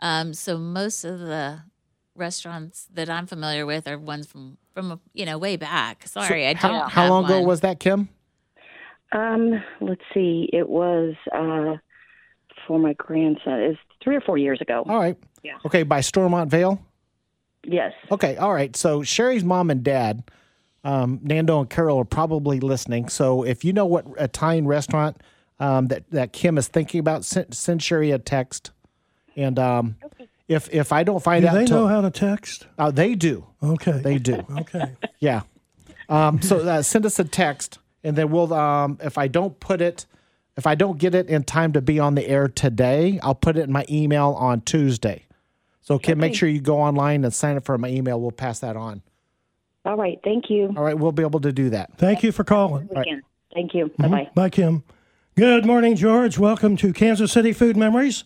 Um, 0.01 0.35
so 0.35 0.59
most 0.59 1.05
of 1.05 1.19
the 1.21 1.63
restaurants 2.15 2.87
that 2.93 3.09
I'm 3.09 3.27
familiar 3.27 3.65
with 3.65 3.89
are 3.89 3.99
ones 3.99 4.27
from 4.27 4.59
from 4.75 5.01
you 5.13 5.25
know 5.25 5.39
way 5.39 5.57
back. 5.57 6.07
Sorry, 6.07 6.47
I 6.47 6.55
don't. 6.55 6.73
How, 6.73 6.89
how 6.89 7.03
have 7.03 7.11
long 7.11 7.25
ago 7.25 7.41
was 7.43 7.61
that, 7.61 7.81
Kim? 7.81 8.09
um, 9.15 9.63
let's 9.81 10.03
see, 10.13 10.49
it 10.53 10.69
was 10.69 11.15
uh, 11.33 11.77
for 12.67 12.79
my 12.79 12.93
grandson. 12.95 13.61
It's 13.61 13.79
three 14.03 14.17
or 14.17 14.21
four 14.21 14.37
years 14.37 14.61
ago. 14.61 14.85
All 14.87 14.99
right. 14.99 15.17
Yeah. 15.43 15.59
Okay, 15.65 15.85
by 15.85 16.01
Stormont 16.01 16.51
Vale. 16.51 16.81
Yes. 17.67 17.93
Okay, 18.11 18.37
all 18.37 18.53
right. 18.53 18.75
So 18.77 19.03
Cherrie's 19.03 19.45
mom 19.45 19.71
and 19.71 19.83
dad, 19.83 20.23
um, 20.85 21.21
Nando 21.23 21.61
and 21.61 21.69
Carol, 21.71 21.99
are 21.99 22.05
probably 22.05 22.61
listening. 22.61 23.09
So 23.09 23.43
if 23.43 23.65
you 23.65 23.73
know 23.73 23.87
what 23.87 24.07
Italian 24.19 24.67
restaurant 24.67 25.17
um, 25.61 25.87
that 25.89 26.05
that 26.11 26.33
Kim 26.33 26.59
is 26.59 26.69
thinking 26.69 27.01
about, 27.01 27.25
send, 27.25 27.55
send 27.55 27.83
Sherry 27.83 28.11
a 28.11 28.19
text. 28.19 28.71
And 29.37 29.59
um, 29.59 29.97
if 30.49 30.69
if 30.73 30.93
I 30.93 31.03
don't 31.05 31.23
find 31.23 31.43
Do 31.43 31.49
out, 31.49 31.55
they 31.55 31.65
till- 31.67 31.81
know 31.83 31.87
how 31.89 32.01
to 32.03 32.11
text? 32.11 32.67
uh, 32.79 32.91
they 32.91 33.15
do, 33.15 33.47
Okay. 33.63 33.93
they 33.93 34.19
do. 34.19 34.45
Okay. 34.61 34.93
Yeah. 35.21 35.43
Um, 36.09 36.43
so 36.43 36.59
uh, 36.59 36.83
send 36.83 37.07
us 37.07 37.19
a 37.19 37.25
text, 37.25 37.79
and 38.03 38.15
then 38.17 38.31
we'll. 38.31 38.53
Um, 38.53 38.99
if 39.03 39.17
I 39.17 39.27
don't 39.27 39.59
put 39.59 39.81
it, 39.81 40.05
if 40.59 40.67
I 40.67 40.75
don't 40.75 40.99
get 40.99 41.15
it 41.15 41.29
in 41.29 41.45
time 41.45 41.73
to 41.73 41.81
be 41.81 41.99
on 41.99 42.15
the 42.15 42.29
air 42.29 42.47
today, 42.47 43.19
I'll 43.23 43.35
put 43.35 43.57
it 43.57 43.63
in 43.63 43.73
my 43.73 43.87
email 43.91 44.33
on 44.39 44.61
Tuesday. 44.61 45.25
So 45.85 45.99
Kim, 45.99 46.19
make 46.19 46.35
sure 46.35 46.49
you 46.49 46.63
go 46.63 46.79
online 46.81 47.25
and 47.25 47.33
sign 47.33 47.59
up 47.59 47.67
for 47.67 47.77
my 47.77 47.89
email. 47.89 48.19
We'll 48.19 48.33
pass 48.33 48.61
that 48.61 48.75
on. 48.75 49.03
All 49.85 49.99
right. 49.99 50.19
Thank 50.25 50.49
you. 50.49 50.73
All 50.75 50.83
right, 50.83 50.99
we'll 50.99 51.13
be 51.13 51.23
able 51.23 51.41
to 51.41 51.53
do 51.53 51.69
that. 51.71 51.99
Thank 51.99 52.23
you 52.23 52.33
for 52.33 52.43
calling. 52.43 52.89
Weekend. 52.89 53.23
Thank 53.53 53.75
you. 53.75 53.91
Bye 53.99 54.09
bye. 54.09 54.31
Bye, 54.35 54.49
Kim. 54.49 54.83
Good 55.37 55.67
morning, 55.67 55.95
George. 55.95 56.39
Welcome 56.39 56.79
to 56.79 56.95
Kansas 56.95 57.31
City 57.31 57.53
Food 57.53 57.77
Memories. 57.77 58.25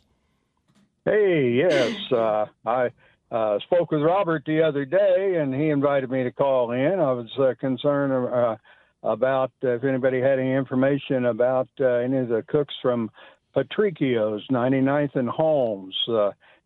Hey, 1.05 1.51
yes. 1.51 1.97
Uh, 2.13 2.47
I 2.65 2.91
uh, 3.33 3.59
spoke 3.61 3.91
with 3.91 4.03
Robert 4.03 4.45
the 4.47 4.63
other 4.63 4.85
day, 4.85 5.39
and 5.41 5.53
he 5.53 5.71
invited 5.71 6.13
me 6.13 6.23
to 6.23 6.31
call 6.31 6.71
in. 6.71 7.01
I 7.01 7.13
was 7.13 7.29
uh, 7.41 7.55
concerned 7.59 8.13
uh, 8.13 8.55
about 9.03 9.51
if 9.63 9.83
anybody 9.83 10.21
had 10.21 10.39
any 10.39 10.53
information 10.53 11.27
about 11.27 11.69
uh, 11.81 11.87
any 11.87 12.19
of 12.19 12.29
the 12.29 12.45
cooks 12.47 12.75
from 12.81 13.11
Patricchio's, 13.57 14.47
99th 14.49 15.17
and 15.17 15.29
Holmes. 15.29 15.97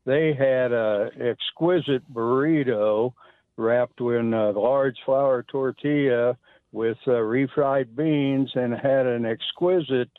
They 0.05 0.35
had 0.35 0.73
a 0.73 1.11
exquisite 1.21 2.03
burrito 2.13 3.13
wrapped 3.57 4.01
in 4.01 4.35
a 4.35 4.51
large 4.51 4.97
flour 5.05 5.45
tortilla 5.45 6.37
with 6.73 6.97
uh, 7.07 7.11
refried 7.11 7.95
beans 7.95 8.51
and 8.55 8.73
had 8.73 9.07
an 9.07 9.27
exquisite 9.27 10.11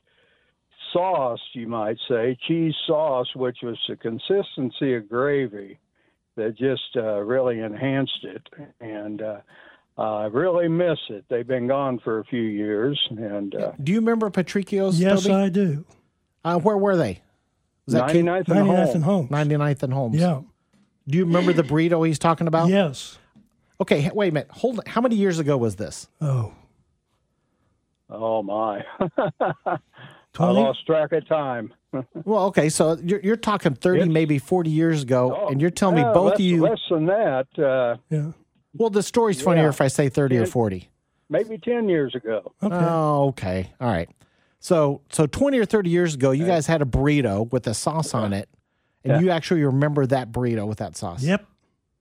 sauce, 0.93 1.41
you 1.53 1.67
might 1.67 1.97
say, 2.07 2.37
cheese 2.47 2.75
sauce, 2.85 3.27
which 3.35 3.57
was 3.63 3.77
the 3.89 3.95
consistency 3.95 4.93
of 4.95 5.09
gravy 5.09 5.79
that 6.35 6.55
just 6.57 6.95
uh, 6.95 7.19
really 7.19 7.59
enhanced 7.59 8.23
it. 8.23 8.47
And 8.79 9.21
uh, 9.21 9.39
I 9.97 10.25
really 10.25 10.67
miss 10.67 10.99
it. 11.09 11.25
They've 11.29 11.47
been 11.47 11.67
gone 11.67 11.99
for 12.03 12.19
a 12.19 12.23
few 12.25 12.41
years, 12.41 12.99
and 13.09 13.53
uh, 13.55 13.71
Do 13.81 13.91
you 13.91 13.99
remember 13.99 14.29
Patricio's? 14.29 14.99
Yes, 14.99 15.23
Toby? 15.23 15.33
I 15.33 15.49
do. 15.49 15.85
Uh, 16.45 16.59
where 16.59 16.77
were 16.77 16.95
they? 16.95 17.21
Was 17.85 17.93
that 17.95 18.09
Kid- 18.11 18.25
99th 18.25 18.47
and 18.47 18.47
99th 18.47 18.65
home. 18.85 18.95
and 18.95 19.03
Holmes. 19.03 19.29
99th 19.29 19.83
and 19.83 19.93
Holmes? 19.93 20.15
Yeah. 20.19 20.41
Do 21.07 21.17
you 21.17 21.25
remember 21.25 21.51
the 21.53 21.63
burrito 21.63 22.05
he's 22.07 22.19
talking 22.19 22.47
about? 22.47 22.69
Yes. 22.69 23.17
Okay, 23.81 24.09
wait 24.13 24.29
a 24.29 24.31
minute. 24.33 24.49
Hold 24.51 24.79
on. 24.79 24.85
How 24.85 25.01
many 25.01 25.15
years 25.15 25.39
ago 25.39 25.57
was 25.57 25.75
this? 25.75 26.07
Oh. 26.21 26.53
Oh 28.09 28.43
my! 28.43 28.83
I 29.67 29.79
lost 30.39 30.85
track 30.85 31.11
of 31.13 31.27
time. 31.27 31.73
Well, 32.25 32.45
okay, 32.45 32.69
so 32.69 32.97
you're, 33.03 33.19
you're 33.19 33.35
talking 33.35 33.75
30, 33.75 33.99
It's- 33.99 34.11
maybe 34.11 34.39
40 34.39 34.71
years 34.71 35.03
ago, 35.03 35.47
and 35.51 35.61
you're 35.61 35.69
telling 35.69 35.95
me 35.95 36.01
Uh, 36.01 36.11
both 36.11 36.31
less, 36.31 36.35
of 36.39 36.39
you. 36.41 36.61
less 36.63 36.79
than 36.89 37.05
that, 37.05 37.45
uh, 37.59 37.97
Yeah. 38.09 38.31
Well, 38.75 38.89
the 38.89 39.03
story's 39.03 39.39
funnier 39.43 39.65
Yeah. 39.65 39.69
if 39.69 39.79
I 39.79 39.89
say 39.89 40.09
30 40.09 40.37
or 40.39 40.47
40. 40.47 40.89
maybe 41.29 41.59
ten 41.59 41.87
years 41.89 42.15
ago. 42.15 42.51
Okay. 42.63 42.75
Oh, 42.75 43.27
okay. 43.29 43.71
All 43.79 43.87
right. 43.91 44.09
So, 44.63 45.01
so 45.11 45.27
20 45.27 45.59
or 45.59 45.65
30 45.65 45.89
years 45.89 46.15
ago, 46.15 46.31
you 46.31 46.45
guys 46.45 46.67
had 46.67 46.81
a 46.81 46.85
burrito 46.85 47.51
with 47.51 47.67
a 47.67 47.73
sauce 47.73 48.13
on 48.13 48.31
it, 48.31 48.47
and 49.03 49.11
Yeah. 49.11 49.19
you 49.19 49.29
actually 49.29 49.61
remember 49.61 50.05
that 50.05 50.31
burrito 50.31 50.65
with 50.65 50.77
that 50.77 50.95
sauce. 50.95 51.21
Yep. 51.21 51.45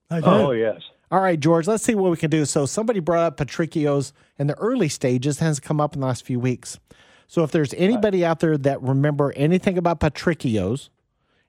I 0.09 0.17
oh, 0.19 0.21
do. 0.21 0.27
Oh 0.27 0.51
yes. 0.51 0.81
All 1.11 1.19
right, 1.19 1.37
George, 1.37 1.67
let's 1.67 1.83
see 1.83 1.93
what 1.93 2.09
we 2.09 2.15
can 2.15 2.29
do. 2.29 2.45
So, 2.45 2.65
somebody 2.65 3.01
brought 3.01 3.25
up 3.25 3.37
Patricchio's 3.37 4.13
in 4.39 4.47
the 4.47 4.55
early 4.55 4.87
stages, 4.87 5.39
has 5.39 5.59
come 5.59 5.81
up 5.81 5.93
in 5.93 5.99
the 5.99 6.07
last 6.07 6.25
few 6.25 6.39
weeks. 6.39 6.79
So, 7.27 7.43
if 7.43 7.51
there's 7.51 7.73
anybody 7.73 8.23
out 8.23 8.39
there 8.39 8.57
that 8.57 8.81
remember 8.81 9.33
anything 9.35 9.77
about 9.77 9.99
Patricchio's 9.99 10.89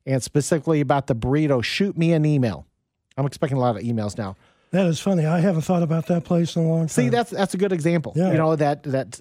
and 0.05 0.21
specifically 0.21 0.81
about 0.81 1.07
the 1.07 1.15
burrito, 1.15 1.63
shoot 1.63 1.97
me 1.97 2.13
an 2.13 2.27
email. 2.27 2.67
I'm 3.17 3.25
expecting 3.25 3.57
a 3.57 3.61
lot 3.61 3.77
of 3.77 3.83
emails 3.85 4.19
now. 4.19 4.35
That 4.75 4.87
is 4.87 4.99
funny. 4.99 5.25
I 5.25 5.39
haven't 5.39 5.63
thought 5.63 5.85
about 5.85 6.07
that 6.09 6.25
place 6.25 6.57
in 6.57 6.65
a 6.65 6.69
long 6.69 6.81
time. 6.81 6.89
See, 6.89 7.09
that's 7.09 7.31
that's 7.31 7.55
a 7.55 7.57
good 7.57 7.73
example. 7.73 8.13
Yeah. 8.17 8.33
You 8.33 8.39
know 8.39 8.57
that 8.57 8.83
that 8.83 9.21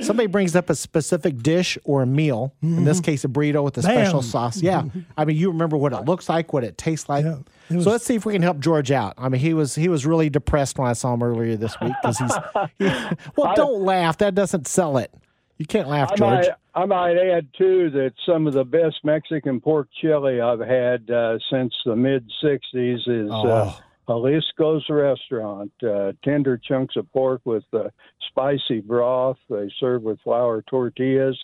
somebody 0.00 0.26
brings 0.26 0.56
up 0.56 0.68
a 0.68 0.74
specific 0.74 1.38
dish 1.42 1.78
or 1.84 2.02
a 2.02 2.06
meal. 2.06 2.52
In 2.60 2.84
this 2.84 2.98
case, 2.98 3.24
a 3.24 3.28
burrito 3.28 3.62
with 3.62 3.78
a 3.78 3.82
special 3.82 4.20
sauce. 4.20 4.60
Yeah, 4.60 4.82
I 5.16 5.24
mean, 5.24 5.36
you 5.36 5.48
remember 5.50 5.76
what 5.76 5.92
it 5.92 6.04
looks 6.06 6.28
like, 6.28 6.52
what 6.52 6.64
it 6.64 6.76
tastes 6.76 7.08
like. 7.08 7.24
Yeah. 7.24 7.36
It 7.70 7.76
was- 7.76 7.84
so 7.84 7.90
let's 7.92 8.04
see 8.04 8.16
if 8.16 8.26
we 8.26 8.32
can 8.32 8.42
help 8.42 8.58
George 8.58 8.90
out. 8.90 9.14
I 9.16 9.28
mean, 9.28 9.40
he 9.40 9.54
was 9.54 9.76
he 9.76 9.88
was 9.88 10.04
really 10.04 10.28
depressed 10.28 10.76
when 10.76 10.88
I 10.88 10.92
saw 10.94 11.14
him 11.14 11.22
earlier 11.22 11.56
this 11.56 11.80
week 11.80 11.92
because 12.02 12.18
he's. 12.18 12.34
he- 12.80 13.16
well, 13.36 13.54
don't 13.54 13.80
laugh. 13.82 14.18
That 14.18 14.34
doesn't 14.34 14.66
sell 14.66 14.98
it. 14.98 15.12
You 15.56 15.66
can't 15.66 15.88
laugh, 15.88 16.10
I 16.10 16.16
George. 16.16 16.46
might, 16.46 16.48
I 16.74 16.84
might 16.84 17.16
add 17.16 17.46
too 17.56 17.88
that 17.90 18.14
some 18.26 18.48
of 18.48 18.54
the 18.54 18.64
best 18.64 18.96
Mexican 19.04 19.60
pork 19.60 19.86
chili 20.00 20.40
I've 20.40 20.58
had 20.58 21.08
uh, 21.08 21.38
since 21.48 21.72
the 21.86 21.94
mid 21.94 22.28
'60s 22.42 23.06
is 23.06 23.30
uh, 23.30 23.34
Oh. 23.70 23.78
Jalisco's 24.08 24.84
restaurant. 24.88 25.72
Uh, 25.82 26.12
tender 26.22 26.56
chunks 26.58 26.96
of 26.96 27.10
pork 27.12 27.40
with 27.44 27.64
uh, 27.72 27.88
spicy 28.28 28.80
broth. 28.80 29.38
They 29.48 29.70
serve 29.80 30.02
with 30.02 30.20
flour 30.20 30.62
tortillas, 30.62 31.38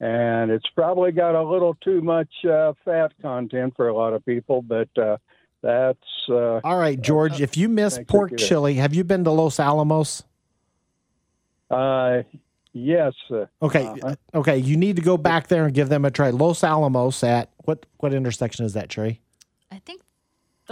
and 0.00 0.50
it's 0.50 0.68
probably 0.74 1.12
got 1.12 1.34
a 1.34 1.42
little 1.42 1.74
too 1.82 2.00
much 2.02 2.28
uh, 2.44 2.72
fat 2.84 3.12
content 3.22 3.74
for 3.76 3.88
a 3.88 3.94
lot 3.94 4.12
of 4.12 4.24
people, 4.26 4.62
but 4.62 4.88
uh, 4.98 5.16
that's 5.62 5.98
uh, 6.28 6.60
All 6.64 6.76
right, 6.78 7.00
George. 7.00 7.40
If 7.40 7.56
you 7.56 7.68
miss 7.68 7.98
pork 8.08 8.36
chili, 8.36 8.74
have 8.74 8.94
you 8.94 9.04
been 9.04 9.24
to 9.24 9.30
Los 9.30 9.58
Alamos? 9.60 10.22
uh, 11.70 12.22
yes. 12.72 13.14
Uh, 13.30 13.46
Okay, 13.62 13.86
Uh-huh. 13.86 14.14
okay. 14.34 14.58
You 14.58 14.76
need 14.76 14.96
to 14.96 15.02
go 15.02 15.16
back 15.16 15.48
there 15.48 15.64
and 15.64 15.72
give 15.74 15.88
them 15.88 16.04
a 16.04 16.10
try. 16.10 16.30
Los 16.30 16.62
Alamos 16.64 17.22
at 17.24 17.50
what 17.64 17.86
what 17.98 18.12
intersection 18.12 18.64
is 18.66 18.74
that, 18.74 18.88
Trey? 18.88 19.20
I 19.70 19.78
think 19.78 20.02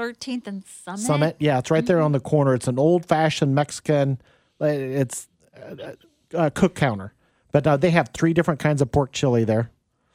13th 0.00 0.46
and 0.46 0.64
Summit. 0.66 1.00
Summit. 1.00 1.36
Yeah, 1.38 1.58
it's 1.58 1.70
right 1.70 1.84
there 1.84 2.00
on 2.00 2.12
the 2.12 2.20
corner. 2.20 2.54
It's 2.54 2.68
an 2.68 2.78
old 2.78 3.04
fashioned 3.06 3.54
Mexican. 3.54 4.20
uh, 4.60 4.66
It's 4.66 5.28
uh, 5.56 5.92
uh, 6.34 6.50
cook 6.50 6.74
counter, 6.74 7.12
but 7.52 7.66
uh, 7.66 7.76
they 7.76 7.90
have 7.90 8.10
three 8.14 8.32
different 8.32 8.60
kinds 8.60 8.80
of 8.80 8.90
pork 8.90 9.12
chili 9.12 9.44
there. 9.44 9.70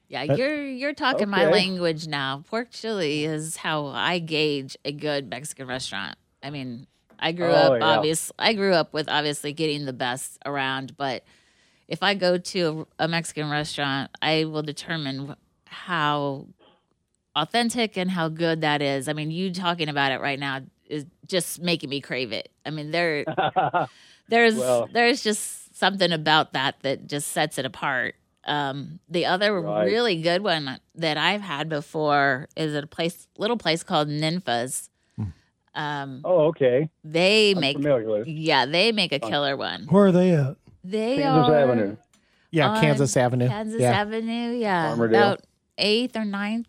Yeah, 0.08 0.24
you're 0.24 0.62
you're 0.66 0.94
talking 0.94 1.30
my 1.30 1.50
language 1.50 2.08
now. 2.08 2.44
Pork 2.50 2.70
chili 2.72 3.26
is 3.26 3.58
how 3.58 3.88
I 3.88 4.20
gauge 4.20 4.78
a 4.86 4.92
good 4.92 5.30
Mexican 5.30 5.68
restaurant. 5.68 6.18
I 6.44 6.52
mean, 6.52 6.86
I 7.20 7.32
grew 7.32 7.48
Oh, 7.48 7.74
up 7.74 7.80
yeah. 7.80 7.86
obvious. 7.86 8.32
I 8.38 8.54
grew 8.54 8.74
up 8.74 8.94
with 8.94 9.10
obviously 9.10 9.52
getting 9.52 9.86
the 9.86 9.94
best 9.94 10.38
around, 10.46 10.96
but 10.96 11.24
if 11.88 12.04
I 12.04 12.14
go 12.14 12.38
to 12.38 12.88
a, 13.00 13.06
a 13.06 13.08
Mexican 13.08 13.50
restaurant, 13.50 14.12
I 14.22 14.46
will 14.46 14.62
determine 14.62 15.36
how 15.66 16.46
authentic 17.36 17.98
and 17.98 18.10
how 18.12 18.30
good 18.30 18.62
that 18.62 18.82
is. 18.82 19.08
I 19.10 19.14
mean, 19.14 19.32
you 19.32 19.52
talking 19.54 19.90
about 19.90 20.12
it 20.12 20.22
right 20.22 20.40
now 20.40 20.62
is 20.88 21.06
just 21.28 21.62
making 21.62 21.90
me 21.90 22.00
crave 22.02 22.32
it. 22.32 22.50
I 22.66 22.70
mean, 22.70 22.92
there 22.92 23.26
there's 24.30 24.56
Well- 24.56 24.88
there's 24.92 25.24
just 25.24 25.76
something 25.78 26.12
about 26.12 26.54
that 26.54 26.76
that 26.82 27.08
just 27.08 27.30
sets 27.30 27.58
it 27.58 27.66
apart. 27.66 28.16
Um, 28.48 29.00
the 29.10 29.26
other 29.26 29.60
Right. 29.60 29.86
really 29.86 30.22
good 30.22 30.44
one 30.44 30.80
that 30.96 31.18
I've 31.18 31.42
had 31.42 31.68
before 31.68 32.48
is 32.56 32.76
at 32.76 32.84
a 32.84 32.88
place, 32.88 33.28
little 33.38 33.58
place 33.58 33.82
called 33.84 34.08
Ninfa's. 34.08 34.90
Um, 35.74 36.22
oh, 36.24 36.46
okay. 36.46 36.90
they 37.04 37.52
I'm 37.52 37.60
make, 37.60 37.76
familiar 37.76 38.08
with 38.10 38.28
yeah, 38.28 38.66
they 38.66 38.94
make 38.94 39.12
a 39.12 39.20
killer 39.20 39.58
one. 39.58 39.88
Where 39.90 40.06
are 40.06 40.12
they 40.14 40.32
at? 40.32 40.56
They 40.86 41.18
Kansas 41.18 41.50
are 41.50 41.58
Avenue. 41.58 41.98
Yeah, 42.52 42.80
Kansas 42.80 43.18
Avenue. 43.18 43.50
Kansas 43.50 43.82
yeah. 43.82 43.92
Avenue, 43.92 44.56
yeah, 44.58 44.96
Armourdale. 44.96 45.08
about 45.10 45.42
eighth 45.78 46.16
or 46.16 46.24
ninth, 46.24 46.68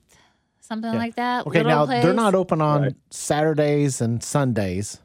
something 0.66 0.92
Yeah. 0.92 0.98
like 0.98 1.14
that. 1.16 1.46
Okay, 1.46 1.58
Little 1.60 1.70
now 1.72 1.86
place. 1.86 2.02
they're 2.04 2.12
not 2.14 2.34
open 2.34 2.60
on 2.60 2.82
Right. 2.82 2.94
Saturdays 3.10 4.00
and 4.00 4.22
Sundays, 4.22 4.98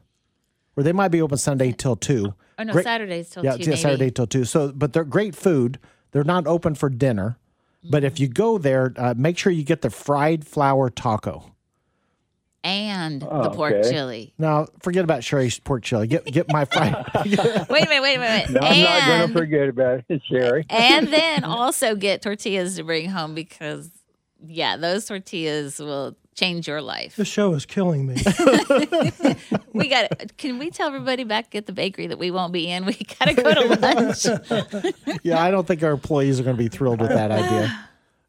or 0.76 0.82
they 0.82 0.92
might 0.92 1.08
be 1.08 1.22
open 1.22 1.38
Sunday 1.38 1.72
till 1.72 1.96
two. 1.96 2.34
Oh 2.58 2.62
no, 2.64 2.72
Great- 2.72 2.84
Saturdays 2.84 3.30
till 3.30 3.44
yeah, 3.44 3.52
two. 3.56 3.62
yeah, 3.62 3.68
maybe. 3.70 3.80
Saturday 3.80 4.10
till 4.10 4.26
two. 4.26 4.44
So, 4.44 4.72
but 4.72 4.92
they're 4.92 5.04
great 5.04 5.34
food. 5.34 5.78
They're 6.12 6.24
not 6.24 6.46
open 6.46 6.74
for 6.74 6.88
dinner, 6.90 7.38
but 7.88 8.04
if 8.04 8.20
you 8.20 8.28
go 8.28 8.58
there, 8.58 8.92
uh, 8.96 9.14
make 9.16 9.38
sure 9.38 9.50
you 9.52 9.64
get 9.64 9.80
the 9.82 9.90
fried 9.90 10.46
flour 10.46 10.90
taco. 10.90 11.48
and 12.64 13.22
the 13.22 13.28
Oh, 13.28 13.50
pork 13.50 13.72
okay. 13.74 13.90
chili. 13.90 14.34
Now, 14.38 14.66
forget 14.80 15.02
about 15.02 15.22
Cherrie's 15.22 15.58
pork 15.58 15.82
chili. 15.82 16.06
Get 16.06 16.24
get 16.26 16.46
my 16.52 16.64
fried. 16.64 16.94
Wait 17.24 17.34
a 17.36 17.66
minute, 17.88 18.02
wait 18.02 18.14
a 18.14 18.18
minute, 18.20 18.50
No, 18.50 18.60
minute. 18.60 18.64
I'm 18.70 18.82
not 18.84 19.06
going 19.18 19.28
to 19.28 19.34
forget 19.36 19.68
about 19.68 20.04
it, 20.08 20.22
Sherry. 20.30 20.64
and 20.70 21.08
then 21.08 21.42
also 21.42 21.96
get 21.96 22.22
tortillas 22.22 22.76
to 22.76 22.84
bring 22.84 23.08
home 23.10 23.34
because, 23.34 23.90
yeah, 24.46 24.76
those 24.76 25.06
tortillas 25.06 25.78
will 25.78 26.16
change 26.34 26.66
your 26.66 26.80
life. 26.82 27.16
The 27.16 27.24
show 27.24 27.54
is 27.54 27.66
killing 27.66 28.06
me. 28.06 28.16
We 29.72 29.88
got. 29.88 30.36
Can 30.36 30.58
we 30.58 30.70
tell 30.70 30.88
everybody 30.88 31.24
back 31.24 31.54
at 31.54 31.66
the 31.66 31.72
bakery 31.72 32.06
that 32.08 32.18
we 32.18 32.30
won't 32.30 32.52
be 32.52 32.70
in? 32.70 32.84
We 32.84 32.98
gotta 33.18 33.34
go 33.34 33.54
to 33.54 33.80
lunch. 33.80 34.94
yeah, 35.22 35.42
I 35.42 35.50
don't 35.50 35.66
think 35.66 35.82
our 35.82 35.92
employees 35.92 36.38
are 36.38 36.42
going 36.42 36.56
to 36.56 36.62
be 36.62 36.68
thrilled 36.68 37.00
with 37.00 37.10
that 37.10 37.30
idea. 37.30 37.78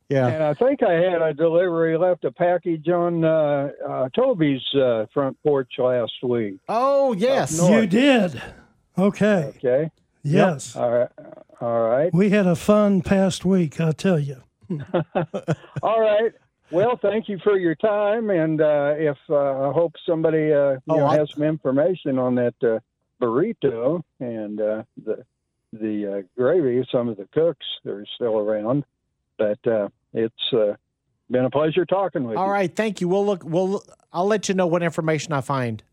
Yeah. 0.09 0.28
And 0.28 0.43
I 0.43 0.53
think 0.53 0.84
I 0.84 0.91
had 0.91 1.22
a 1.24 1.34
delivery 1.34 1.97
left 1.97 2.24
a 2.26 2.32
package 2.32 2.88
on 2.88 3.24
uh, 3.24 3.70
uh, 3.88 4.09
Toby's 4.09 4.61
uh, 4.76 5.05
front 5.11 5.41
porch 5.41 5.72
last 5.80 6.11
week. 6.22 6.59
Oh 6.70 7.14
yes. 7.14 7.59
You 7.59 7.88
did. 7.88 8.39
Okay. 8.95 9.53
Okay. 9.55 9.89
Yes. 10.22 10.76
All 10.76 10.91
right. 10.91 11.09
All 11.61 11.82
right. 11.89 12.14
We 12.14 12.30
had 12.30 12.45
a 12.45 12.55
fun 12.55 13.01
past 13.01 13.43
week, 13.43 13.80
I'll 13.80 13.93
tell 13.93 14.20
you. 14.20 14.43
All 15.84 15.99
right. 16.01 16.32
Well, 16.72 16.97
thank 17.01 17.30
you 17.30 17.38
for 17.43 17.57
your 17.57 17.76
time, 17.76 18.30
and 18.32 18.59
uh, 18.61 18.93
if 18.97 19.18
uh, 19.30 19.70
I 19.70 19.72
hope 19.74 19.93
somebody 20.07 20.51
uh, 20.51 20.72
you 20.72 20.80
Oh, 20.89 20.95
know, 20.97 21.05
I- 21.07 21.18
has 21.18 21.30
some 21.34 21.43
information 21.43 22.18
on 22.18 22.36
that 22.36 22.55
uh, 22.64 22.80
burrito 23.22 24.01
and 24.20 24.59
uh, 24.59 24.84
the 25.05 25.24
the 25.72 26.20
uh, 26.20 26.22
gravy. 26.41 26.86
Some 26.91 27.09
of 27.09 27.18
the 27.18 27.28
cooks 27.34 27.66
are 27.86 28.05
still 28.16 28.38
around, 28.39 28.86
but 29.38 29.59
uh, 29.68 29.89
it's 30.14 30.53
uh, 30.53 30.74
been 31.30 31.45
a 31.45 31.49
pleasure 31.49 31.86
talking 31.86 32.24
with 32.24 32.38
All 32.38 32.43
you. 32.43 32.47
All 32.47 32.51
right, 32.51 32.74
Thank 32.76 33.01
you. 33.01 33.07
We'll 33.07 33.26
look. 33.26 33.43
We'll. 33.43 33.84
I'll 34.11 34.28
let 34.28 34.49
you 34.49 34.55
know 34.55 34.68
what 34.68 34.82
information 34.84 35.34
I 35.34 35.41
find. 35.41 35.84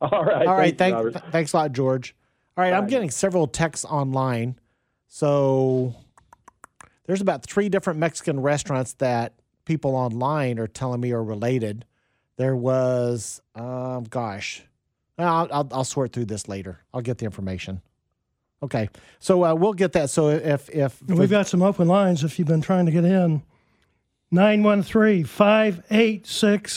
All 0.00 0.24
right. 0.24 0.46
All 0.46 0.54
right. 0.54 0.76
Thanks, 0.76 1.00
Thank, 1.02 1.12
th- 1.12 1.32
thanks 1.32 1.52
a 1.52 1.56
lot, 1.56 1.72
George. 1.72 2.14
All 2.56 2.64
right. 2.64 2.72
I'm 2.72 2.86
getting 2.86 3.10
several 3.10 3.46
texts 3.46 3.84
online. 3.84 4.58
So 5.08 5.94
there's 7.06 7.20
about 7.20 7.44
three 7.44 7.68
different 7.68 7.98
Mexican 7.98 8.40
restaurants 8.40 8.94
that 8.94 9.34
people 9.64 9.94
online 9.94 10.58
are 10.58 10.66
telling 10.66 11.00
me 11.00 11.12
are 11.12 11.22
related. 11.22 11.84
There 12.36 12.56
was, 12.56 13.40
um, 13.54 14.04
gosh, 14.04 14.62
I'll, 15.18 15.48
I'll, 15.50 15.68
I'll 15.72 15.84
sort 15.84 16.12
through 16.12 16.26
this 16.26 16.48
later. 16.48 16.80
I'll 16.92 17.00
get 17.00 17.18
the 17.18 17.24
information. 17.24 17.80
Okay. 18.62 18.88
So 19.18 19.44
uh, 19.44 19.54
we'll 19.54 19.72
get 19.72 19.92
that. 19.92 20.10
So 20.10 20.30
if, 20.30 20.68
if, 20.70 21.02
we've 21.02 21.30
got 21.30 21.46
some 21.46 21.62
open 21.62 21.88
lines 21.88 22.24
if 22.24 22.38
you've 22.38 22.48
been 22.48 22.62
trying 22.62 22.86
to 22.86 22.92
get 22.92 23.04
in. 23.04 23.42
913 24.30 25.24
586 25.24 26.72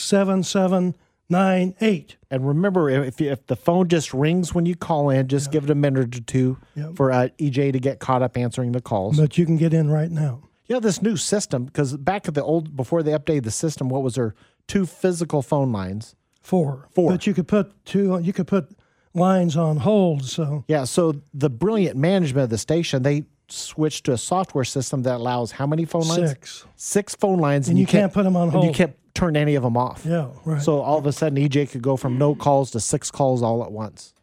7798. 1.30 2.16
And 2.30 2.46
remember, 2.46 2.90
if 2.90 3.20
if 3.20 3.46
the 3.46 3.56
phone 3.56 3.88
just 3.88 4.12
rings 4.12 4.54
when 4.54 4.66
you 4.66 4.74
call 4.76 5.10
in, 5.10 5.28
just 5.28 5.50
give 5.52 5.64
it 5.64 5.70
a 5.70 5.74
minute 5.74 6.16
or 6.16 6.20
two 6.20 6.58
Yep. 6.74 6.96
for 6.96 7.12
uh, 7.12 7.28
EJ 7.38 7.72
to 7.72 7.80
get 7.80 7.98
caught 8.00 8.22
up 8.22 8.36
answering 8.36 8.72
the 8.72 8.80
calls. 8.80 9.16
But 9.18 9.38
you 9.38 9.46
can 9.46 9.56
get 9.56 9.72
in 9.74 9.90
right 9.90 10.10
now. 10.10 10.42
yeah, 10.66 10.78
this 10.80 11.02
new 11.02 11.16
system 11.16 11.64
because 11.64 11.96
back 11.96 12.28
at 12.28 12.34
the 12.34 12.42
old 12.42 12.76
before 12.76 13.02
they 13.02 13.12
updated 13.12 13.44
the 13.44 13.50
system, 13.50 13.88
what 13.88 14.02
was 14.02 14.14
there? 14.14 14.34
Two 14.66 14.86
physical 14.86 15.42
phone 15.42 15.72
lines. 15.72 16.14
Four. 16.42 16.88
Four. 16.92 17.10
But 17.12 17.26
you 17.26 17.34
could 17.34 17.48
put 17.48 17.84
two, 17.84 18.18
you 18.22 18.32
could 18.32 18.46
put 18.46 18.68
lines 19.14 19.56
on 19.56 19.78
hold. 19.78 20.24
So 20.24 20.64
Yeah, 20.68 20.84
so 20.84 21.14
the 21.34 21.50
brilliant 21.50 21.96
management 21.96 22.44
of 22.44 22.50
the 22.50 22.58
station 22.58 23.02
they 23.02 23.24
switched 23.48 24.04
to 24.06 24.12
a 24.12 24.18
software 24.18 24.62
system 24.64 25.02
that 25.02 25.16
allows 25.16 25.50
how 25.50 25.66
many 25.66 25.84
phone 25.84 26.06
lines? 26.06 26.30
six. 26.30 26.64
Six 26.76 27.14
phone 27.16 27.40
lines, 27.40 27.68
And 27.68 27.76
you 27.76 27.86
can't 27.86 28.12
put 28.12 28.22
them 28.22 28.36
on 28.36 28.44
and 28.44 28.52
You 28.54 28.60
hold. 28.60 28.74
can't 28.76 28.94
turn 29.14 29.36
any 29.36 29.54
of 29.54 29.62
them 29.62 29.76
off. 29.76 30.04
Yeah, 30.04 30.28
right. 30.44 30.62
So 30.62 30.80
all 30.80 30.98
of 30.98 31.06
a 31.06 31.12
sudden, 31.12 31.38
EJ 31.38 31.70
could 31.70 31.82
go 31.82 31.96
from 31.96 32.18
no 32.18 32.34
calls 32.34 32.70
to 32.72 32.80
six 32.80 33.10
calls 33.10 33.42
all 33.42 33.62
at 33.64 33.72
once. 33.72 34.14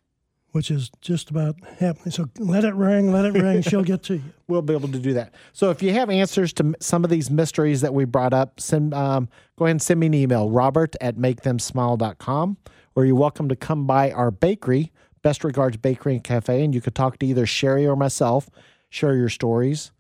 which 0.51 0.71
is 0.71 0.89
just 1.01 1.29
about 1.29 1.55
happening. 1.79 2.09
So 2.11 2.29
let 2.39 2.63
it 2.63 2.73
ring, 2.73 3.11
let 3.11 3.25
it 3.25 3.33
ring. 3.33 3.61
She'll 3.61 3.83
get 3.83 4.01
to 4.03 4.15
you. 4.15 4.23
we'll 4.47 4.61
be 4.63 4.73
able 4.73 4.87
to 4.87 4.97
do 4.99 5.13
that. 5.13 5.35
So 5.53 5.69
if 5.69 5.83
you 5.83 5.93
have 5.93 6.09
answers 6.09 6.51
to 6.53 6.73
some 6.79 7.03
of 7.03 7.09
these 7.11 7.29
mysteries 7.29 7.81
that 7.81 7.93
we 7.93 8.05
brought 8.05 8.33
up, 8.33 8.59
send 8.59 8.93
um, 8.93 9.29
go 9.57 9.65
ahead 9.65 9.71
and 9.71 9.81
send 9.81 9.99
me 9.99 10.07
an 10.07 10.13
email, 10.15 10.49
robert 10.49 10.95
at 10.99 11.15
makethemsmile.com, 11.15 12.57
or 12.95 13.05
you're 13.05 13.15
welcome 13.15 13.49
to 13.49 13.55
come 13.55 13.85
by 13.85 14.11
our 14.11 14.31
bakery, 14.31 14.91
Best 15.21 15.43
Regards 15.43 15.77
Bakery 15.77 16.15
and 16.15 16.23
Cafe, 16.23 16.63
and 16.63 16.73
you 16.73 16.81
could 16.81 16.95
talk 16.95 17.19
to 17.19 17.25
either 17.25 17.45
Cherrie 17.45 17.85
or 17.85 17.95
myself, 17.95 18.49
share 18.89 19.15
your 19.15 19.29
stories. 19.29 19.91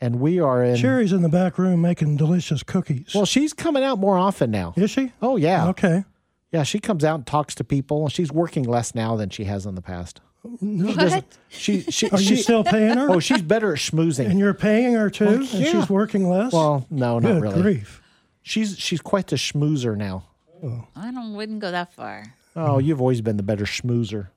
And 0.00 0.20
we 0.20 0.40
are 0.40 0.62
in. 0.62 0.76
Cherrie's 0.76 1.12
in 1.12 1.22
the 1.22 1.28
back 1.28 1.58
room 1.58 1.80
making 1.80 2.16
delicious 2.16 2.62
cookies. 2.62 3.12
Well, 3.14 3.24
she's 3.24 3.52
coming 3.52 3.82
out 3.82 3.98
more 3.98 4.18
often 4.18 4.50
now. 4.50 4.74
is 4.76 4.90
she? 4.90 5.12
Oh, 5.22 5.36
yeah. 5.36 5.68
Okay. 5.68 6.04
Yeah, 6.52 6.62
she 6.62 6.78
comes 6.78 7.04
out 7.04 7.16
and 7.16 7.26
talks 7.26 7.54
to 7.56 7.64
people. 7.64 8.08
She's 8.08 8.30
working 8.30 8.64
less 8.64 8.94
now 8.94 9.16
than 9.16 9.30
she 9.30 9.44
has 9.44 9.66
in 9.66 9.74
the 9.74 9.82
past. 9.82 10.20
What? 10.60 11.24
She, 11.48 11.80
she, 11.82 12.08
Are 12.10 12.18
she, 12.18 12.36
you 12.36 12.36
still 12.36 12.62
paying 12.62 12.96
her? 12.96 13.10
Oh, 13.10 13.20
she's 13.20 13.42
better 13.42 13.72
at 13.72 13.78
schmoozing. 13.78 14.26
and 14.26 14.38
you're 14.38 14.54
paying 14.54 14.94
her 14.94 15.10
too, 15.10 15.26
oh, 15.26 15.34
and 15.34 15.48
yeah. 15.52 15.72
she's 15.72 15.90
working 15.90 16.28
less. 16.28 16.52
Well, 16.52 16.86
no, 16.90 17.18
not 17.18 17.28
Good 17.28 17.42
really. 17.42 17.62
grief! 17.62 18.00
She's 18.42 18.78
she's 18.78 19.00
quite 19.00 19.26
the 19.26 19.36
schmoozer 19.36 19.96
now. 19.96 20.24
Oh. 20.62 20.86
I 20.94 21.10
don't 21.10 21.34
wouldn't 21.34 21.58
go 21.58 21.70
that 21.72 21.92
far. 21.92 22.34
Oh, 22.54 22.78
you've 22.78 23.00
always 23.00 23.20
been 23.20 23.36
the 23.36 23.42
better 23.42 23.64
schmoozer. 23.64 24.28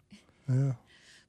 Yeah. 0.49 0.73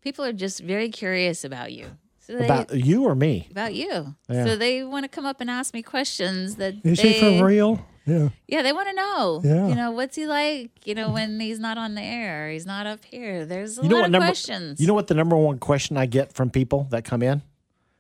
People 0.03 0.25
are 0.25 0.33
just 0.33 0.61
very 0.61 0.89
curious 0.89 1.45
about 1.45 1.73
you. 1.73 1.99
So 2.31 2.39
they, 2.39 2.45
About 2.45 2.73
you 2.75 3.05
or 3.05 3.17
me? 3.17 3.49
about 3.51 3.75
you. 3.75 4.15
Yeah. 4.29 4.45
So 4.45 4.57
they 4.57 4.85
want 4.85 5.03
to 5.03 5.09
come 5.09 5.27
up 5.27 5.41
and 5.41 5.51
ask 5.51 5.75
me 5.75 5.83
questions 5.83 6.57
that 6.57 6.75
Is 6.85 6.99
they, 7.03 7.15
she 7.15 7.19
for 7.39 7.45
real? 7.45 7.85
Yeah. 8.07 8.29
Yeah, 8.47 8.63
they 8.63 8.73
want 8.73 8.89
to 8.89 8.95
know. 8.95 9.41
Yeah. 9.43 9.67
You 9.69 9.75
know, 9.75 9.91
what's 9.91 10.15
he 10.15 10.27
like? 10.27 10.71
You 10.87 10.95
know, 10.95 11.11
when 11.11 11.41
he's 11.41 11.59
not 11.59 11.77
on 11.77 11.97
the 11.97 12.03
air, 12.03 12.49
he's 12.51 12.67
not 12.67 12.87
up 12.87 13.05
here. 13.05 13.45
There's 13.45 13.79
a 13.79 13.83
You 13.83 13.89
know 13.89 13.97
lot 13.97 14.01
what 14.03 14.07
of 14.07 14.13
number? 14.13 14.27
questions. 14.27 14.81
You 14.81 14.87
know 14.87 14.95
what 14.95 15.09
the 15.09 15.15
number 15.15 15.37
one 15.37 15.59
question 15.59 15.97
I 15.97 16.07
get 16.07 16.33
from 16.33 16.51
people 16.51 16.87
that 16.91 17.05
come 17.05 17.21
in? 17.23 17.43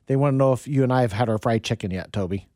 They 0.06 0.14
want 0.14 0.34
to 0.34 0.36
know 0.36 0.52
if 0.52 0.68
you 0.68 0.84
and 0.84 0.92
I 0.92 1.00
have 1.02 1.12
had 1.12 1.28
our 1.28 1.38
fried 1.38 1.64
chicken 1.64 1.90
yet, 1.90 2.12
Toby. 2.12 2.46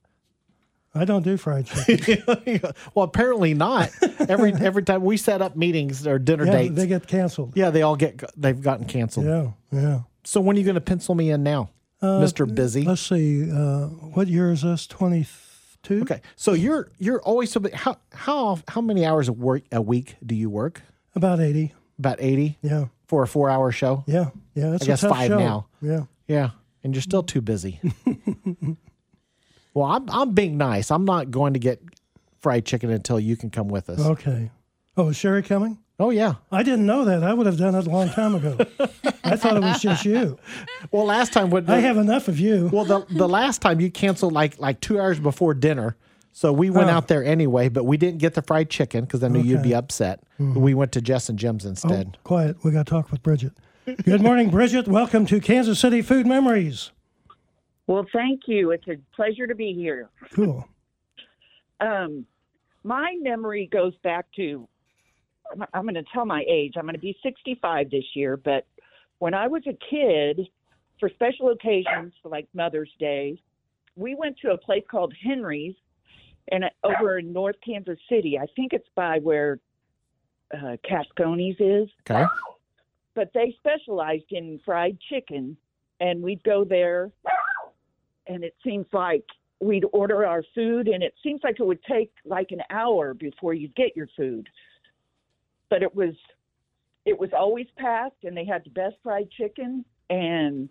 I 0.95 1.05
don't 1.05 1.23
do 1.25 1.37
fried 1.37 1.67
chicken. 1.67 2.23
well, 2.95 3.05
apparently 3.05 3.53
not. 3.53 3.91
Every 4.29 4.53
every 4.61 4.85
time 4.85 5.03
we 5.03 5.17
set 5.17 5.43
up 5.43 5.57
meetings 5.57 6.07
or 6.07 6.21
dinner 6.21 6.47
yeah, 6.47 6.53
dates, 6.53 6.75
they 6.77 6.87
get 6.87 7.09
canceled. 7.09 7.53
yeah, 7.57 7.71
they 7.71 7.83
all 7.83 7.97
get 7.97 8.23
they've 8.41 8.61
gotten 8.61 8.87
canceled. 8.87 9.27
Yeah, 9.27 9.51
yeah. 9.73 10.01
So 10.25 10.41
when 10.41 10.57
are 10.57 10.59
you 10.59 10.65
going 10.65 10.75
to 10.75 10.81
pencil 10.81 11.15
me 11.15 11.31
in 11.31 11.43
now, 11.43 11.71
Mister 12.03 12.47
Busy? 12.47 12.83
Let's 12.83 13.03
see. 13.03 13.51
Uh, 13.51 13.87
what 13.89 14.29
year 14.29 14.51
is 14.53 14.63
this? 14.63 14.87
Twenty-two. 14.87 16.03
Okay, 16.03 16.21
so 16.37 16.53
you're 16.53 16.89
you're 16.99 17.21
always 17.23 17.51
so. 17.53 17.63
How 17.73 17.97
how 18.13 18.59
how 18.69 18.81
many 18.81 19.05
hours 19.05 19.29
of 19.29 19.39
work 19.39 19.63
a 19.73 19.81
week 19.83 20.17
do 20.25 20.35
you 20.35 20.49
work? 20.51 20.83
About 21.15 21.41
eighty. 21.41 21.75
About 21.99 22.17
eighty 22.21 22.59
Yeah, 22.63 22.87
for 23.07 23.23
a 23.23 23.27
four 23.29 23.51
hour 23.51 23.71
show. 23.71 24.03
yeah, 24.07 24.31
yeah. 24.55 24.75
It's 24.75 24.85
I 24.85 24.87
guess 24.87 25.01
five 25.03 25.29
show. 25.29 25.39
now. 25.39 25.67
Yeah. 25.81 26.05
Yeah, 26.27 26.51
and 26.83 26.95
you're 26.95 27.03
still 27.03 27.23
too 27.23 27.41
busy. 27.43 27.81
well, 29.75 29.87
I'm 29.87 30.09
I'm 30.11 30.33
being 30.33 30.57
nice. 30.57 30.91
I'm 30.91 31.05
not 31.05 31.31
going 31.31 31.53
to 31.53 31.59
get 31.59 31.83
fried 32.41 32.65
chicken 32.65 32.91
until 32.91 33.21
you 33.21 33.37
can 33.37 33.51
come 33.51 33.69
with 33.69 33.89
us. 33.91 34.01
Okay. 34.01 34.51
Oh, 34.97 35.09
is 35.09 35.19
Cherrie 35.19 35.43
coming? 35.43 35.79
Oh 35.99 36.11
yeah. 36.11 36.35
I 36.51 36.63
didn't 36.63 36.87
know 36.87 37.05
that. 37.05 37.23
I 37.23 37.33
would 37.33 37.47
have 37.47 37.57
done 37.57 37.75
it 37.75 37.87
a 37.87 37.91
long 37.91 38.09
time 38.11 38.35
ago. 38.35 38.57
I 39.25 39.37
thought 39.37 39.57
it 39.57 39.63
was 39.63 39.81
just 39.81 40.05
you. 40.05 40.39
Well, 40.91 41.05
last 41.05 41.33
time 41.33 41.51
when 41.51 41.71
I 41.71 41.79
have 41.79 41.97
enough 41.97 42.27
of 42.29 42.39
you. 42.41 42.69
well 42.73 42.85
the 42.85 43.07
the 43.11 43.29
last 43.29 43.63
time 43.63 43.81
you 43.81 43.91
canceled 43.91 44.33
like 44.33 44.59
like 44.59 44.81
two 44.81 44.99
hours 45.01 45.19
before 45.21 45.55
dinner. 45.55 45.97
So 46.33 46.53
we 46.53 46.69
went 46.69 46.89
Oh. 46.91 46.95
out 46.95 47.07
there 47.07 47.23
anyway, 47.25 47.69
but 47.69 47.85
we 47.85 47.97
didn't 47.97 48.19
get 48.19 48.35
the 48.35 48.43
fried 48.43 48.69
chicken 48.69 49.05
because 49.05 49.23
I 49.23 49.29
knew 49.29 49.41
you'd 49.41 49.63
be 49.63 49.73
upset. 49.75 50.21
We 50.41 50.75
went 50.75 50.91
to 50.93 51.01
Jess 51.01 51.29
and 51.29 51.39
Jim's 51.39 51.65
Oh, 51.65 51.69
instead. 51.69 52.19
quiet. 52.25 52.57
We 52.65 52.73
got 52.73 52.87
to 52.87 52.91
talk 52.91 53.13
with 53.13 53.23
Bridget. 53.23 53.53
Good 54.05 54.21
morning, 54.21 54.51
Bridget. 54.51 54.89
Welcome 54.89 55.27
to 55.27 55.39
Kansas 55.39 55.79
City 55.79 56.03
Food 56.03 56.27
Memories. 56.27 56.91
Well, 57.87 58.05
thank 58.13 58.49
you. 58.49 58.73
It's 58.73 58.89
a 58.89 58.97
pleasure 59.15 59.47
to 59.47 59.55
be 59.55 59.75
here. 59.75 60.09
Cool. 60.33 60.67
Um, 61.81 62.27
my 62.83 63.15
memory 63.21 63.69
goes 63.71 63.95
back 64.03 64.27
to, 64.37 64.67
I'm- 65.51 65.69
I'm 65.73 65.83
going 65.83 65.95
to 65.95 66.05
tell 66.13 66.25
my 66.25 66.45
age. 66.49 66.75
I'm 66.77 66.85
going 66.85 66.95
to 66.95 67.01
be 67.01 67.17
65 67.23 67.91
this 67.91 68.05
year, 68.15 68.37
but 68.37 68.67
when 69.19 69.35
I 69.35 69.47
was 69.47 69.63
a 69.67 69.75
kid, 69.91 70.49
for 71.01 71.09
special 71.11 71.51
occasions 71.51 72.13
like 72.25 72.47
Mother's 72.55 72.91
Day, 72.99 73.41
we 73.97 74.15
went 74.15 74.37
to 74.39 74.53
a 74.53 74.59
place 74.59 74.85
called 74.91 75.13
Henry's 75.23 75.75
and 76.51 76.65
over 76.83 77.19
in 77.19 77.33
North 77.33 77.57
Kansas 77.65 77.99
City. 78.09 78.39
I 78.39 78.47
think 78.57 78.73
it's 78.73 78.89
by 78.95 79.19
where 79.21 79.61
uh, 80.53 80.77
Cascones 80.89 81.57
is. 81.59 81.89
Okay. 82.09 82.25
but 83.15 83.31
they 83.35 83.55
specialized 83.59 84.31
in 84.31 84.61
fried 84.65 84.99
chicken 85.09 85.57
and 86.01 86.23
we'd 86.23 86.43
go 86.45 86.65
there 86.65 87.11
and 88.27 88.43
it 88.45 88.55
seems 88.65 88.87
like 88.93 89.25
we'd 89.61 89.85
order 89.93 90.27
our 90.27 90.43
food 90.55 90.89
and 90.89 91.03
it 91.03 91.15
seems 91.23 91.41
like 91.45 91.59
it 91.61 91.67
would 91.67 91.83
take 91.85 92.13
like 92.25 92.51
an 92.51 92.61
hour 92.71 93.15
before 93.15 93.55
you'd 93.55 93.75
get 93.75 93.97
your 93.97 94.09
food 94.17 94.49
but 95.71 95.83
it 95.83 95.95
was 95.95 96.15
it 97.05 97.19
was 97.19 97.31
always 97.37 97.67
packed 97.77 98.25
and 98.25 98.37
they 98.37 98.45
had 98.45 98.65
the 98.65 98.71
best 98.71 98.97
fried 99.03 99.31
chicken 99.31 99.85
and 100.11 100.69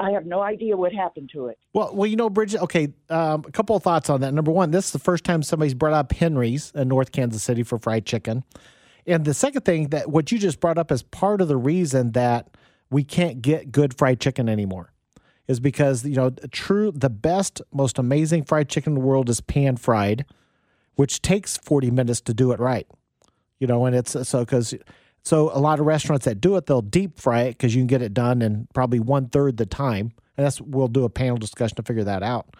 I 0.00 0.12
have 0.12 0.26
no 0.26 0.40
idea 0.40 0.76
what 0.76 0.92
happened 0.92 1.30
to 1.32 1.48
it. 1.48 1.58
Well, 1.72 1.90
well, 1.92 2.06
you 2.06 2.16
know, 2.16 2.30
Bridget. 2.30 2.62
Okay, 2.62 2.92
um, 3.10 3.44
a 3.46 3.50
couple 3.50 3.74
of 3.74 3.82
thoughts 3.82 4.08
on 4.08 4.20
that. 4.20 4.32
Number 4.32 4.52
one, 4.52 4.70
this 4.70 4.86
is 4.86 4.92
the 4.92 4.98
first 4.98 5.24
time 5.24 5.42
somebody's 5.42 5.74
brought 5.74 5.92
up 5.92 6.12
Henry's 6.12 6.70
in 6.74 6.88
North 6.88 7.10
Kansas 7.10 7.42
City 7.42 7.62
for 7.62 7.78
fried 7.78 8.06
chicken, 8.06 8.44
and 9.06 9.24
the 9.24 9.34
second 9.34 9.62
thing 9.62 9.88
that 9.88 10.10
what 10.10 10.30
you 10.30 10.38
just 10.38 10.60
brought 10.60 10.78
up 10.78 10.92
is 10.92 11.02
part 11.02 11.40
of 11.40 11.48
the 11.48 11.56
reason 11.56 12.12
that 12.12 12.56
we 12.90 13.02
can't 13.02 13.42
get 13.42 13.72
good 13.72 13.96
fried 13.98 14.20
chicken 14.20 14.48
anymore, 14.48 14.92
is 15.48 15.58
because 15.58 16.04
you 16.04 16.14
know, 16.14 16.30
true, 16.52 16.92
the 16.92 17.10
best, 17.10 17.60
most 17.72 17.98
amazing 17.98 18.44
fried 18.44 18.68
chicken 18.68 18.92
in 18.92 19.00
the 19.00 19.04
world 19.04 19.28
is 19.28 19.40
pan 19.40 19.76
fried, 19.76 20.24
which 20.94 21.22
takes 21.22 21.56
forty 21.56 21.90
minutes 21.90 22.20
to 22.20 22.32
do 22.32 22.52
it 22.52 22.60
right. 22.60 22.86
You 23.58 23.66
know, 23.66 23.86
and 23.86 23.96
it's 23.96 24.28
so 24.28 24.40
because 24.40 24.74
so 25.22 25.50
a 25.52 25.58
lot 25.58 25.80
of 25.80 25.86
restaurants 25.86 26.24
that 26.24 26.40
do 26.40 26.56
it, 26.56 26.66
they'll 26.66 26.80
deep 26.80 27.18
fry 27.18 27.42
it 27.42 27.52
because 27.52 27.74
you 27.74 27.80
can 27.80 27.86
get 27.86 28.02
it 28.02 28.14
done 28.14 28.40
in 28.40 28.68
probably 28.72 29.00
one 29.00 29.28
third 29.28 29.56
the 29.56 29.66
time. 29.66 30.12
And 30.36 30.46
that's 30.46 30.60
we'll 30.60 30.88
do 30.88 31.04
a 31.04 31.10
panel 31.10 31.36
discussion 31.36 31.76
to 31.76 31.82
figure 31.82 32.04
that 32.04 32.22
out. 32.22 32.54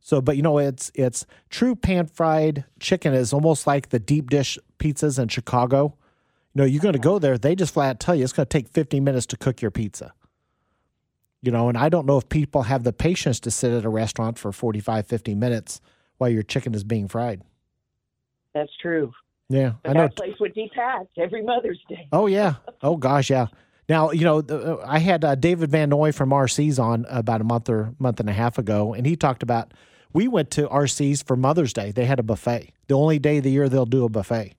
So, 0.00 0.20
but 0.20 0.36
you 0.36 0.42
know, 0.42 0.58
it's 0.58 0.90
it's 0.94 1.26
true 1.48 1.74
pan 1.74 2.06
fried 2.06 2.64
chicken 2.80 3.14
is 3.14 3.32
almost 3.32 3.66
like 3.66 3.88
the 3.88 3.98
deep 3.98 4.30
dish 4.30 4.58
pizzas 4.78 5.18
in 5.18 5.28
Chicago. 5.28 5.96
You 6.54 6.60
know, 6.60 6.64
you're 6.64 6.82
going 6.82 6.92
to 6.92 6.98
go 6.98 7.18
there, 7.18 7.38
they 7.38 7.54
just 7.54 7.72
flat 7.72 7.98
tell 7.98 8.14
you 8.14 8.24
it's 8.24 8.32
going 8.32 8.46
to 8.46 8.58
take 8.58 8.68
50 8.68 9.00
minutes 9.00 9.26
to 9.26 9.36
cook 9.36 9.62
your 9.62 9.70
pizza. 9.70 10.12
You 11.40 11.50
know, 11.50 11.68
and 11.68 11.78
I 11.78 11.88
don't 11.88 12.06
know 12.06 12.18
if 12.18 12.28
people 12.28 12.62
have 12.62 12.84
the 12.84 12.92
patience 12.92 13.40
to 13.40 13.50
sit 13.50 13.72
at 13.72 13.84
a 13.84 13.88
restaurant 13.88 14.38
for 14.38 14.52
45, 14.52 15.06
50 15.06 15.34
minutes 15.34 15.80
while 16.18 16.30
your 16.30 16.42
chicken 16.42 16.74
is 16.74 16.84
being 16.84 17.08
fried. 17.08 17.42
That's 18.54 18.70
true. 18.80 19.12
Yeah, 19.52 19.72
But 19.82 19.90
I 19.90 19.92
know. 19.94 20.00
that 20.02 20.16
place 20.16 20.34
would 20.40 20.54
be 20.54 20.70
packed 20.74 21.18
every 21.18 21.42
Mother's 21.42 21.78
Day. 21.88 22.08
Oh 22.12 22.26
yeah. 22.26 22.54
Oh 22.82 22.96
gosh, 22.96 23.28
yeah. 23.30 23.46
Now 23.88 24.10
you 24.12 24.24
know 24.24 24.40
the- 24.40 24.80
I 24.86 24.98
had 24.98 25.24
uh, 25.24 25.34
David 25.34 25.70
Van 25.70 25.88
Noy 25.90 26.12
from 26.12 26.30
RC's 26.30 26.78
on 26.78 27.04
about 27.08 27.40
a 27.40 27.44
month 27.44 27.68
or 27.68 27.94
month 27.98 28.20
and 28.20 28.30
a 28.30 28.32
half 28.32 28.56
ago, 28.58 28.94
and 28.94 29.04
he 29.06 29.16
talked 29.16 29.42
about 29.42 29.72
we 30.14 30.28
went 30.28 30.50
to 30.52 30.68
RC's 30.68 31.22
for 31.22 31.36
Mother's 31.36 31.72
Day. 31.72 31.90
They 31.90 32.04
had 32.04 32.18
a 32.18 32.22
buffet. 32.22 32.70
The 32.88 32.94
only 32.94 33.18
day 33.18 33.38
of 33.38 33.44
the 33.44 33.50
year 33.50 33.68
they'll 33.68 33.86
do 33.86 34.04
a 34.04 34.08
buffet, 34.08 34.54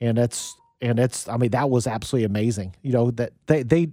and 0.00 0.18
it's 0.18 0.54
and 0.80 0.98
it's. 1.00 1.28
I 1.28 1.36
mean 1.36 1.50
that 1.50 1.70
was 1.70 1.86
absolutely 1.86 2.26
amazing. 2.26 2.76
You 2.82 2.92
know 2.92 3.10
that 3.12 3.32
they 3.46 3.62
they 3.62 3.88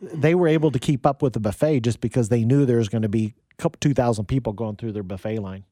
they 0.00 0.34
were 0.34 0.48
able 0.48 0.70
to 0.70 0.78
keep 0.78 1.04
up 1.04 1.20
with 1.22 1.32
the 1.32 1.40
buffet 1.40 1.80
just 1.80 2.00
because 2.00 2.28
they 2.28 2.44
knew 2.44 2.64
there 2.64 2.78
was 2.78 2.88
going 2.88 3.02
to 3.02 3.08
be 3.08 3.34
a 3.52 3.62
couple 3.62 3.78
two 3.80 3.94
thousand 3.94 4.26
people 4.26 4.52
going 4.52 4.76
through 4.76 4.92
their 4.92 5.02
buffet 5.02 5.38
line. 5.40 5.64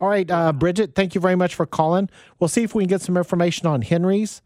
All 0.00 0.08
right, 0.08 0.28
uh, 0.30 0.52
Bridget, 0.52 0.94
thank 0.94 1.14
you 1.14 1.20
very 1.20 1.36
much 1.36 1.54
for 1.54 1.66
calling. 1.66 2.10
We'll 2.38 2.48
see 2.48 2.62
if 2.62 2.74
we 2.74 2.82
can 2.82 2.88
get 2.88 3.00
some 3.00 3.16
information 3.16 3.66
on 3.66 3.82
Henry's 3.82 4.42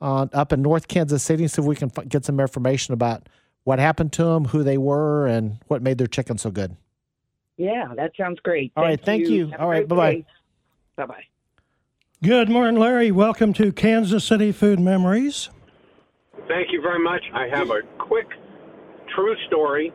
uh, 0.00 0.26
up 0.32 0.52
in 0.52 0.62
North 0.62 0.88
Kansas 0.88 1.22
City, 1.22 1.46
see 1.48 1.60
if 1.62 1.66
we 1.66 1.76
can 1.76 1.90
f- 1.96 2.08
get 2.08 2.24
some 2.24 2.38
information 2.40 2.94
about 2.94 3.28
what 3.64 3.78
happened 3.78 4.12
to 4.14 4.24
them, 4.24 4.46
who 4.46 4.62
they 4.62 4.78
were, 4.78 5.26
and 5.26 5.58
what 5.68 5.82
made 5.82 5.98
their 5.98 6.06
chicken 6.06 6.38
so 6.38 6.50
good. 6.50 6.76
Yeah, 7.56 7.92
that 7.96 8.12
sounds 8.16 8.40
great. 8.40 8.72
All 8.76 8.84
right, 8.84 9.00
thank 9.02 9.28
you. 9.28 9.48
Have 9.48 9.60
All 9.60 9.66
a 9.66 9.70
right, 9.70 9.88
great 9.88 10.24
bye-bye. 10.96 11.06
Bye-bye. 11.06 11.24
Good 12.22 12.48
morning, 12.48 12.80
Larry. 12.80 13.10
Welcome 13.10 13.52
to 13.54 13.72
Kansas 13.72 14.24
City 14.24 14.52
Food 14.52 14.80
Memories. 14.80 15.50
Thank 16.48 16.72
you 16.72 16.80
very 16.80 17.02
much. 17.02 17.22
I 17.34 17.48
have 17.48 17.70
a 17.70 17.82
quick, 17.98 18.28
true 19.14 19.34
story. 19.48 19.92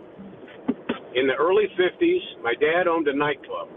In 1.15 1.27
the 1.27 1.35
early 1.35 1.65
50s, 1.79 2.43
my 2.43 2.53
dad 2.59 2.87
owned 2.87 3.07
a 3.07 3.15
nightclub. 3.15 3.69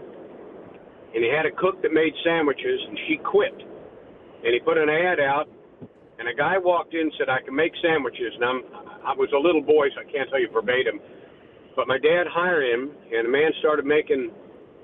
And 1.13 1.23
he 1.23 1.29
had 1.29 1.45
a 1.45 1.51
cook 1.51 1.81
that 1.81 1.91
made 1.91 2.13
sandwiches, 2.23 2.79
and 2.87 2.97
she 3.07 3.17
quit. 3.17 3.53
And 3.53 4.53
he 4.53 4.59
put 4.59 4.77
an 4.77 4.89
ad 4.89 5.19
out, 5.19 5.49
and 6.19 6.27
a 6.27 6.33
guy 6.33 6.57
walked 6.57 6.93
in 6.93 7.11
and 7.11 7.13
said, 7.17 7.29
I 7.29 7.41
can 7.43 7.55
make 7.55 7.73
sandwiches. 7.81 8.33
And 8.35 8.43
I'm, 8.43 8.59
I 9.05 9.13
was 9.13 9.29
a 9.35 9.39
little 9.39 9.61
boy, 9.61 9.89
so 9.93 10.01
I 10.01 10.07
can't 10.11 10.29
tell 10.29 10.39
you 10.39 10.49
verbatim. 10.51 10.99
But 11.75 11.87
my 11.87 11.97
dad 11.97 12.27
hired 12.27 12.63
him, 12.63 12.91
and 13.11 13.27
the 13.27 13.31
man 13.31 13.51
started 13.59 13.85
making 13.85 14.31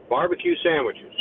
barbecue 0.10 0.56
sandwiches. 0.64 1.16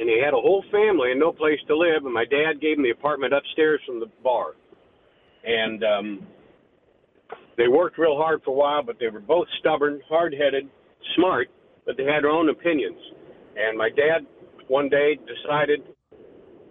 And 0.00 0.08
he 0.08 0.20
had 0.24 0.32
a 0.32 0.40
whole 0.40 0.64
family 0.72 1.12
and 1.12 1.20
no 1.20 1.32
place 1.32 1.60
to 1.68 1.76
live, 1.76 2.04
and 2.04 2.14
my 2.14 2.24
dad 2.24 2.60
gave 2.60 2.78
him 2.78 2.84
the 2.84 2.90
apartment 2.90 3.34
upstairs 3.34 3.80
from 3.84 4.00
the 4.00 4.08
bar 4.24 4.54
and 5.44 5.84
um, 5.84 6.26
they 7.56 7.68
worked 7.68 7.98
real 7.98 8.16
hard 8.16 8.42
for 8.44 8.50
a 8.50 8.54
while, 8.54 8.82
but 8.82 8.96
they 8.98 9.08
were 9.08 9.20
both 9.20 9.46
stubborn, 9.58 10.00
hard-headed, 10.08 10.68
smart, 11.16 11.48
but 11.86 11.96
they 11.96 12.04
had 12.04 12.24
their 12.24 12.30
own 12.30 12.48
opinions. 12.48 12.98
And 13.56 13.76
my 13.76 13.90
dad 13.90 14.26
one 14.68 14.88
day 14.88 15.18
decided 15.26 15.82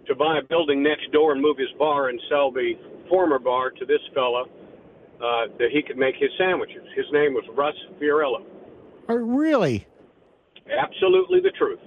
to 0.06 0.14
buy 0.14 0.38
a 0.38 0.42
building 0.42 0.82
next 0.82 1.10
door 1.12 1.32
and 1.32 1.40
move 1.40 1.58
his 1.58 1.68
bar 1.78 2.08
and 2.08 2.20
sell 2.28 2.50
the 2.50 2.72
former 3.08 3.38
bar 3.38 3.70
to 3.70 3.84
this 3.84 4.00
fella 4.14 4.42
uh, 4.42 5.46
that 5.58 5.68
he 5.72 5.82
could 5.82 5.96
make 5.96 6.14
his 6.16 6.30
sandwiches. 6.38 6.82
His 6.96 7.06
name 7.12 7.34
was 7.34 7.44
Russ 7.54 7.74
Fiorella. 8.00 8.42
Oh, 9.08 9.14
really? 9.14 9.86
Absolutely 10.70 11.40
the 11.40 11.50
truth. 11.50 11.80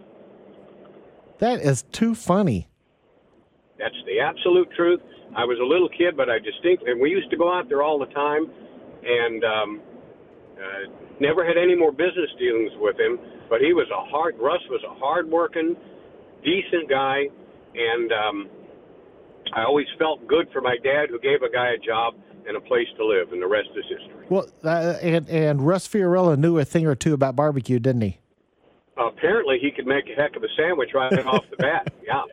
That 1.39 1.61
is 1.61 1.83
too 1.91 2.15
funny. 2.15 2.67
That's 3.79 3.95
the 4.05 4.19
absolute 4.19 4.69
truth. 4.75 5.01
I 5.35 5.45
was 5.45 5.57
a 5.59 5.65
little 5.65 5.89
kid, 5.89 6.15
but 6.15 6.29
I 6.29 6.37
distinctly, 6.39 6.91
and 6.91 7.01
we 7.01 7.09
used 7.09 7.29
to 7.31 7.37
go 7.37 7.51
out 7.51 7.67
there 7.69 7.81
all 7.81 7.97
the 7.97 8.11
time, 8.13 8.51
and 9.03 9.43
um, 9.43 9.81
uh, 10.55 11.02
never 11.19 11.45
had 11.45 11.57
any 11.57 11.75
more 11.75 11.91
business 11.91 12.29
dealings 12.39 12.71
with 12.79 12.99
him. 12.99 13.19
But 13.49 13.61
he 13.61 13.73
was 13.73 13.87
a 13.91 14.09
hard, 14.09 14.35
Russ 14.39 14.61
was 14.69 14.81
a 14.83 14.93
hard-working, 14.99 15.75
decent 16.43 16.89
guy, 16.89 17.23
and 17.75 18.11
um, 18.11 18.49
I 19.53 19.63
always 19.63 19.87
felt 19.99 20.25
good 20.27 20.47
for 20.51 20.61
my 20.61 20.77
dad, 20.83 21.09
who 21.09 21.19
gave 21.19 21.41
a 21.41 21.51
guy 21.51 21.73
a 21.73 21.77
job 21.77 22.15
and 22.47 22.57
a 22.57 22.61
place 22.61 22.87
to 22.97 23.05
live, 23.05 23.31
and 23.31 23.41
the 23.41 23.47
rest 23.47 23.69
is 23.75 23.85
history. 23.89 24.25
Well, 24.29 24.47
uh, 24.63 24.97
and 25.01 25.29
and 25.29 25.65
Russ 25.65 25.87
Fiorella 25.87 26.37
knew 26.37 26.57
a 26.57 26.65
thing 26.65 26.85
or 26.85 26.95
two 26.95 27.13
about 27.13 27.35
barbecue, 27.35 27.79
didn't 27.79 28.01
he? 28.01 28.17
apparently, 28.97 29.57
he 29.59 29.71
could 29.71 29.87
make 29.87 30.05
a 30.05 30.13
heck 30.19 30.35
of 30.35 30.43
a 30.43 30.47
sandwich 30.55 30.89
right 30.93 31.25
off 31.25 31.43
the 31.49 31.57
bat. 31.57 31.91
Yeah. 32.05 32.23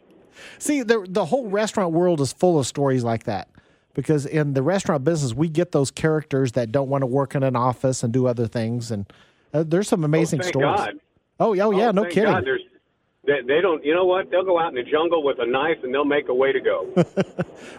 See, 0.59 0.83
the 0.83 1.07
the 1.09 1.25
whole 1.25 1.49
restaurant 1.49 1.93
world 1.93 2.21
is 2.21 2.33
full 2.33 2.59
of 2.59 2.67
stories 2.67 3.05
like 3.05 3.25
that. 3.25 3.49
Because 3.95 4.25
in 4.25 4.55
the 4.55 4.63
restaurant 4.63 5.05
business, 5.05 5.35
we 5.35 5.49
get 5.49 5.73
those 5.73 5.91
characters 5.91 6.53
that 6.53 6.71
don't 6.71 6.89
want 6.89 7.03
to 7.03 7.07
work 7.07 7.35
in 7.35 7.43
an 7.43 7.57
office 7.57 8.03
and 8.03 8.13
do 8.13 8.27
other 8.27 8.47
things, 8.47 8.91
and 8.91 9.05
uh, 9.53 9.65
there's 9.67 9.89
some 9.89 10.05
amazing 10.05 10.41
thank 10.41 10.53
stories. 10.53 10.79
God. 10.79 11.01
Oh, 11.41 11.53
yeah, 11.55 11.65
oh, 11.65 11.71
yeah, 11.73 11.91
no 11.91 12.03
thank 12.03 12.15
kidding. 12.15 12.33
God, 12.33 12.45
there's, 12.45 12.63
they, 13.27 13.41
they 13.47 13.61
don't. 13.61 13.85
You 13.85 13.95
know 13.95 14.05
what? 14.05 14.31
They'll 14.31 14.45
go 14.45 14.59
out 14.59 14.69
in 14.69 14.75
the 14.77 14.89
jungle 14.91 15.23
with 15.23 15.39
a 15.41 15.47
knife 15.47 15.79
and 15.83 15.93
they'll 15.93 16.05
make 16.05 16.29
a 16.29 16.35
way 16.35 16.53
to 16.53 16.61
go. 16.61 16.89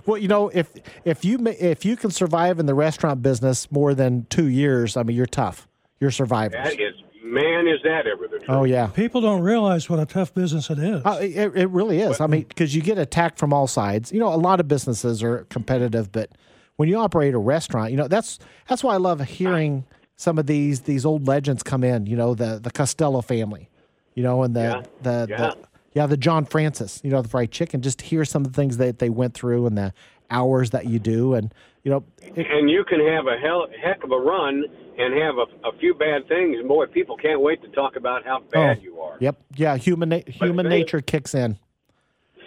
Well, 0.06 0.18
you 0.18 0.28
know, 0.28 0.50
if 0.50 0.72
if 1.06 1.26
you 1.26 1.40
if 1.48 1.86
you 1.86 1.96
can 1.96 2.12
survive 2.12 2.60
in 2.60 2.66
the 2.66 2.74
restaurant 2.74 3.22
business 3.22 3.72
more 3.72 3.94
than 3.94 4.26
two 4.30 4.48
years, 4.48 4.96
I 4.96 5.04
mean, 5.04 5.16
you're 5.16 5.26
tough. 5.26 5.68
You're 6.00 6.12
survivors. 6.12 6.64
that 6.64 6.80
is, 6.80 6.96
man, 7.32 7.68
is 7.68 7.80
that 7.84 8.06
ever 8.08 8.28
the 8.28 8.38
truth? 8.38 8.50
Oh 8.50 8.64
yeah, 8.64 8.88
People 8.88 9.22
don't 9.22 9.42
realize 9.42 9.90
what 9.90 10.00
a 10.00 10.06
tough 10.06 10.34
business 10.34 10.70
it 10.70 10.80
is. 10.80 11.02
Uh, 11.06 11.18
it, 11.22 11.56
it 11.56 11.70
really 11.70 12.00
is. 12.00 12.20
I 12.22 12.28
mean, 12.28 12.44
because 12.44 12.76
you 12.76 12.82
get 12.82 12.98
attacked 12.98 13.40
from 13.40 13.54
all 13.54 13.68
sides. 13.68 14.12
You 14.12 14.20
know, 14.20 14.34
a 14.34 14.36
lot 14.36 14.60
of 14.60 14.68
businesses 14.68 15.24
are 15.24 15.46
competitive, 15.50 16.12
but 16.12 16.30
when 16.76 16.90
you 16.90 16.98
operate 16.98 17.34
a 17.34 17.38
restaurant, 17.40 17.92
you 17.92 17.98
know 17.98 18.08
that's 18.08 18.40
that's 18.68 18.84
why 18.84 18.94
I 18.94 18.98
love 18.98 19.20
hearing 19.22 19.86
some 20.16 20.38
of 20.38 20.46
these 20.48 20.82
these 20.82 21.06
old 21.06 21.28
legends 21.28 21.64
come 21.64 21.84
in. 21.84 22.06
You 22.06 22.16
know, 22.18 22.36
the 22.36 22.60
the 22.62 22.72
Costello 22.72 23.22
family. 23.22 23.70
You 24.14 24.24
know, 24.24 24.44
and 24.44 24.56
the 24.56 24.62
Yeah. 24.62 24.82
the, 25.02 25.28
Yeah. 25.30 25.38
the 25.38 25.58
yeah 25.94 26.06
the 26.08 26.18
John 26.18 26.46
Francis. 26.46 27.00
You 27.04 27.12
know, 27.12 27.22
the 27.22 27.30
fried 27.30 27.52
chicken. 27.52 27.82
Just 27.82 28.02
hear 28.02 28.26
some 28.26 28.46
of 28.46 28.52
the 28.52 28.56
things 28.56 28.78
that 28.78 29.00
they 29.00 29.10
went 29.10 29.34
through 29.34 29.66
and 29.68 29.78
the 29.78 29.94
hours 30.30 30.70
that 30.72 30.86
you 30.86 30.98
do, 31.00 31.34
and 31.34 31.54
you 31.84 31.92
know, 31.92 32.04
it, 32.22 32.48
And 32.50 32.70
you 32.70 32.84
can 32.86 33.00
have 33.06 33.26
a 33.28 33.38
hell, 33.38 33.68
heck 33.84 34.04
of 34.04 34.12
a 34.12 34.18
run 34.18 34.66
and 35.02 35.22
have 35.22 35.36
a, 35.38 35.68
a 35.68 35.78
few 35.80 35.94
bad 35.94 36.28
things, 36.28 36.58
and 36.60 36.68
boy, 36.68 36.86
people 36.86 37.18
can't 37.18 37.42
wait 37.42 37.62
to 37.62 37.68
talk 37.70 37.96
about 37.96 38.26
how 38.26 38.40
bad 38.52 38.78
oh, 38.80 38.84
you 38.84 39.00
are. 39.00 39.18
Yep. 39.20 39.42
Yeah. 39.56 39.78
Human 39.78 40.10
na- 40.10 40.20
human 40.28 40.70
they- 40.70 40.80
nature 40.80 41.02
kicks 41.02 41.34
in. 41.34 41.58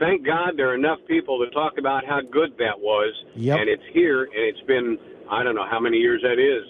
Thank 0.01 0.27
God 0.27 0.55
there 0.57 0.71
are 0.71 0.75
enough 0.75 0.99
people 1.07 1.39
to 1.45 1.51
talk 1.53 1.75
about 1.79 2.05
how 2.05 2.21
good 2.21 2.59
that 2.59 2.81
was, 2.81 3.15
Yep. 3.37 3.61
and 3.61 3.69
it's 3.69 3.83
here, 3.93 4.25
and 4.25 4.33
it's 4.35 4.61
been 4.67 4.99
I 5.31 5.43
don't 5.43 5.55
know 5.55 5.67
how 5.69 5.81
many 5.81 5.99
years 5.99 6.21
that 6.23 6.39
is, 6.39 6.65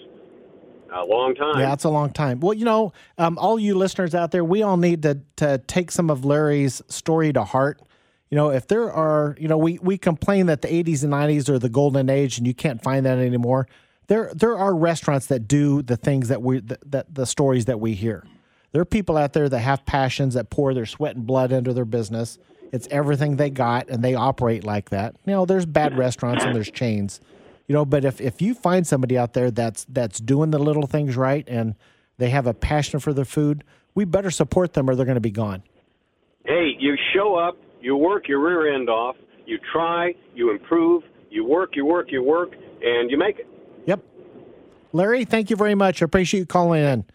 a 0.93 1.03
long 1.03 1.35
time. 1.35 1.59
Yeah, 1.59 1.73
it's 1.73 1.83
a 1.83 1.89
long 1.89 2.11
time. 2.11 2.39
Well, 2.39 2.53
you 2.53 2.65
know, 2.65 2.93
um, 3.17 3.37
all 3.37 3.59
you 3.59 3.75
listeners 3.75 4.15
out 4.15 4.31
there, 4.31 4.43
we 4.43 4.61
all 4.61 4.77
need 4.77 5.03
to 5.03 5.19
to 5.37 5.57
take 5.67 5.91
some 5.91 6.09
of 6.09 6.23
Larry's 6.23 6.81
story 6.87 7.33
to 7.33 7.43
heart. 7.43 7.81
You 8.29 8.37
know, 8.37 8.49
if 8.49 8.67
there 8.67 8.91
are, 8.91 9.35
you 9.39 9.47
know, 9.47 9.57
we 9.57 9.79
we 9.81 9.97
complain 9.97 10.45
that 10.47 10.61
the 10.61 10.67
80s 10.67 11.03
and 11.03 11.13
90s 11.13 11.49
are 11.49 11.59
the 11.59 11.69
golden 11.69 12.09
age, 12.09 12.37
and 12.37 12.45
you 12.47 12.53
can't 12.53 12.81
find 12.81 13.05
that 13.05 13.17
anymore. 13.17 13.67
There 14.07 14.31
there 14.33 14.57
are 14.57 14.75
restaurants 14.75 15.27
that 15.27 15.47
do 15.47 15.81
the 15.81 15.97
things 15.97 16.27
that 16.29 16.41
we 16.41 16.59
that, 16.61 16.91
that 16.91 17.13
the 17.13 17.25
stories 17.25 17.65
that 17.65 17.79
we 17.79 17.93
hear. 17.93 18.25
There 18.71 18.81
are 18.81 18.85
people 18.85 19.17
out 19.17 19.33
there 19.33 19.47
that 19.47 19.59
have 19.59 19.85
passions 19.85 20.33
that 20.33 20.49
pour 20.49 20.73
their 20.73 20.85
sweat 20.85 21.15
and 21.15 21.25
blood 21.25 21.51
into 21.51 21.73
their 21.73 21.85
business. 21.85 22.37
It's 22.71 22.87
everything 22.91 23.37
they 23.37 23.49
got, 23.49 23.89
and 23.89 24.03
they 24.03 24.15
operate 24.15 24.65
like 24.65 24.89
that. 24.89 25.15
You 25.25 25.33
know, 25.33 25.45
there's 25.45 25.65
bad 25.65 25.97
restaurants 25.97 26.43
and 26.43 26.55
there's 26.55 26.71
chains 26.71 27.19
you 27.67 27.73
know 27.73 27.83
but 27.83 28.05
if, 28.05 28.21
if 28.21 28.43
you 28.43 28.53
find 28.53 28.85
somebody 28.85 29.17
out 29.17 29.33
there 29.33 29.49
that's 29.49 29.87
that's 29.89 30.19
doing 30.19 30.51
the 30.51 30.59
little 30.59 30.85
things 30.85 31.17
right 31.17 31.47
and 31.47 31.73
they 32.19 32.29
have 32.29 32.45
a 32.45 32.53
passion 32.53 32.99
for 32.99 33.11
their 33.11 33.25
food 33.25 33.63
we 33.95 34.05
better 34.05 34.29
support 34.29 34.73
them 34.73 34.87
or 34.87 34.93
they're 34.93 35.03
going 35.03 35.15
to 35.15 35.19
be 35.19 35.31
gone 35.31 35.63
Hey, 36.45 36.75
you 36.77 36.95
show 37.11 37.35
up, 37.35 37.57
you 37.81 37.97
work 37.97 38.27
your 38.27 38.39
rear 38.39 38.75
end 38.75 38.87
off, 38.87 39.15
you 39.47 39.57
try, 39.73 40.13
you 40.35 40.51
improve, 40.51 41.01
you 41.31 41.43
work, 41.43 41.71
you 41.75 41.85
work, 41.85 42.11
you 42.11 42.21
work, 42.21 42.51
and 42.83 43.09
you 43.09 43.17
make 43.17 43.39
it. 43.39 43.47
Yep 44.95 45.05
Larry, 45.07 45.25
thank 45.25 45.49
you 45.49 45.55
very 45.55 45.75
much. 45.75 46.01
I 46.01 46.05
appreciate 46.05 46.39
you 46.41 46.45
calling 46.45 46.83
in. 46.83 47.05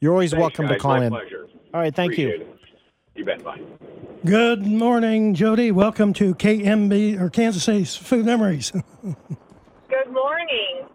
You're 0.00 0.12
always 0.12 0.32
Thanks, 0.32 0.40
welcome 0.40 0.66
to 0.68 0.74
guys. 0.74 0.80
call 0.80 0.96
My 0.98 1.06
in. 1.06 1.10
pleasure. 1.10 1.46
All 1.74 1.80
right, 1.80 1.94
thank 1.94 2.12
Appreciate 2.12 2.40
you. 2.40 2.46
it. 2.46 2.60
You 3.14 3.24
bet. 3.24 3.42
Bye. 3.44 3.60
Good 4.24 4.66
morning, 4.66 5.34
Jody. 5.34 5.70
Welcome 5.70 6.12
to 6.14 6.34
KMB 6.34 7.20
or 7.20 7.30
Kansas 7.30 7.64
City's 7.64 7.94
Food 7.96 8.26
Memories. 8.26 8.70
Good 9.02 10.12
morning. 10.12 10.88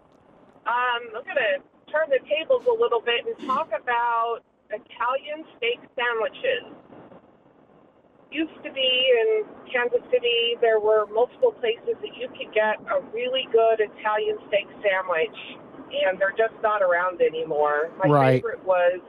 Um, 0.66 1.02
I'm 1.16 1.24
going 1.24 1.36
to 1.36 1.62
turn 1.90 2.08
the 2.08 2.20
tables 2.28 2.62
a 2.68 2.80
little 2.80 3.00
bit 3.00 3.26
and 3.26 3.48
talk 3.48 3.68
about 3.68 4.40
Italian 4.70 5.44
steak 5.56 5.80
sandwiches. 5.96 6.76
Used 8.30 8.54
to 8.64 8.72
be 8.72 9.12
in 9.20 9.44
Kansas 9.70 10.00
City, 10.10 10.56
there 10.60 10.80
were 10.80 11.06
multiple 11.12 11.52
places 11.52 11.96
that 12.00 12.16
you 12.16 12.28
could 12.28 12.52
get 12.54 12.80
a 12.88 13.00
really 13.12 13.46
good 13.52 13.80
Italian 13.80 14.38
steak 14.48 14.66
sandwich, 14.80 15.36
and 16.08 16.18
they're 16.20 16.34
just 16.36 16.54
not 16.62 16.82
around 16.82 17.20
anymore. 17.20 17.90
My 18.02 18.08
Right. 18.10 18.42
favorite 18.42 18.64
was 18.64 19.00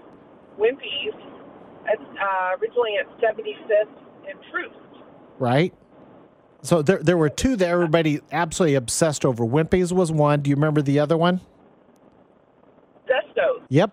Wimpy's, 0.60 1.16
uh, 1.88 2.56
originally 2.62 2.98
at 3.00 3.08
75th 3.20 3.90
and 4.30 4.40
Troost. 4.52 4.76
Right? 5.40 5.74
So 6.62 6.82
there, 6.82 7.00
there 7.00 7.18
were 7.18 7.30
two 7.30 7.56
that 7.58 7.68
everybody 7.68 8.22
absolutely 8.32 8.76
obsessed 8.76 9.26
over. 9.26 9.44
Wimpy's 9.46 9.94
was 9.94 10.12
one. 10.12 10.42
Do 10.42 10.50
you 10.50 10.56
remember 10.56 10.82
the 10.82 11.00
other 11.00 11.18
one? 11.18 11.42
Zesto's. 13.08 13.62
Yep. 13.70 13.92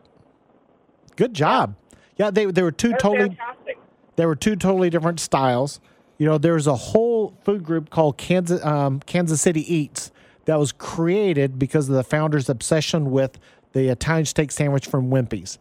Good 1.17 1.35
job. 1.35 1.75
Yeah, 2.17 2.31
they 2.31 2.45
they 2.47 2.63
were 2.63 2.71
2 2.71 2.89
They're 2.91 2.99
totally 2.99 3.29
fantastic. 3.31 3.79
they 4.17 4.27
were 4.27 4.37
two 4.37 4.55
totally 4.57 4.91
different 4.91 5.21
styles. 5.21 5.81
You 6.19 6.27
know, 6.27 6.39
there's 6.39 6.67
a 6.67 6.77
whole 6.77 7.35
food 7.45 7.65
group 7.65 7.91
called 7.91 8.19
Kansas 8.19 8.65
um, 8.65 9.01
Kansas 9.01 9.41
City 9.41 9.63
Eats 9.75 10.13
that 10.45 10.59
was 10.59 10.73
created 10.73 11.59
because 11.59 11.89
of 11.89 11.95
the 11.95 12.05
founder's 12.05 12.49
obsession 12.49 13.11
with 13.11 13.39
the 13.73 13.89
Italian 13.89 14.27
steak 14.27 14.51
sandwich 14.51 14.87
from 14.87 15.11
Wimpy's. 15.11 15.59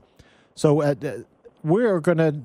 So 0.55 0.81
uh, 0.81 0.95
uh, 1.03 1.11
we're 1.63 1.99
going 1.99 2.17
to 2.17 2.41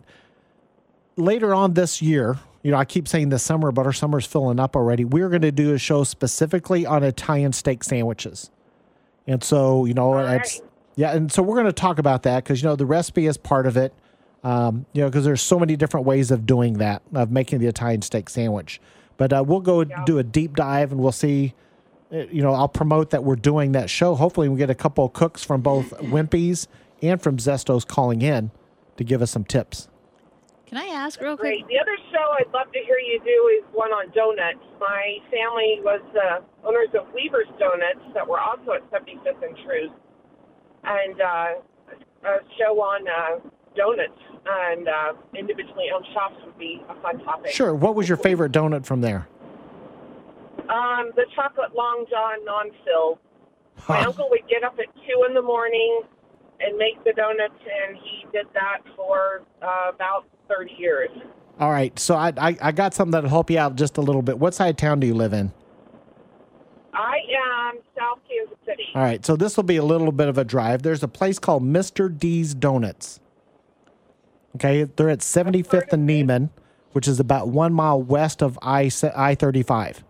later 1.17 1.55
on 1.55 1.75
this 1.75 2.03
year. 2.03 2.39
You 2.63 2.71
know, 2.71 2.79
I 2.79 2.85
keep 2.85 3.09
saying 3.09 3.29
this 3.29 3.43
summer, 3.43 3.73
but 3.73 3.85
our 3.87 3.93
summer's 3.93 4.27
filling 4.27 4.59
up 4.59 4.75
already. 4.75 5.05
We're 5.05 5.29
going 5.29 5.43
to 5.43 5.53
do 5.53 5.75
a 5.75 5.79
show 5.79 6.03
specifically 6.05 6.87
on 6.87 7.03
Italian 7.03 7.53
steak 7.53 7.85
sandwiches. 7.85 8.51
And 9.27 9.43
so, 9.45 9.85
you 9.85 9.95
know, 9.95 10.19
it's 10.19 10.63
yeah, 10.97 11.13
and 11.13 11.31
so 11.31 11.43
we're 11.43 11.57
going 11.57 11.67
to 11.67 11.73
talk 11.73 11.99
about 11.99 12.23
that 12.23 12.45
because 12.45 12.63
you 12.63 12.69
know 12.69 12.77
the 12.77 12.87
recipe 12.87 13.27
is 13.27 13.37
part 13.37 13.67
of 13.67 13.77
it. 13.77 13.93
Um, 14.43 14.85
you 14.93 15.01
know, 15.01 15.09
because 15.09 15.25
there's 15.25 15.41
so 15.41 15.59
many 15.59 15.75
different 15.75 16.05
ways 16.07 16.31
of 16.31 16.45
doing 16.45 16.75
that, 16.75 17.03
of 17.15 17.31
making 17.31 17.61
the 17.61 17.67
Italian 17.67 18.03
steak 18.03 18.29
sandwich. 18.29 18.81
But 19.17 19.33
uh, 19.33 19.43
we'll 19.47 19.61
go 19.61 19.85
do 19.85 20.19
a 20.19 20.23
deep 20.23 20.55
dive 20.55 20.93
and 20.93 21.01
we'll 21.01 21.13
see. 21.13 21.55
Uh, 22.13 22.17
You 22.31 22.43
know, 22.43 22.53
I'll 22.53 22.69
promote 22.69 23.11
that 23.11 23.25
we're 23.25 23.37
doing 23.37 23.73
that 23.73 23.91
show. 23.91 24.15
Hopefully, 24.15 24.49
we 24.49 24.59
get 24.59 24.71
a 24.71 24.75
couple 24.75 25.05
of 25.05 25.13
cooks 25.13 25.43
from 25.45 25.61
both 25.63 25.91
Wimpy's 26.01 26.69
and 27.03 27.21
from 27.21 27.39
Zesto's 27.39 27.85
calling 27.85 28.23
in 28.23 28.51
to 28.97 29.05
give 29.05 29.23
us 29.23 29.31
some 29.31 29.45
tips. 29.45 29.89
Can 30.67 30.79
I 30.79 30.87
ask 30.87 31.21
real 31.21 31.37
quick? 31.37 31.61
Great. 31.63 31.69
The 31.69 31.79
other 31.79 31.97
show 32.11 32.25
I'd 32.39 32.53
love 32.53 32.73
to 32.73 32.79
hear 32.81 32.99
you 32.99 33.21
do 33.21 33.59
is 33.59 33.65
one 33.73 33.91
on 33.93 34.11
donuts. 34.15 34.65
My 34.81 35.19
family 35.31 35.79
was 35.83 36.01
uh, 36.17 36.41
owners 36.67 36.89
of 36.99 37.07
Weaver's 37.15 37.47
Donuts 37.61 38.01
that 38.15 38.27
were 38.27 38.41
also 38.41 38.73
at 38.73 38.91
75th 38.91 39.43
and 39.47 39.57
Troost, 39.65 39.93
and 40.85 41.21
uh, 41.21 42.27
a 42.27 42.39
show 42.59 42.81
on 42.81 43.07
uh, 43.07 43.49
donuts 43.77 44.19
and 44.47 44.89
uh, 44.89 45.13
individually 45.39 45.87
owned 45.95 46.07
shops 46.13 46.37
would 46.45 46.59
be 46.59 46.83
a 46.89 46.95
fun 47.03 47.23
topic. 47.25 47.53
Sure. 47.53 47.75
What 47.75 47.95
was 47.95 48.09
your 48.09 48.19
favorite 48.19 48.51
donut 48.53 48.85
from 48.85 49.01
there? 49.01 49.29
Um, 50.69 51.13
the 51.17 51.27
chocolate 51.35 51.75
long 51.75 52.07
john 52.11 52.45
non-filled. 52.45 53.19
My 53.89 54.03
uncle 54.03 54.29
would 54.31 54.49
get 54.49 54.63
up 54.63 54.77
at 54.79 54.95
two 54.95 55.25
in 55.29 55.35
the 55.35 55.43
morning 55.43 56.03
and 56.61 56.79
make 56.79 57.03
the 57.05 57.13
donuts, 57.13 57.59
and 57.59 57.97
he 57.97 58.25
did 58.33 58.47
that 58.55 58.79
for 58.97 59.43
uh, 59.61 59.91
about 59.93 60.27
30 60.49 60.73
years. 60.79 61.11
All 61.59 61.71
right. 61.71 61.97
So 61.99 62.15
I, 62.15 62.33
I 62.37 62.57
I 62.61 62.73
got 62.73 62.95
something 62.95 63.13
that'll 63.13 63.31
help 63.31 63.51
you 63.51 63.59
out 63.59 63.77
just 63.77 63.99
a 63.99 64.01
little 64.01 64.23
bit. 64.23 64.39
What 64.39 64.55
side 64.55 64.71
of 64.71 64.77
town 64.77 65.01
do 65.01 65.07
you 65.07 65.15
live 65.15 65.33
in? 65.33 65.53
I 66.95 67.17
am 67.69 67.81
South 67.99 68.21
Kansas 68.29 68.57
City. 68.65 68.85
All 68.95 69.03
right, 69.03 69.25
so 69.25 69.37
this 69.37 69.57
will 69.57 69.65
be 69.65 69.77
a 69.77 69.85
little 69.85 70.13
bit 70.13 70.29
of 70.29 70.39
a 70.39 70.45
drive. 70.45 70.83
There's 70.83 71.03
a 71.03 71.09
place 71.09 71.39
called 71.39 71.65
Mr. 71.65 72.17
D's 72.17 72.55
Donuts. 72.55 73.21
Okay, 74.57 74.85
they're 74.85 75.11
at 75.11 75.19
75th 75.19 75.93
and 75.93 76.09
Nieman, 76.09 76.51
which 76.93 77.09
is 77.09 77.19
about 77.19 77.49
one 77.49 77.73
mile 77.73 78.01
west 78.01 78.43
of 78.43 78.59
I 78.63 78.91
I 79.17 79.35
35. 79.35 80.05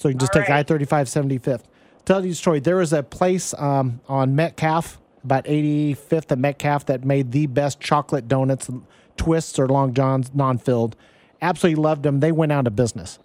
So 0.00 0.08
you 0.08 0.14
can 0.14 0.20
just 0.20 0.32
take 0.32 0.48
I 0.48 0.62
35 0.62 1.08
75th. 1.08 1.64
Tell 2.06 2.24
you 2.24 2.32
a 2.32 2.34
story. 2.34 2.58
There 2.58 2.76
was 2.76 2.94
a 2.94 3.02
place 3.02 3.52
um, 3.58 4.00
on 4.08 4.34
Metcalf, 4.34 4.98
about 5.22 5.44
85th 5.44 6.30
and 6.30 6.40
Metcalf, 6.40 6.86
that 6.86 7.04
made 7.04 7.32
the 7.32 7.46
best 7.46 7.80
chocolate 7.80 8.26
donuts, 8.26 8.70
twists 9.18 9.58
or 9.58 9.68
long 9.68 9.92
johns, 9.92 10.30
non 10.32 10.56
filled. 10.56 10.96
Absolutely 11.42 11.82
loved 11.82 12.02
them. 12.02 12.20
They 12.20 12.32
went 12.32 12.50
out 12.50 12.66
of 12.66 12.74
business. 12.74 13.18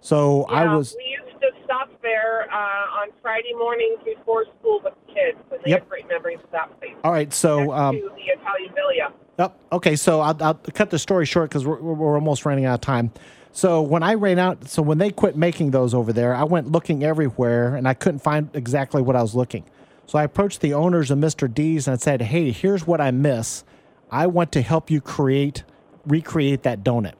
So 0.00 0.46
I 0.46 0.64
Yeah, 0.64 0.74
was. 0.76 0.96
We 0.98 1.16
used 1.28 1.40
to 1.40 1.48
stop 1.64 1.90
there 2.02 2.50
uh, 2.52 2.56
on 2.56 3.10
Friday 3.22 3.52
mornings 3.56 4.00
before 4.04 4.46
school 4.58 4.80
with 4.82 4.94
the 5.06 5.12
kids, 5.14 5.38
and 5.52 5.60
they 5.64 5.70
Yep. 5.70 5.80
have 5.82 5.88
great 5.88 6.08
memories 6.08 6.38
of 6.42 6.50
that 6.50 6.76
place. 6.80 6.96
All 7.04 7.12
right, 7.12 7.32
so. 7.32 7.70
Um, 7.70 7.94
to 7.94 8.00
the 8.16 8.32
Italian 8.40 8.74
Villa. 8.74 9.12
Yep. 9.38 9.60
Okay, 9.70 9.94
so 9.94 10.20
I'll, 10.22 10.36
I'll 10.42 10.54
cut 10.54 10.90
the 10.90 10.98
story 10.98 11.24
short 11.24 11.50
because 11.50 11.64
we're, 11.64 11.80
we're 11.80 12.16
almost 12.16 12.44
running 12.44 12.64
out 12.64 12.74
of 12.74 12.80
time. 12.80 13.12
So 13.56 13.80
when 13.80 14.02
I 14.02 14.12
ran 14.12 14.38
out, 14.38 14.68
so 14.68 14.82
when 14.82 14.98
they 14.98 15.08
quit 15.08 15.34
making 15.34 15.70
those 15.70 15.94
over 15.94 16.12
there, 16.12 16.34
I 16.34 16.44
went 16.44 16.70
looking 16.70 17.02
everywhere 17.02 17.74
and 17.74 17.88
I 17.88 17.94
couldn't 17.94 18.18
find 18.18 18.50
exactly 18.52 19.00
what 19.00 19.16
I 19.16 19.22
was 19.22 19.34
looking. 19.34 19.64
So 20.04 20.18
I 20.18 20.24
approached 20.24 20.60
the 20.60 20.74
owners 20.74 21.10
of 21.10 21.16
Mr. 21.16 21.52
D's 21.52 21.88
and 21.88 21.94
I 21.94 21.96
said, 21.96 22.20
"Hey, 22.20 22.50
here's 22.50 22.86
what 22.86 23.00
I 23.00 23.10
miss. 23.12 23.64
I 24.10 24.26
want 24.26 24.52
to 24.52 24.60
help 24.60 24.90
you 24.90 25.00
create, 25.00 25.64
recreate 26.06 26.64
that 26.64 26.84
donut." 26.84 27.14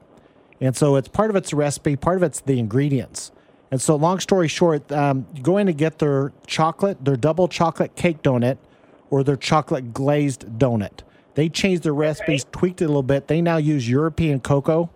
And 0.61 0.75
so 0.75 0.95
it's 0.95 1.07
part 1.07 1.31
of 1.31 1.35
its 1.35 1.53
recipe, 1.55 1.95
part 1.95 2.17
of 2.17 2.23
it's 2.23 2.41
the 2.41 2.59
ingredients. 2.59 3.31
And 3.71 3.81
so, 3.81 3.95
long 3.95 4.19
story 4.19 4.47
short, 4.47 4.91
um, 4.91 5.25
you 5.33 5.41
go 5.41 5.57
in 5.57 5.67
and 5.67 5.75
get 5.75 5.97
their 5.97 6.33
chocolate, 6.45 7.03
their 7.03 7.17
double 7.17 7.47
chocolate 7.47 7.95
cake 7.95 8.21
donut, 8.21 8.59
or 9.09 9.23
their 9.23 9.37
chocolate 9.37 9.91
glazed 9.91 10.45
donut. 10.59 10.99
They 11.33 11.49
changed 11.49 11.81
their 11.81 11.95
recipes, 11.95 12.45
tweaked 12.51 12.83
it 12.83 12.85
a 12.85 12.89
little 12.89 13.01
bit. 13.01 13.27
They 13.27 13.41
now 13.41 13.57
use 13.57 13.89
European 13.89 14.39
cocoa 14.39 14.91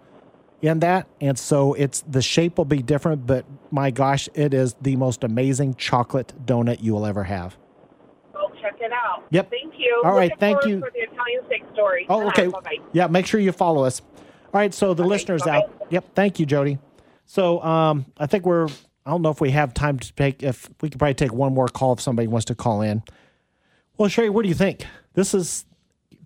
in 0.62 0.80
that, 0.80 1.07
and 1.20 1.38
so 1.38 1.74
it's 1.74 2.01
the 2.01 2.22
shape 2.22 2.57
will 2.57 2.66
be 2.66 2.82
different. 2.82 3.26
But 3.26 3.45
my 3.72 3.91
gosh, 3.91 4.30
it 4.34 4.53
is 4.53 4.76
the 4.82 4.95
most 4.95 5.24
amazing 5.24 5.76
chocolate 5.76 6.34
donut 6.45 6.82
you 6.84 6.93
will 6.93 7.05
ever 7.05 7.24
have. 7.24 7.57
Go 8.34 8.49
check 8.62 8.76
it 8.80 8.91
out. 8.91 9.24
Yep. 9.32 9.49
Thank 9.49 9.74
you. 9.78 10.01
All 10.05 10.14
right, 10.14 10.32
thank 10.39 10.66
you. 10.66 10.80
for 10.80 10.91
the 10.91 10.99
Italian 10.99 11.41
steak 11.47 11.64
story. 11.74 12.05
Oh, 12.09 12.28
okay. 12.28 12.47
Bye-bye. 12.47 12.78
Yeah, 12.93 13.07
make 13.07 13.26
sure 13.26 13.39
you 13.39 13.51
follow 13.51 13.84
us. 13.84 14.01
All 14.53 14.59
right, 14.59 14.74
so 14.74 14.93
the 14.93 15.03
listeners 15.03 15.43
out. 15.47 15.64
Yep, 15.89 16.14
thank 16.14 16.39
you, 16.39 16.45
Jody. 16.45 16.78
So 17.26 17.62
um, 17.64 18.05
I 18.18 18.28
think 18.28 18.45
we're. 18.45 18.68
I 19.03 19.09
don't 19.09 19.24
know 19.24 19.32
if 19.32 19.41
we 19.41 19.49
have 19.51 19.74
time 19.74 19.97
to 19.97 20.14
take. 20.14 20.43
If 20.43 20.70
we 20.82 20.89
could 20.89 20.99
probably 20.99 21.16
take 21.16 21.34
one 21.34 21.53
more 21.53 21.68
call 21.68 21.93
if 21.93 22.01
somebody 22.01 22.28
wants 22.28 22.45
to 22.45 22.55
call 22.55 22.82
in. 22.82 23.01
Well, 23.97 24.09
Cherrie, 24.09 24.30
what 24.30 24.43
do 24.43 24.49
you 24.49 24.55
think? 24.55 24.86
This 25.14 25.34
is. 25.34 25.66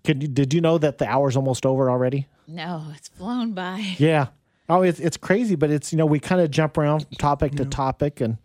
Could 0.04 0.22
you, 0.22 0.28
did 0.28 0.52
you 0.52 0.60
know 0.60 0.78
that 0.78 0.98
the 0.98 1.06
hour's 1.06 1.36
almost 1.36 1.64
over 1.64 1.90
already? 1.90 2.28
No, 2.48 2.84
it's 2.94 3.08
flown 3.08 3.52
by. 3.52 3.94
Yeah. 3.98 4.28
Oh, 4.68 4.82
it's 4.82 4.98
it's 4.98 5.16
crazy, 5.16 5.54
but 5.54 5.70
it's 5.70 5.92
you 5.92 5.98
know 5.98 6.06
we 6.06 6.18
kind 6.18 6.40
of 6.40 6.50
jump 6.50 6.76
around 6.76 7.00
from 7.06 7.16
topic 7.18 7.54
to 7.56 7.64
topic, 7.64 8.20
and 8.20 8.36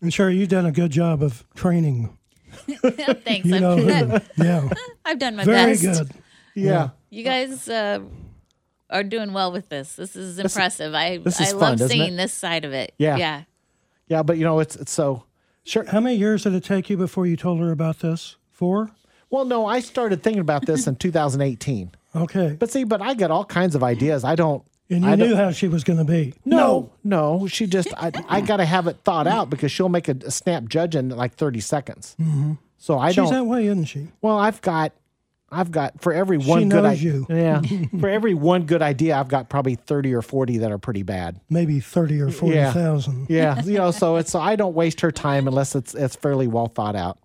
And 0.00 0.12
sure, 0.12 0.30
you've 0.30 0.48
done 0.48 0.64
a 0.64 0.72
good 0.72 0.90
job 0.90 1.22
of 1.22 1.44
training. 1.54 2.16
Thanks. 2.66 3.46
You 3.46 3.56
I've, 3.56 3.60
know, 3.60 3.76
done- 3.86 4.22
yeah. 4.38 4.68
I've 5.04 5.18
done 5.18 5.36
my 5.36 5.44
Very 5.44 5.72
best. 5.72 5.82
good. 5.82 6.10
Yeah. 6.54 6.90
You 7.10 7.24
guys 7.24 7.68
uh, 7.68 8.00
are 8.88 9.04
doing 9.04 9.32
well 9.34 9.52
with 9.52 9.68
this. 9.68 9.94
This 9.94 10.16
is 10.16 10.36
This 10.36 10.46
impressive. 10.56 10.94
I 10.94 11.18
this 11.18 11.38
I 11.40 11.44
is 11.44 11.50
fun, 11.52 11.60
love 11.60 11.74
isn't 11.74 11.88
seeing 11.90 12.14
it? 12.14 12.16
this 12.16 12.32
side 12.32 12.64
of 12.64 12.72
it. 12.72 12.94
Yeah. 12.98 13.16
Yeah. 13.18 13.42
yeah, 14.08 14.22
but 14.22 14.38
you 14.38 14.44
know 14.44 14.60
it's 14.60 14.76
it's 14.76 14.92
so 14.92 15.24
sure. 15.64 15.84
How 15.84 16.00
many 16.00 16.16
years 16.16 16.44
did 16.44 16.54
it 16.54 16.64
take 16.64 16.88
you 16.88 16.96
before 16.96 17.26
you 17.26 17.36
told 17.36 17.60
her 17.60 17.70
about 17.70 17.98
this? 18.00 18.36
Four? 18.50 18.90
Well, 19.28 19.44
no, 19.44 19.66
I 19.66 19.80
started 19.80 20.22
thinking 20.22 20.40
about 20.40 20.64
this 20.66 20.86
in 20.86 20.96
2018. 20.96 21.92
Okay. 22.14 22.56
But 22.58 22.70
see, 22.70 22.84
but 22.84 23.00
I 23.00 23.14
got 23.14 23.30
all 23.30 23.44
kinds 23.44 23.74
of 23.74 23.82
ideas. 23.82 24.24
I 24.24 24.34
don't. 24.34 24.64
And 24.88 25.04
you 25.04 25.10
I 25.10 25.14
knew 25.14 25.36
how 25.36 25.52
she 25.52 25.68
was 25.68 25.84
going 25.84 25.98
to 26.00 26.04
be. 26.04 26.34
No, 26.44 26.90
no, 27.04 27.46
she 27.46 27.68
just 27.68 27.88
I, 27.96 28.10
I 28.28 28.40
got 28.40 28.56
to 28.56 28.64
have 28.64 28.88
it 28.88 28.96
thought 29.04 29.28
out 29.28 29.48
because 29.48 29.70
she'll 29.70 29.88
make 29.88 30.08
a, 30.08 30.16
a 30.26 30.32
snap 30.32 30.64
judge 30.64 30.96
in 30.96 31.10
like 31.10 31.34
30 31.36 31.60
seconds. 31.60 32.16
Mhm. 32.20 32.58
So 32.76 32.98
I 32.98 33.10
She's 33.10 33.16
don't. 33.16 33.26
She's 33.26 33.30
that 33.32 33.44
way, 33.44 33.66
isn't 33.66 33.84
she? 33.84 34.08
well, 34.20 34.36
I've 34.36 34.60
got, 34.62 34.92
I've 35.52 35.70
got 35.70 36.00
for 36.00 36.12
every 36.12 36.38
one 36.38 36.62
She 36.62 36.68
good 36.68 36.82
knows 36.82 37.00
you. 37.00 37.24
Yeah, 37.28 37.62
for 38.00 38.08
every 38.08 38.34
one 38.34 38.64
good 38.64 38.82
idea, 38.82 39.16
I've 39.16 39.28
got 39.28 39.48
probably 39.48 39.76
30 39.76 40.12
or 40.12 40.22
40 40.22 40.58
that 40.58 40.72
are 40.72 40.78
pretty 40.78 41.04
bad. 41.04 41.38
Maybe 41.48 41.78
30 41.78 42.20
or 42.22 42.30
40,000. 42.32 43.26
Yeah, 43.28 43.62
you 43.64 43.74
know, 43.78 43.92
so 43.92 44.16
it's 44.16 44.32
so 44.32 44.40
I 44.40 44.56
don't 44.56 44.74
waste 44.74 45.02
her 45.02 45.12
time 45.12 45.46
unless 45.46 45.76
it's 45.76 45.94
it's 45.94 46.16
fairly 46.16 46.48
well 46.48 46.66
thought 46.66 46.96
out. 46.96 47.18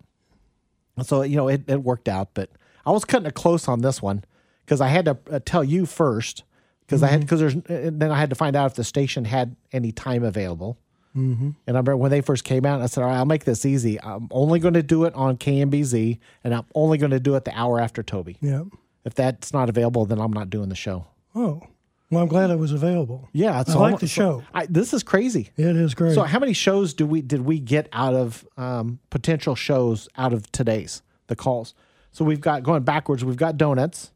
So 1.02 1.22
you 1.22 1.34
know, 1.36 1.48
it, 1.48 1.62
it 1.68 1.82
worked 1.82 2.08
out, 2.08 2.28
but 2.34 2.50
I 2.84 2.92
was 2.92 3.04
cutting 3.04 3.26
it 3.26 3.34
close 3.34 3.66
on 3.66 3.80
this 3.80 4.00
one 4.00 4.22
because 4.66 4.80
I 4.80 4.88
had 4.88 5.04
to 5.04 5.16
uh, 5.30 5.40
tell 5.44 5.64
you 5.64 5.86
first 5.86 6.42
because 6.80 7.02
I 7.02 7.06
had 7.06 7.20
because 7.20 7.40
there's 7.40 7.54
and 7.54 8.00
then 8.00 8.10
I 8.10 8.18
had 8.18 8.30
to 8.30 8.36
find 8.36 8.56
out 8.56 8.66
if 8.70 8.74
the 8.74 8.84
station 8.84 9.24
had 9.24 9.56
any 9.72 9.92
time 9.92 10.24
available. 10.24 10.76
Mm-hmm. 11.16 11.50
And 11.66 11.76
I 11.76 11.80
remember 11.80 11.96
when 11.96 12.10
they 12.10 12.20
first 12.20 12.44
came 12.44 12.66
out, 12.66 12.82
I 12.82 12.86
said, 12.86 13.02
"All 13.02 13.08
right, 13.08 13.16
I'll 13.16 13.24
make 13.24 13.44
this 13.44 13.64
easy. 13.64 14.00
I'm 14.02 14.28
only 14.30 14.58
going 14.58 14.74
to 14.74 14.82
do 14.82 15.04
it 15.04 15.14
on 15.14 15.38
KMBZ, 15.38 16.18
and 16.44 16.54
I'm 16.54 16.66
only 16.74 16.98
going 16.98 17.12
to 17.12 17.20
do 17.20 17.36
it 17.36 17.44
the 17.44 17.58
hour 17.58 17.80
after 17.80 18.02
Toby. 18.02 18.36
Yeah. 18.42 18.64
If 19.04 19.14
that's 19.14 19.52
not 19.52 19.68
available, 19.68 20.04
then 20.04 20.20
I'm 20.20 20.32
not 20.32 20.50
doing 20.50 20.68
the 20.68 20.74
show." 20.74 21.06
Oh, 21.34 21.62
well, 22.10 22.22
I'm 22.22 22.28
glad 22.28 22.50
it 22.50 22.58
was 22.58 22.72
available. 22.72 23.28
Yeah, 23.32 23.62
I 23.66 23.72
like 23.74 23.98
the 23.98 24.06
show. 24.06 24.44
I, 24.54 24.66
this 24.66 24.94
is 24.94 25.02
crazy. 25.02 25.50
It 25.56 25.76
is 25.76 25.94
great. 25.94 26.14
So, 26.14 26.22
how 26.22 26.38
many 26.38 26.52
shows 26.52 26.92
do 26.92 27.06
we 27.06 27.22
did 27.22 27.40
we 27.40 27.60
get 27.60 27.88
out 27.92 28.14
of 28.14 28.46
um, 28.56 28.98
potential 29.10 29.54
shows 29.54 30.08
out 30.16 30.32
of 30.32 30.50
today's 30.52 31.02
the 31.28 31.36
calls? 31.36 31.74
So 32.12 32.24
we've 32.24 32.40
got 32.40 32.62
going 32.62 32.82
backwards. 32.82 33.24
We've 33.24 33.36
got 33.36 33.58
donuts. 33.58 34.10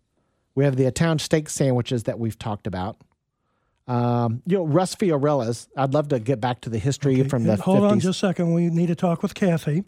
We 0.55 0.65
have 0.65 0.77
the 0.77 0.87
Italian 0.87 1.19
steak 1.19 1.49
sandwiches 1.49 2.05
that 2.05 2.19
we've 2.19 2.39
talked 2.39 2.67
about. 2.67 2.97
Um, 3.87 4.43
you 4.47 4.59
know, 4.59 4.67
Russ 4.67 4.95
Fiorella's. 4.95 5.69
I'd 5.77 5.95
love 5.95 6.09
to 6.09 6.19
get 6.21 6.41
back 6.41 6.61
to 6.63 6.71
the 6.71 6.79
history 6.79 7.23
from 7.25 7.45
the 7.45 7.53
And 7.53 7.61
Hold 7.63 7.81
50s. 7.81 7.91
on 7.91 8.01
just 8.01 8.23
a 8.23 8.27
second. 8.29 8.53
We 8.53 8.69
need 8.71 8.87
to 8.89 8.95
talk 8.95 9.23
with 9.23 9.35
Kathy. 9.35 9.85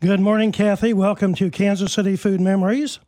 Good 0.00 0.20
morning, 0.20 0.52
Kathy. 0.52 0.92
Welcome 0.92 1.34
to 1.36 1.50
Kansas 1.50 1.92
City 1.92 2.16
Food 2.16 2.40
Memories. 2.40 3.00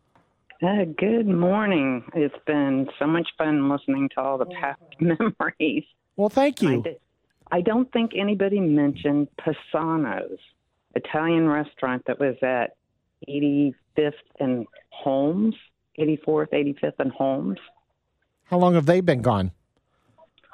Uh, 0.62 0.84
good 0.98 1.26
morning. 1.26 2.04
It's 2.14 2.34
been 2.46 2.88
so 2.98 3.06
much 3.06 3.28
fun 3.38 3.68
listening 3.70 4.08
to 4.14 4.20
all 4.20 4.38
the 4.38 4.46
past 4.46 4.80
memories. 5.00 5.84
Well, 6.16 6.28
thank 6.28 6.60
you. 6.62 6.78
I, 6.78 6.80
did- 6.80 7.00
I 7.52 7.60
don't 7.62 7.90
think 7.92 8.12
anybody 8.16 8.60
mentioned 8.60 9.28
Pisano's 9.40 10.38
Italian 10.94 11.48
restaurant 11.48 12.04
that 12.06 12.18
was 12.20 12.36
at 12.42 12.76
85th 13.28 14.12
and 14.38 14.66
Holmes, 14.90 15.54
84th, 16.00 16.50
85th 16.52 16.92
and 16.98 17.12
Holmes. 17.12 17.58
How 18.44 18.58
long 18.58 18.74
have 18.74 18.86
they 18.86 19.00
been 19.00 19.22
gone? 19.22 19.52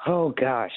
Oh 0.05 0.29
gosh, 0.29 0.71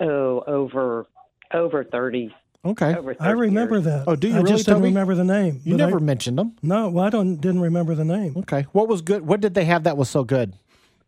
oh 0.00 0.42
over 0.46 1.06
over 1.52 1.84
30. 1.84 2.34
Okay, 2.64 2.94
over 2.94 3.14
30 3.14 3.20
I 3.20 3.30
remember 3.32 3.76
years. 3.76 3.84
that. 3.84 4.04
Oh, 4.06 4.16
do 4.16 4.28
you 4.28 4.34
I 4.34 4.38
really, 4.38 4.50
just 4.50 4.66
didn't 4.66 4.78
Toby? 4.78 4.88
remember 4.88 5.14
the 5.14 5.24
name. 5.24 5.60
You 5.64 5.76
never 5.76 5.98
I, 5.98 6.00
mentioned 6.00 6.38
them. 6.38 6.56
No, 6.62 6.88
well, 6.88 7.04
I 7.04 7.10
don't 7.10 7.36
didn't 7.36 7.60
remember 7.60 7.94
the 7.94 8.04
name. 8.04 8.36
Okay, 8.38 8.66
what 8.72 8.88
was 8.88 9.02
good? 9.02 9.26
What 9.26 9.40
did 9.40 9.54
they 9.54 9.64
have 9.66 9.84
that 9.84 9.96
was 9.96 10.08
so 10.08 10.24
good? 10.24 10.54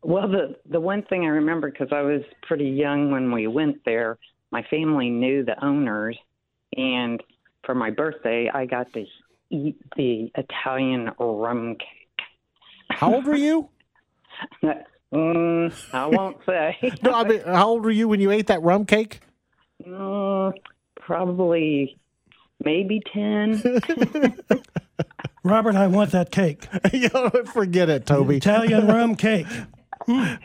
Well, 0.03 0.29
the 0.29 0.57
the 0.69 0.81
one 0.81 1.03
thing 1.03 1.25
I 1.25 1.29
remember 1.29 1.71
because 1.71 1.89
I 1.93 2.03
was 2.03 2.23
pretty 2.43 2.69
young 2.69 3.11
when 3.11 3.33
we 3.33 3.47
went 3.47 3.85
there, 3.85 4.19
my 4.51 4.63
family 4.71 5.11
knew 5.11 5.45
the 5.45 5.63
owners, 5.65 6.17
and 6.77 7.23
for 7.65 7.75
my 7.75 7.91
birthday, 7.91 8.51
I 8.53 8.67
got 8.67 8.93
to 8.95 9.05
eat 9.51 9.77
the 9.97 10.31
Italian 10.37 11.11
rum 11.19 11.77
cake. 11.77 12.00
How 13.01 13.15
old 13.15 13.25
were 13.25 13.35
you? 13.35 13.71
mm, 14.63 15.73
I 15.95 16.07
won't 16.07 16.37
say. 16.45 16.77
no, 17.03 17.13
I 17.15 17.25
mean, 17.25 17.41
how 17.47 17.69
old 17.71 17.83
were 17.83 17.91
you 17.91 18.09
when 18.09 18.21
you 18.21 18.31
ate 18.31 18.49
that 18.49 18.61
rum 18.61 18.85
cake? 18.85 19.21
Mm, 19.87 20.53
probably 21.01 21.99
maybe 22.63 23.01
ten. 23.11 23.63
Robert, 25.45 25.77
I 25.77 25.87
want 25.87 26.11
that 26.11 26.31
cake. 26.31 26.65
Forget 27.55 27.89
it, 27.89 28.05
Toby. 28.05 28.37
Italian 28.37 28.87
rum 28.87 29.15
cake. 29.17 29.47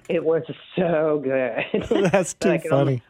it 0.08 0.24
was 0.24 0.43
so 0.78 1.20
good. 1.22 2.10
That's 2.10 2.34
But 2.36 2.51
I 2.51 2.58
too 2.58 2.62
could 2.62 2.70
funny. 2.70 2.80
only- 2.80 3.01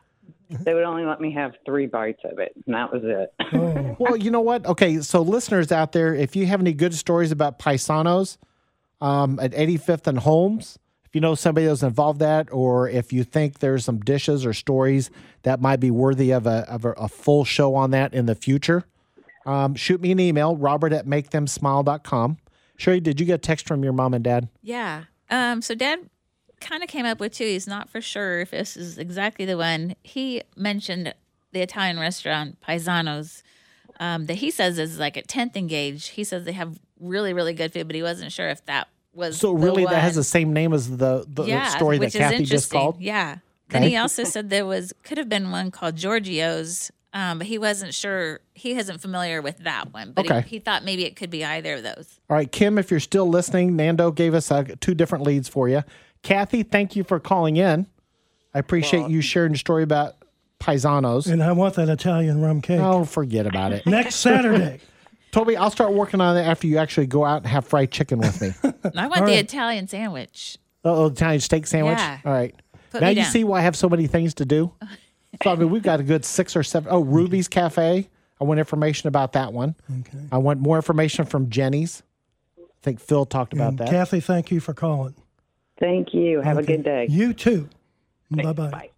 they 0.64 0.74
would 0.76 0.84
only 0.84 1.06
let 1.06 1.20
me 1.22 1.32
have 1.34 1.54
three 1.66 1.86
bites 1.88 2.22
of 2.24 2.38
it, 2.40 2.52
and 2.66 2.74
that 2.76 2.92
was 2.94 3.02
it. 3.04 3.96
well, 4.00 4.16
you 4.16 4.30
know 4.32 4.42
what? 4.42 4.66
Okay, 4.66 5.02
so 5.02 5.22
listeners 5.24 5.72
out 5.72 5.92
there, 5.92 6.14
if 6.16 6.36
you 6.36 6.46
have 6.48 6.60
any 6.62 6.72
good 6.74 6.94
stories 6.96 7.32
about 7.32 7.58
paisanos 7.60 8.38
um, 9.02 9.40
at 9.40 9.52
85th 9.52 10.08
and 10.08 10.20
Holmes, 10.20 10.80
if 11.06 11.14
you 11.14 11.22
know 11.22 11.36
somebody 11.36 11.68
that's 11.68 11.84
involved 11.84 12.20
that, 12.20 12.52
or 12.52 12.90
if 12.90 13.14
you 13.14 13.24
think 13.24 13.60
there's 13.60 13.86
some 13.86 14.00
dishes 14.00 14.46
or 14.46 14.54
stories 14.54 15.10
that 15.44 15.62
might 15.62 15.80
be 15.80 15.92
worthy 15.92 16.32
of 16.32 16.48
a 16.48 16.70
of 16.70 16.86
a, 16.86 16.92
a 16.92 17.08
full 17.08 17.46
show 17.46 17.76
on 17.76 17.92
that 17.92 18.14
in 18.14 18.26
the 18.26 18.36
future, 18.36 18.86
um, 19.46 19.76
shoot 19.76 20.02
me 20.02 20.12
an 20.12 20.20
email, 20.20 20.58
Robert 20.58 20.94
at 20.94 21.06
makethemsmile.com. 21.06 22.38
Cherrie, 22.78 23.00
did 23.00 23.20
you 23.20 23.26
get 23.26 23.36
a 23.36 23.38
text 23.38 23.68
from 23.68 23.84
your 23.84 23.94
mom 23.94 24.14
and 24.14 24.24
dad? 24.24 24.50
Yeah. 24.62 25.06
Um, 25.30 25.62
so 25.62 25.76
dad 25.76 26.00
kind 26.60 26.84
of 26.84 26.90
came 26.90 27.06
up 27.06 27.20
with 27.20 27.34
two. 27.34 27.46
He's 27.46 27.68
not 27.68 27.90
for 27.90 28.02
sure 28.02 28.42
if 28.42 28.52
this 28.52 28.76
is 28.76 28.98
exactly 28.98 29.46
the 29.46 29.58
one. 29.58 29.96
He 30.04 30.42
mentioned 30.56 31.14
the 31.52 31.62
Italian 31.62 32.00
restaurant 32.00 32.60
Paisano's 32.62 33.44
um, 34.00 34.26
that 34.26 34.36
he 34.36 34.52
says 34.52 34.78
is 34.78 35.00
like 35.00 35.16
at 35.16 35.28
10th 35.28 35.56
and 35.56 35.70
Gage. 35.70 36.10
He 36.10 36.24
says 36.24 36.44
they 36.44 36.52
have 36.52 36.80
really, 37.00 37.34
really 37.34 37.54
good 37.54 37.74
food, 37.74 37.88
but 37.88 37.96
he 37.96 38.04
wasn't 38.04 38.32
sure 38.32 38.50
if 38.50 38.64
that 38.66 38.88
was 39.14 39.38
So 39.38 39.50
the 39.52 39.58
really, 39.64 39.86
that 39.86 40.02
has 40.02 40.16
the 40.16 40.24
same 40.24 40.54
name 40.54 40.74
as 40.74 40.90
the, 40.98 41.26
the 41.28 41.46
yeah, 41.46 41.68
story 41.70 41.98
that 41.98 42.06
which 42.06 42.16
is 42.16 42.20
Kathy 42.20 42.38
just 42.38 42.52
interesting. 42.52 42.80
called. 42.80 43.02
Yeah. 43.02 43.38
Then 43.70 43.82
Okay. 43.84 43.90
he 43.92 43.98
also 43.98 44.24
said 44.24 44.50
there 44.50 44.66
was 44.66 44.94
could 45.04 45.18
have 45.18 45.28
been 45.30 45.50
one 45.52 45.72
called 45.72 45.96
Giorgio's, 45.96 46.92
um, 47.14 47.40
but 47.40 47.48
he 47.48 47.58
wasn't 47.58 47.94
sure. 47.94 48.42
He 48.54 48.74
isn't 48.78 49.00
familiar 49.00 49.42
with 49.42 49.58
that 49.60 49.92
one, 49.94 50.12
but 50.12 50.26
Okay. 50.26 50.42
he, 50.42 50.50
he 50.58 50.60
thought 50.60 50.84
maybe 50.84 51.04
it 51.06 51.16
could 51.16 51.30
be 51.32 51.44
either 51.44 51.76
of 51.76 51.84
those. 51.84 52.20
All 52.30 52.36
right, 52.38 52.52
Kim, 52.52 52.78
if 52.78 52.92
you're 52.92 53.00
still 53.00 53.28
listening, 53.28 53.76
Nando 53.76 54.12
gave 54.12 54.34
us 54.36 54.52
uh, 54.52 54.66
two 54.82 54.94
different 54.94 55.24
leads 55.24 55.48
for 55.50 55.68
you. 55.68 55.84
Kathy, 56.22 56.62
thank 56.64 56.96
you 56.96 57.04
for 57.04 57.20
calling 57.20 57.58
in. 57.58 57.88
I 58.54 58.60
appreciate 58.60 59.10
you 59.10 59.22
sharing 59.22 59.52
your 59.54 59.58
story 59.60 59.84
about 59.84 60.16
paisanos. 60.60 61.30
And 61.32 61.42
I 61.44 61.52
want 61.52 61.76
that 61.76 61.90
Italian 61.90 62.42
rum 62.42 62.62
cake. 62.62 62.80
Oh, 62.80 63.04
forget 63.06 63.46
about 63.48 63.72
it. 63.74 63.86
Next 63.88 64.16
Saturday. 64.16 64.80
Toby, 65.36 65.58
I'll 65.58 65.70
start 65.70 65.92
working 65.92 66.22
on 66.22 66.38
it 66.38 66.44
after 66.44 66.66
you 66.66 66.78
actually 66.78 67.08
go 67.08 67.26
out 67.26 67.38
and 67.42 67.48
have 67.48 67.68
fried 67.68 67.92
chicken 67.92 68.20
with 68.20 68.42
me. 68.42 68.54
I 68.96 69.08
want 69.08 69.26
the 69.26 69.38
Italian 69.38 69.86
sandwich. 69.90 70.58
oh, 70.86 71.08
Italian 71.08 71.42
steak 71.42 71.68
sandwich? 71.68 71.98
Yeah. 71.98 72.20
All 72.24 72.32
right. 72.32 72.56
Put 72.92 73.02
now 73.02 73.08
me 73.08 73.16
you 73.16 73.22
down. 73.24 73.32
see 73.32 73.44
why 73.44 73.60
I 73.60 73.62
have 73.64 73.76
so 73.76 73.90
many 73.90 74.08
things 74.08 74.34
to 74.36 74.46
do. 74.46 74.72
So, 75.44 75.52
I 75.52 75.56
mean, 75.58 75.70
we've 75.70 75.84
got 75.84 76.00
a 76.00 76.04
good 76.04 76.24
six 76.24 76.56
or 76.56 76.64
seven. 76.64 76.88
Oh, 76.90 77.02
Ruby's 77.02 77.50
Cafe. 77.50 78.08
I 78.40 78.44
want 78.46 78.58
information 78.58 79.10
about 79.10 79.34
that 79.34 79.52
one. 79.52 79.76
Okay. 80.00 80.18
I 80.32 80.38
want 80.38 80.62
more 80.62 80.78
information 80.78 81.26
from 81.26 81.50
Jenny's. 81.50 82.04
I 82.58 82.62
think 82.82 83.02
Phil 83.02 83.26
talked 83.26 83.52
about 83.52 83.68
And 83.72 83.80
that. 83.80 83.90
Kathy, 83.90 84.22
thank 84.22 84.50
you 84.50 84.62
for 84.62 84.74
calling. 84.74 85.14
Thank 85.78 86.14
you. 86.14 86.40
Have 86.40 86.58
Okay. 86.60 86.74
a 86.76 86.78
good 86.78 86.84
day. 86.86 87.08
You 87.10 87.34
too. 87.34 87.68
Bye 88.32 88.54
bye. 88.54 88.92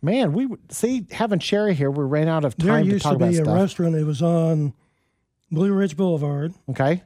Man, 0.00 0.32
we 0.32 0.48
see 0.70 1.06
having 1.10 1.40
Cherrie 1.40 1.74
here. 1.74 1.90
We 1.90 2.04
ran 2.04 2.26
out 2.26 2.46
of 2.46 2.56
There 2.56 2.68
time 2.68 2.86
to 2.86 2.92
used 2.92 3.02
talk 3.04 3.12
to 3.12 3.18
be 3.18 3.24
about 3.24 3.32
a 3.32 3.44
stuff. 3.44 3.54
restaurant. 3.58 3.94
It 3.94 4.04
was 4.04 4.22
on 4.22 4.72
Blue 5.52 5.72
Ridge 5.72 5.96
Boulevard. 5.96 6.54
Okay. 6.70 7.02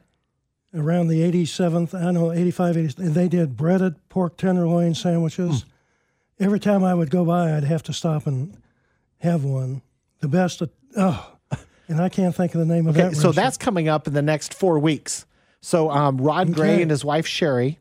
Around 0.73 1.07
the 1.09 1.21
87th, 1.21 1.93
I 1.93 2.11
know 2.11 2.31
85, 2.31 2.77
80, 2.77 3.03
and 3.03 3.13
they 3.13 3.27
did 3.27 3.55
breaded 3.57 3.95
pork 4.09 4.37
tenderloin 4.37 4.95
sandwiches. 4.95 5.61
Hmm. 5.63 6.43
Every 6.43 6.59
time 6.59 6.83
I 6.83 6.93
would 6.93 7.09
go 7.09 7.25
by, 7.25 7.55
I'd 7.55 7.63
have 7.63 7.83
to 7.83 7.93
stop 7.93 8.27
and 8.27 8.55
have 9.19 9.43
one. 9.43 9.81
The 10.19 10.27
best, 10.27 10.61
of, 10.61 10.69
oh, 10.95 11.31
and 11.87 12.01
I 12.01 12.09
can't 12.09 12.35
think 12.35 12.53
of 12.53 12.59
the 12.59 12.65
name 12.65 12.87
of 12.87 12.95
Okay, 12.97 13.09
that. 13.09 13.15
so 13.15 13.29
restaurant. 13.29 13.35
that's 13.35 13.57
coming 13.57 13.87
up 13.89 14.07
in 14.07 14.13
the 14.13 14.21
next 14.21 14.53
four 14.53 14.77
weeks. 14.79 15.25
So 15.61 15.89
um, 15.89 16.17
Rod 16.17 16.53
Gray 16.53 16.81
and 16.81 16.91
his 16.91 17.03
wife 17.03 17.25
Sherry, 17.27 17.79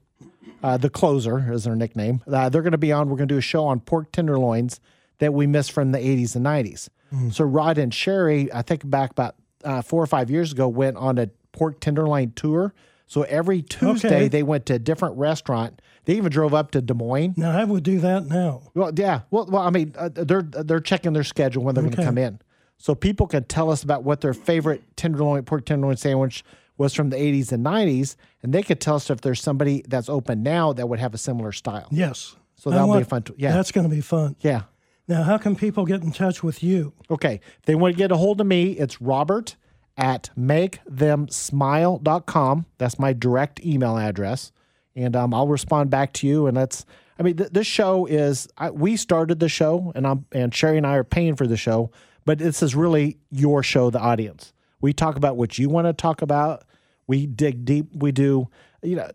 uh, 0.62 0.76
the 0.78 0.90
closer 0.90 1.52
is 1.52 1.64
their 1.64 1.76
nickname. 1.76 2.22
Uh, 2.26 2.48
they're 2.48 2.62
going 2.62 2.72
to 2.72 2.78
be 2.78 2.92
on. 2.92 3.08
We're 3.08 3.16
going 3.16 3.28
to 3.28 3.34
do 3.34 3.38
a 3.38 3.42
show 3.42 3.64
on 3.66 3.80
pork 3.80 4.10
tenderloins 4.12 4.80
that 5.18 5.34
we 5.34 5.46
missed 5.46 5.72
from 5.72 5.92
the 5.92 5.98
80s 5.98 6.34
and 6.36 6.44
90s. 6.46 6.88
Mm. 7.12 7.32
So 7.32 7.44
Rod 7.44 7.78
and 7.78 7.92
Sherry, 7.92 8.52
I 8.52 8.62
think 8.62 8.88
back 8.88 9.10
about 9.10 9.36
uh, 9.66 9.82
four 9.82 10.02
or 10.02 10.06
five 10.06 10.30
years 10.30 10.52
ago, 10.52 10.68
went 10.68 10.96
on 10.96 11.18
a 11.18 11.28
pork 11.52 11.80
tenderloin 11.80 12.32
tour. 12.34 12.72
So 13.06 13.22
every 13.22 13.62
Tuesday 13.62 14.08
Okay. 14.08 14.28
they 14.28 14.42
went 14.42 14.66
to 14.66 14.74
a 14.74 14.78
different 14.78 15.16
restaurant. 15.16 15.80
They 16.06 16.14
even 16.14 16.30
drove 16.32 16.54
up 16.54 16.70
to 16.72 16.80
Des 16.80 16.94
Moines. 16.94 17.34
Now 17.36 17.56
I 17.56 17.64
would 17.64 17.82
do 17.82 18.00
that 18.00 18.26
now. 18.26 18.62
Well, 18.74 18.92
yeah. 18.96 19.22
Well, 19.30 19.46
well 19.50 19.62
I 19.62 19.70
mean, 19.70 19.94
uh, 19.98 20.08
they're 20.12 20.42
they're 20.42 20.80
checking 20.80 21.12
their 21.12 21.24
schedule 21.24 21.62
when 21.64 21.74
they're 21.74 21.84
going 21.84 21.96
to 21.96 22.04
come 22.04 22.18
in, 22.18 22.40
so 22.78 22.94
people 22.94 23.26
can 23.26 23.44
tell 23.44 23.70
us 23.70 23.82
about 23.82 24.02
what 24.04 24.20
their 24.22 24.34
favorite 24.34 24.82
tenderloin 24.96 25.44
pork 25.44 25.64
tenderloin 25.66 25.96
sandwich 25.96 26.44
was 26.78 26.94
from 26.94 27.10
the 27.10 27.16
80s 27.16 27.52
and 27.52 27.64
90s, 27.64 28.16
and 28.42 28.52
they 28.52 28.62
could 28.62 28.80
tell 28.80 28.96
us 28.96 29.08
if 29.08 29.20
there's 29.22 29.40
somebody 29.40 29.82
that's 29.88 30.08
open 30.08 30.42
now 30.42 30.72
that 30.74 30.88
would 30.88 30.98
have 30.98 31.14
a 31.14 31.18
similar 31.18 31.50
style. 31.52 31.88
Yes. 31.90 32.36
So 32.56 32.70
that'll 32.70 32.96
be 32.98 33.04
fun. 33.04 33.22
To, 33.24 33.34
yeah. 33.38 33.52
That's 33.52 33.72
going 33.72 33.88
to 33.88 33.94
be 33.94 34.02
fun. 34.02 34.36
yeah. 34.40 34.62
Now, 35.08 35.22
how 35.22 35.38
can 35.38 35.54
people 35.54 35.84
get 35.84 36.02
in 36.02 36.12
touch 36.12 36.42
with 36.42 36.62
you? 36.62 36.92
Okay. 37.10 37.40
If 37.58 37.64
they 37.64 37.74
want 37.74 37.94
to 37.94 37.98
get 37.98 38.10
a 38.10 38.16
hold 38.16 38.40
of 38.40 38.46
me, 38.46 38.72
it's 38.72 39.00
Robert 39.00 39.56
at 39.96 40.30
makethemsmile.com. 40.38 42.66
That's 42.78 42.98
my 42.98 43.12
direct 43.12 43.64
email 43.64 43.96
address. 43.96 44.52
And 44.94 45.14
um, 45.14 45.32
I'll 45.32 45.48
respond 45.48 45.90
back 45.90 46.12
to 46.14 46.26
you. 46.26 46.46
And 46.46 46.56
that's, 46.56 46.84
I 47.18 47.22
mean, 47.22 47.36
th- 47.36 47.50
this 47.50 47.66
show 47.66 48.06
is, 48.06 48.48
I, 48.58 48.70
we 48.70 48.96
started 48.96 49.40
the 49.40 49.48
show 49.48 49.92
and 49.94 50.06
I'm, 50.06 50.26
and 50.32 50.52
Cherrie 50.52 50.78
and 50.78 50.86
I 50.86 50.96
are 50.96 51.04
paying 51.04 51.36
for 51.36 51.46
the 51.46 51.56
show, 51.56 51.90
but 52.24 52.38
this 52.38 52.62
is 52.62 52.74
really 52.74 53.18
your 53.30 53.62
show, 53.62 53.90
the 53.90 54.00
audience. 54.00 54.52
We 54.80 54.92
talk 54.92 55.16
about 55.16 55.36
what 55.36 55.58
you 55.58 55.68
want 55.68 55.86
to 55.86 55.92
talk 55.92 56.22
about. 56.22 56.64
We 57.06 57.26
dig 57.26 57.64
deep. 57.64 57.94
We 57.94 58.12
do, 58.12 58.48
you 58.82 58.96
know, 58.96 59.10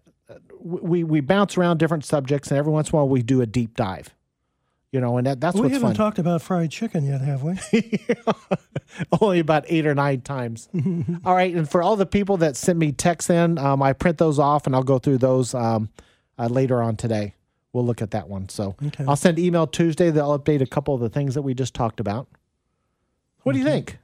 we, 0.60 1.04
we 1.04 1.20
bounce 1.20 1.58
around 1.58 1.80
different 1.80 2.06
subjects 2.06 2.50
and 2.50 2.58
every 2.58 2.72
once 2.72 2.90
in 2.90 2.96
a 2.96 2.98
while 2.98 3.10
we 3.10 3.22
do 3.22 3.42
a 3.42 3.46
deep 3.46 3.76
dive. 3.76 4.16
You 4.92 5.00
know, 5.00 5.18
and 5.18 5.26
that, 5.26 5.40
that's 5.40 5.56
we 5.56 5.62
what's 5.62 5.74
haven't 5.74 5.90
fun. 5.90 5.96
talked 5.96 6.20
about 6.20 6.42
fried 6.42 6.70
chicken 6.70 7.06
yet, 7.06 7.22
have 7.22 7.44
we? 7.44 7.58
Only 9.22 9.40
about 9.40 9.64
eight 9.70 9.86
or 9.86 9.96
nine 9.96 10.20
times. 10.22 10.68
all 11.26 11.34
right, 11.34 11.54
and 11.56 11.70
for 11.70 11.82
all 11.82 11.96
the 11.96 12.06
people 12.06 12.36
that 12.38 12.58
sent 12.58 12.78
me 12.78 12.92
texts 12.92 13.30
in, 13.30 13.58
um, 13.58 13.82
I 13.82 13.94
print 13.94 14.18
those 14.18 14.38
off 14.38 14.66
and 14.68 14.76
I'll 14.76 14.84
go 14.84 15.00
through 15.00 15.20
those 15.20 15.54
um, 15.54 15.90
uh, 16.38 16.48
later 16.48 16.82
on 16.82 16.98
today. 16.98 17.36
We'll 17.72 17.86
look 17.86 18.02
at 18.02 18.12
that 18.12 18.28
one. 18.28 18.50
So 18.50 18.76
Okay. 18.86 19.06
I'll 19.08 19.16
send 19.16 19.40
email 19.40 19.66
Tuesday. 19.66 20.10
They'll 20.12 20.38
update 20.38 20.60
a 20.60 20.66
couple 20.66 20.94
of 20.94 21.00
the 21.00 21.08
things 21.10 21.36
that 21.36 21.42
we 21.42 21.54
just 21.54 21.74
talked 21.74 22.02
about. 22.02 22.28
What 23.44 23.54
do 23.54 23.60
you 23.60 23.66
think? 23.66 23.98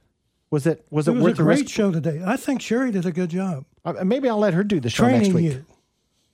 Was 0.50 0.66
it 0.66 0.86
was 0.90 1.06
It 1.06 1.10
it, 1.10 1.14
was 1.16 1.22
worth 1.24 1.38
a 1.38 1.42
great 1.42 1.58
risk? 1.60 1.68
show 1.74 1.90
today. 1.92 2.22
I 2.24 2.38
think 2.38 2.62
Cherrie 2.62 2.92
did 2.92 3.04
a 3.04 3.12
good 3.12 3.28
job 3.28 3.66
Uh, 3.84 3.92
maybe 4.04 4.26
I'll 4.30 4.38
let 4.38 4.54
her 4.54 4.64
do 4.64 4.80
the 4.80 4.88
show 4.88 5.04
training 5.04 5.20
next 5.24 5.34
week. 5.34 5.44
you. 5.52 5.64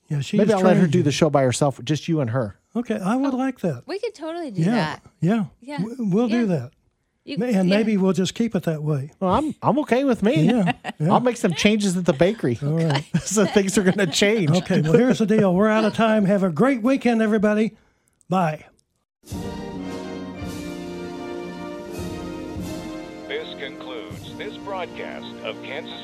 Yeah, 0.08 0.20
she 0.20 0.36
Maybe 0.36 0.52
I'll 0.52 0.60
let 0.60 0.76
her 0.76 0.86
do 0.86 0.98
you. 0.98 1.04
the 1.04 1.10
show 1.10 1.28
by 1.28 1.42
herself, 1.42 1.80
just 1.82 2.06
you 2.06 2.20
and 2.20 2.30
her. 2.30 2.56
Okay, 2.76 2.98
I 2.98 3.14
would 3.16 3.34
oh, 3.34 3.36
like 3.36 3.60
that. 3.60 3.84
We 3.86 3.98
could 4.00 4.14
totally 4.14 4.50
do 4.50 4.62
Yeah, 4.62 4.70
that. 4.72 5.02
yeah, 5.20 5.44
Yeah. 5.60 5.78
W- 5.78 5.96
We'll 6.00 6.28
do 6.28 6.46
that, 6.46 6.70
You- 7.24 7.36
and 7.42 7.68
yeah. 7.68 7.76
maybe 7.76 7.96
we'll 7.96 8.12
just 8.12 8.34
keep 8.34 8.54
it 8.56 8.64
that 8.64 8.82
way. 8.82 9.12
Well, 9.20 9.32
I'm 9.32 9.54
I'm 9.62 9.78
okay 9.80 10.02
with 10.04 10.22
me. 10.22 10.42
Yeah, 10.46 10.72
yeah. 10.98 11.12
I'll 11.12 11.20
make 11.20 11.36
some 11.36 11.52
changes 11.54 11.96
at 11.96 12.04
the 12.04 12.12
bakery. 12.12 12.58
All 12.62 12.70
right. 12.76 13.04
so 13.22 13.46
things 13.46 13.78
are 13.78 13.82
going 13.84 13.98
to 13.98 14.06
change. 14.08 14.50
Okay, 14.50 14.80
well, 14.82 14.94
here's 14.94 15.18
the 15.18 15.26
deal. 15.26 15.54
We're 15.54 15.68
out 15.68 15.84
of 15.84 15.94
time. 15.94 16.24
Have 16.24 16.42
a 16.42 16.50
great 16.50 16.82
weekend, 16.82 17.22
everybody. 17.22 17.76
Bye. 18.28 18.64
This 23.28 23.48
concludes 23.58 24.36
this 24.36 24.56
broadcast 24.58 25.26
of 25.44 25.56
Kansas 25.62 26.03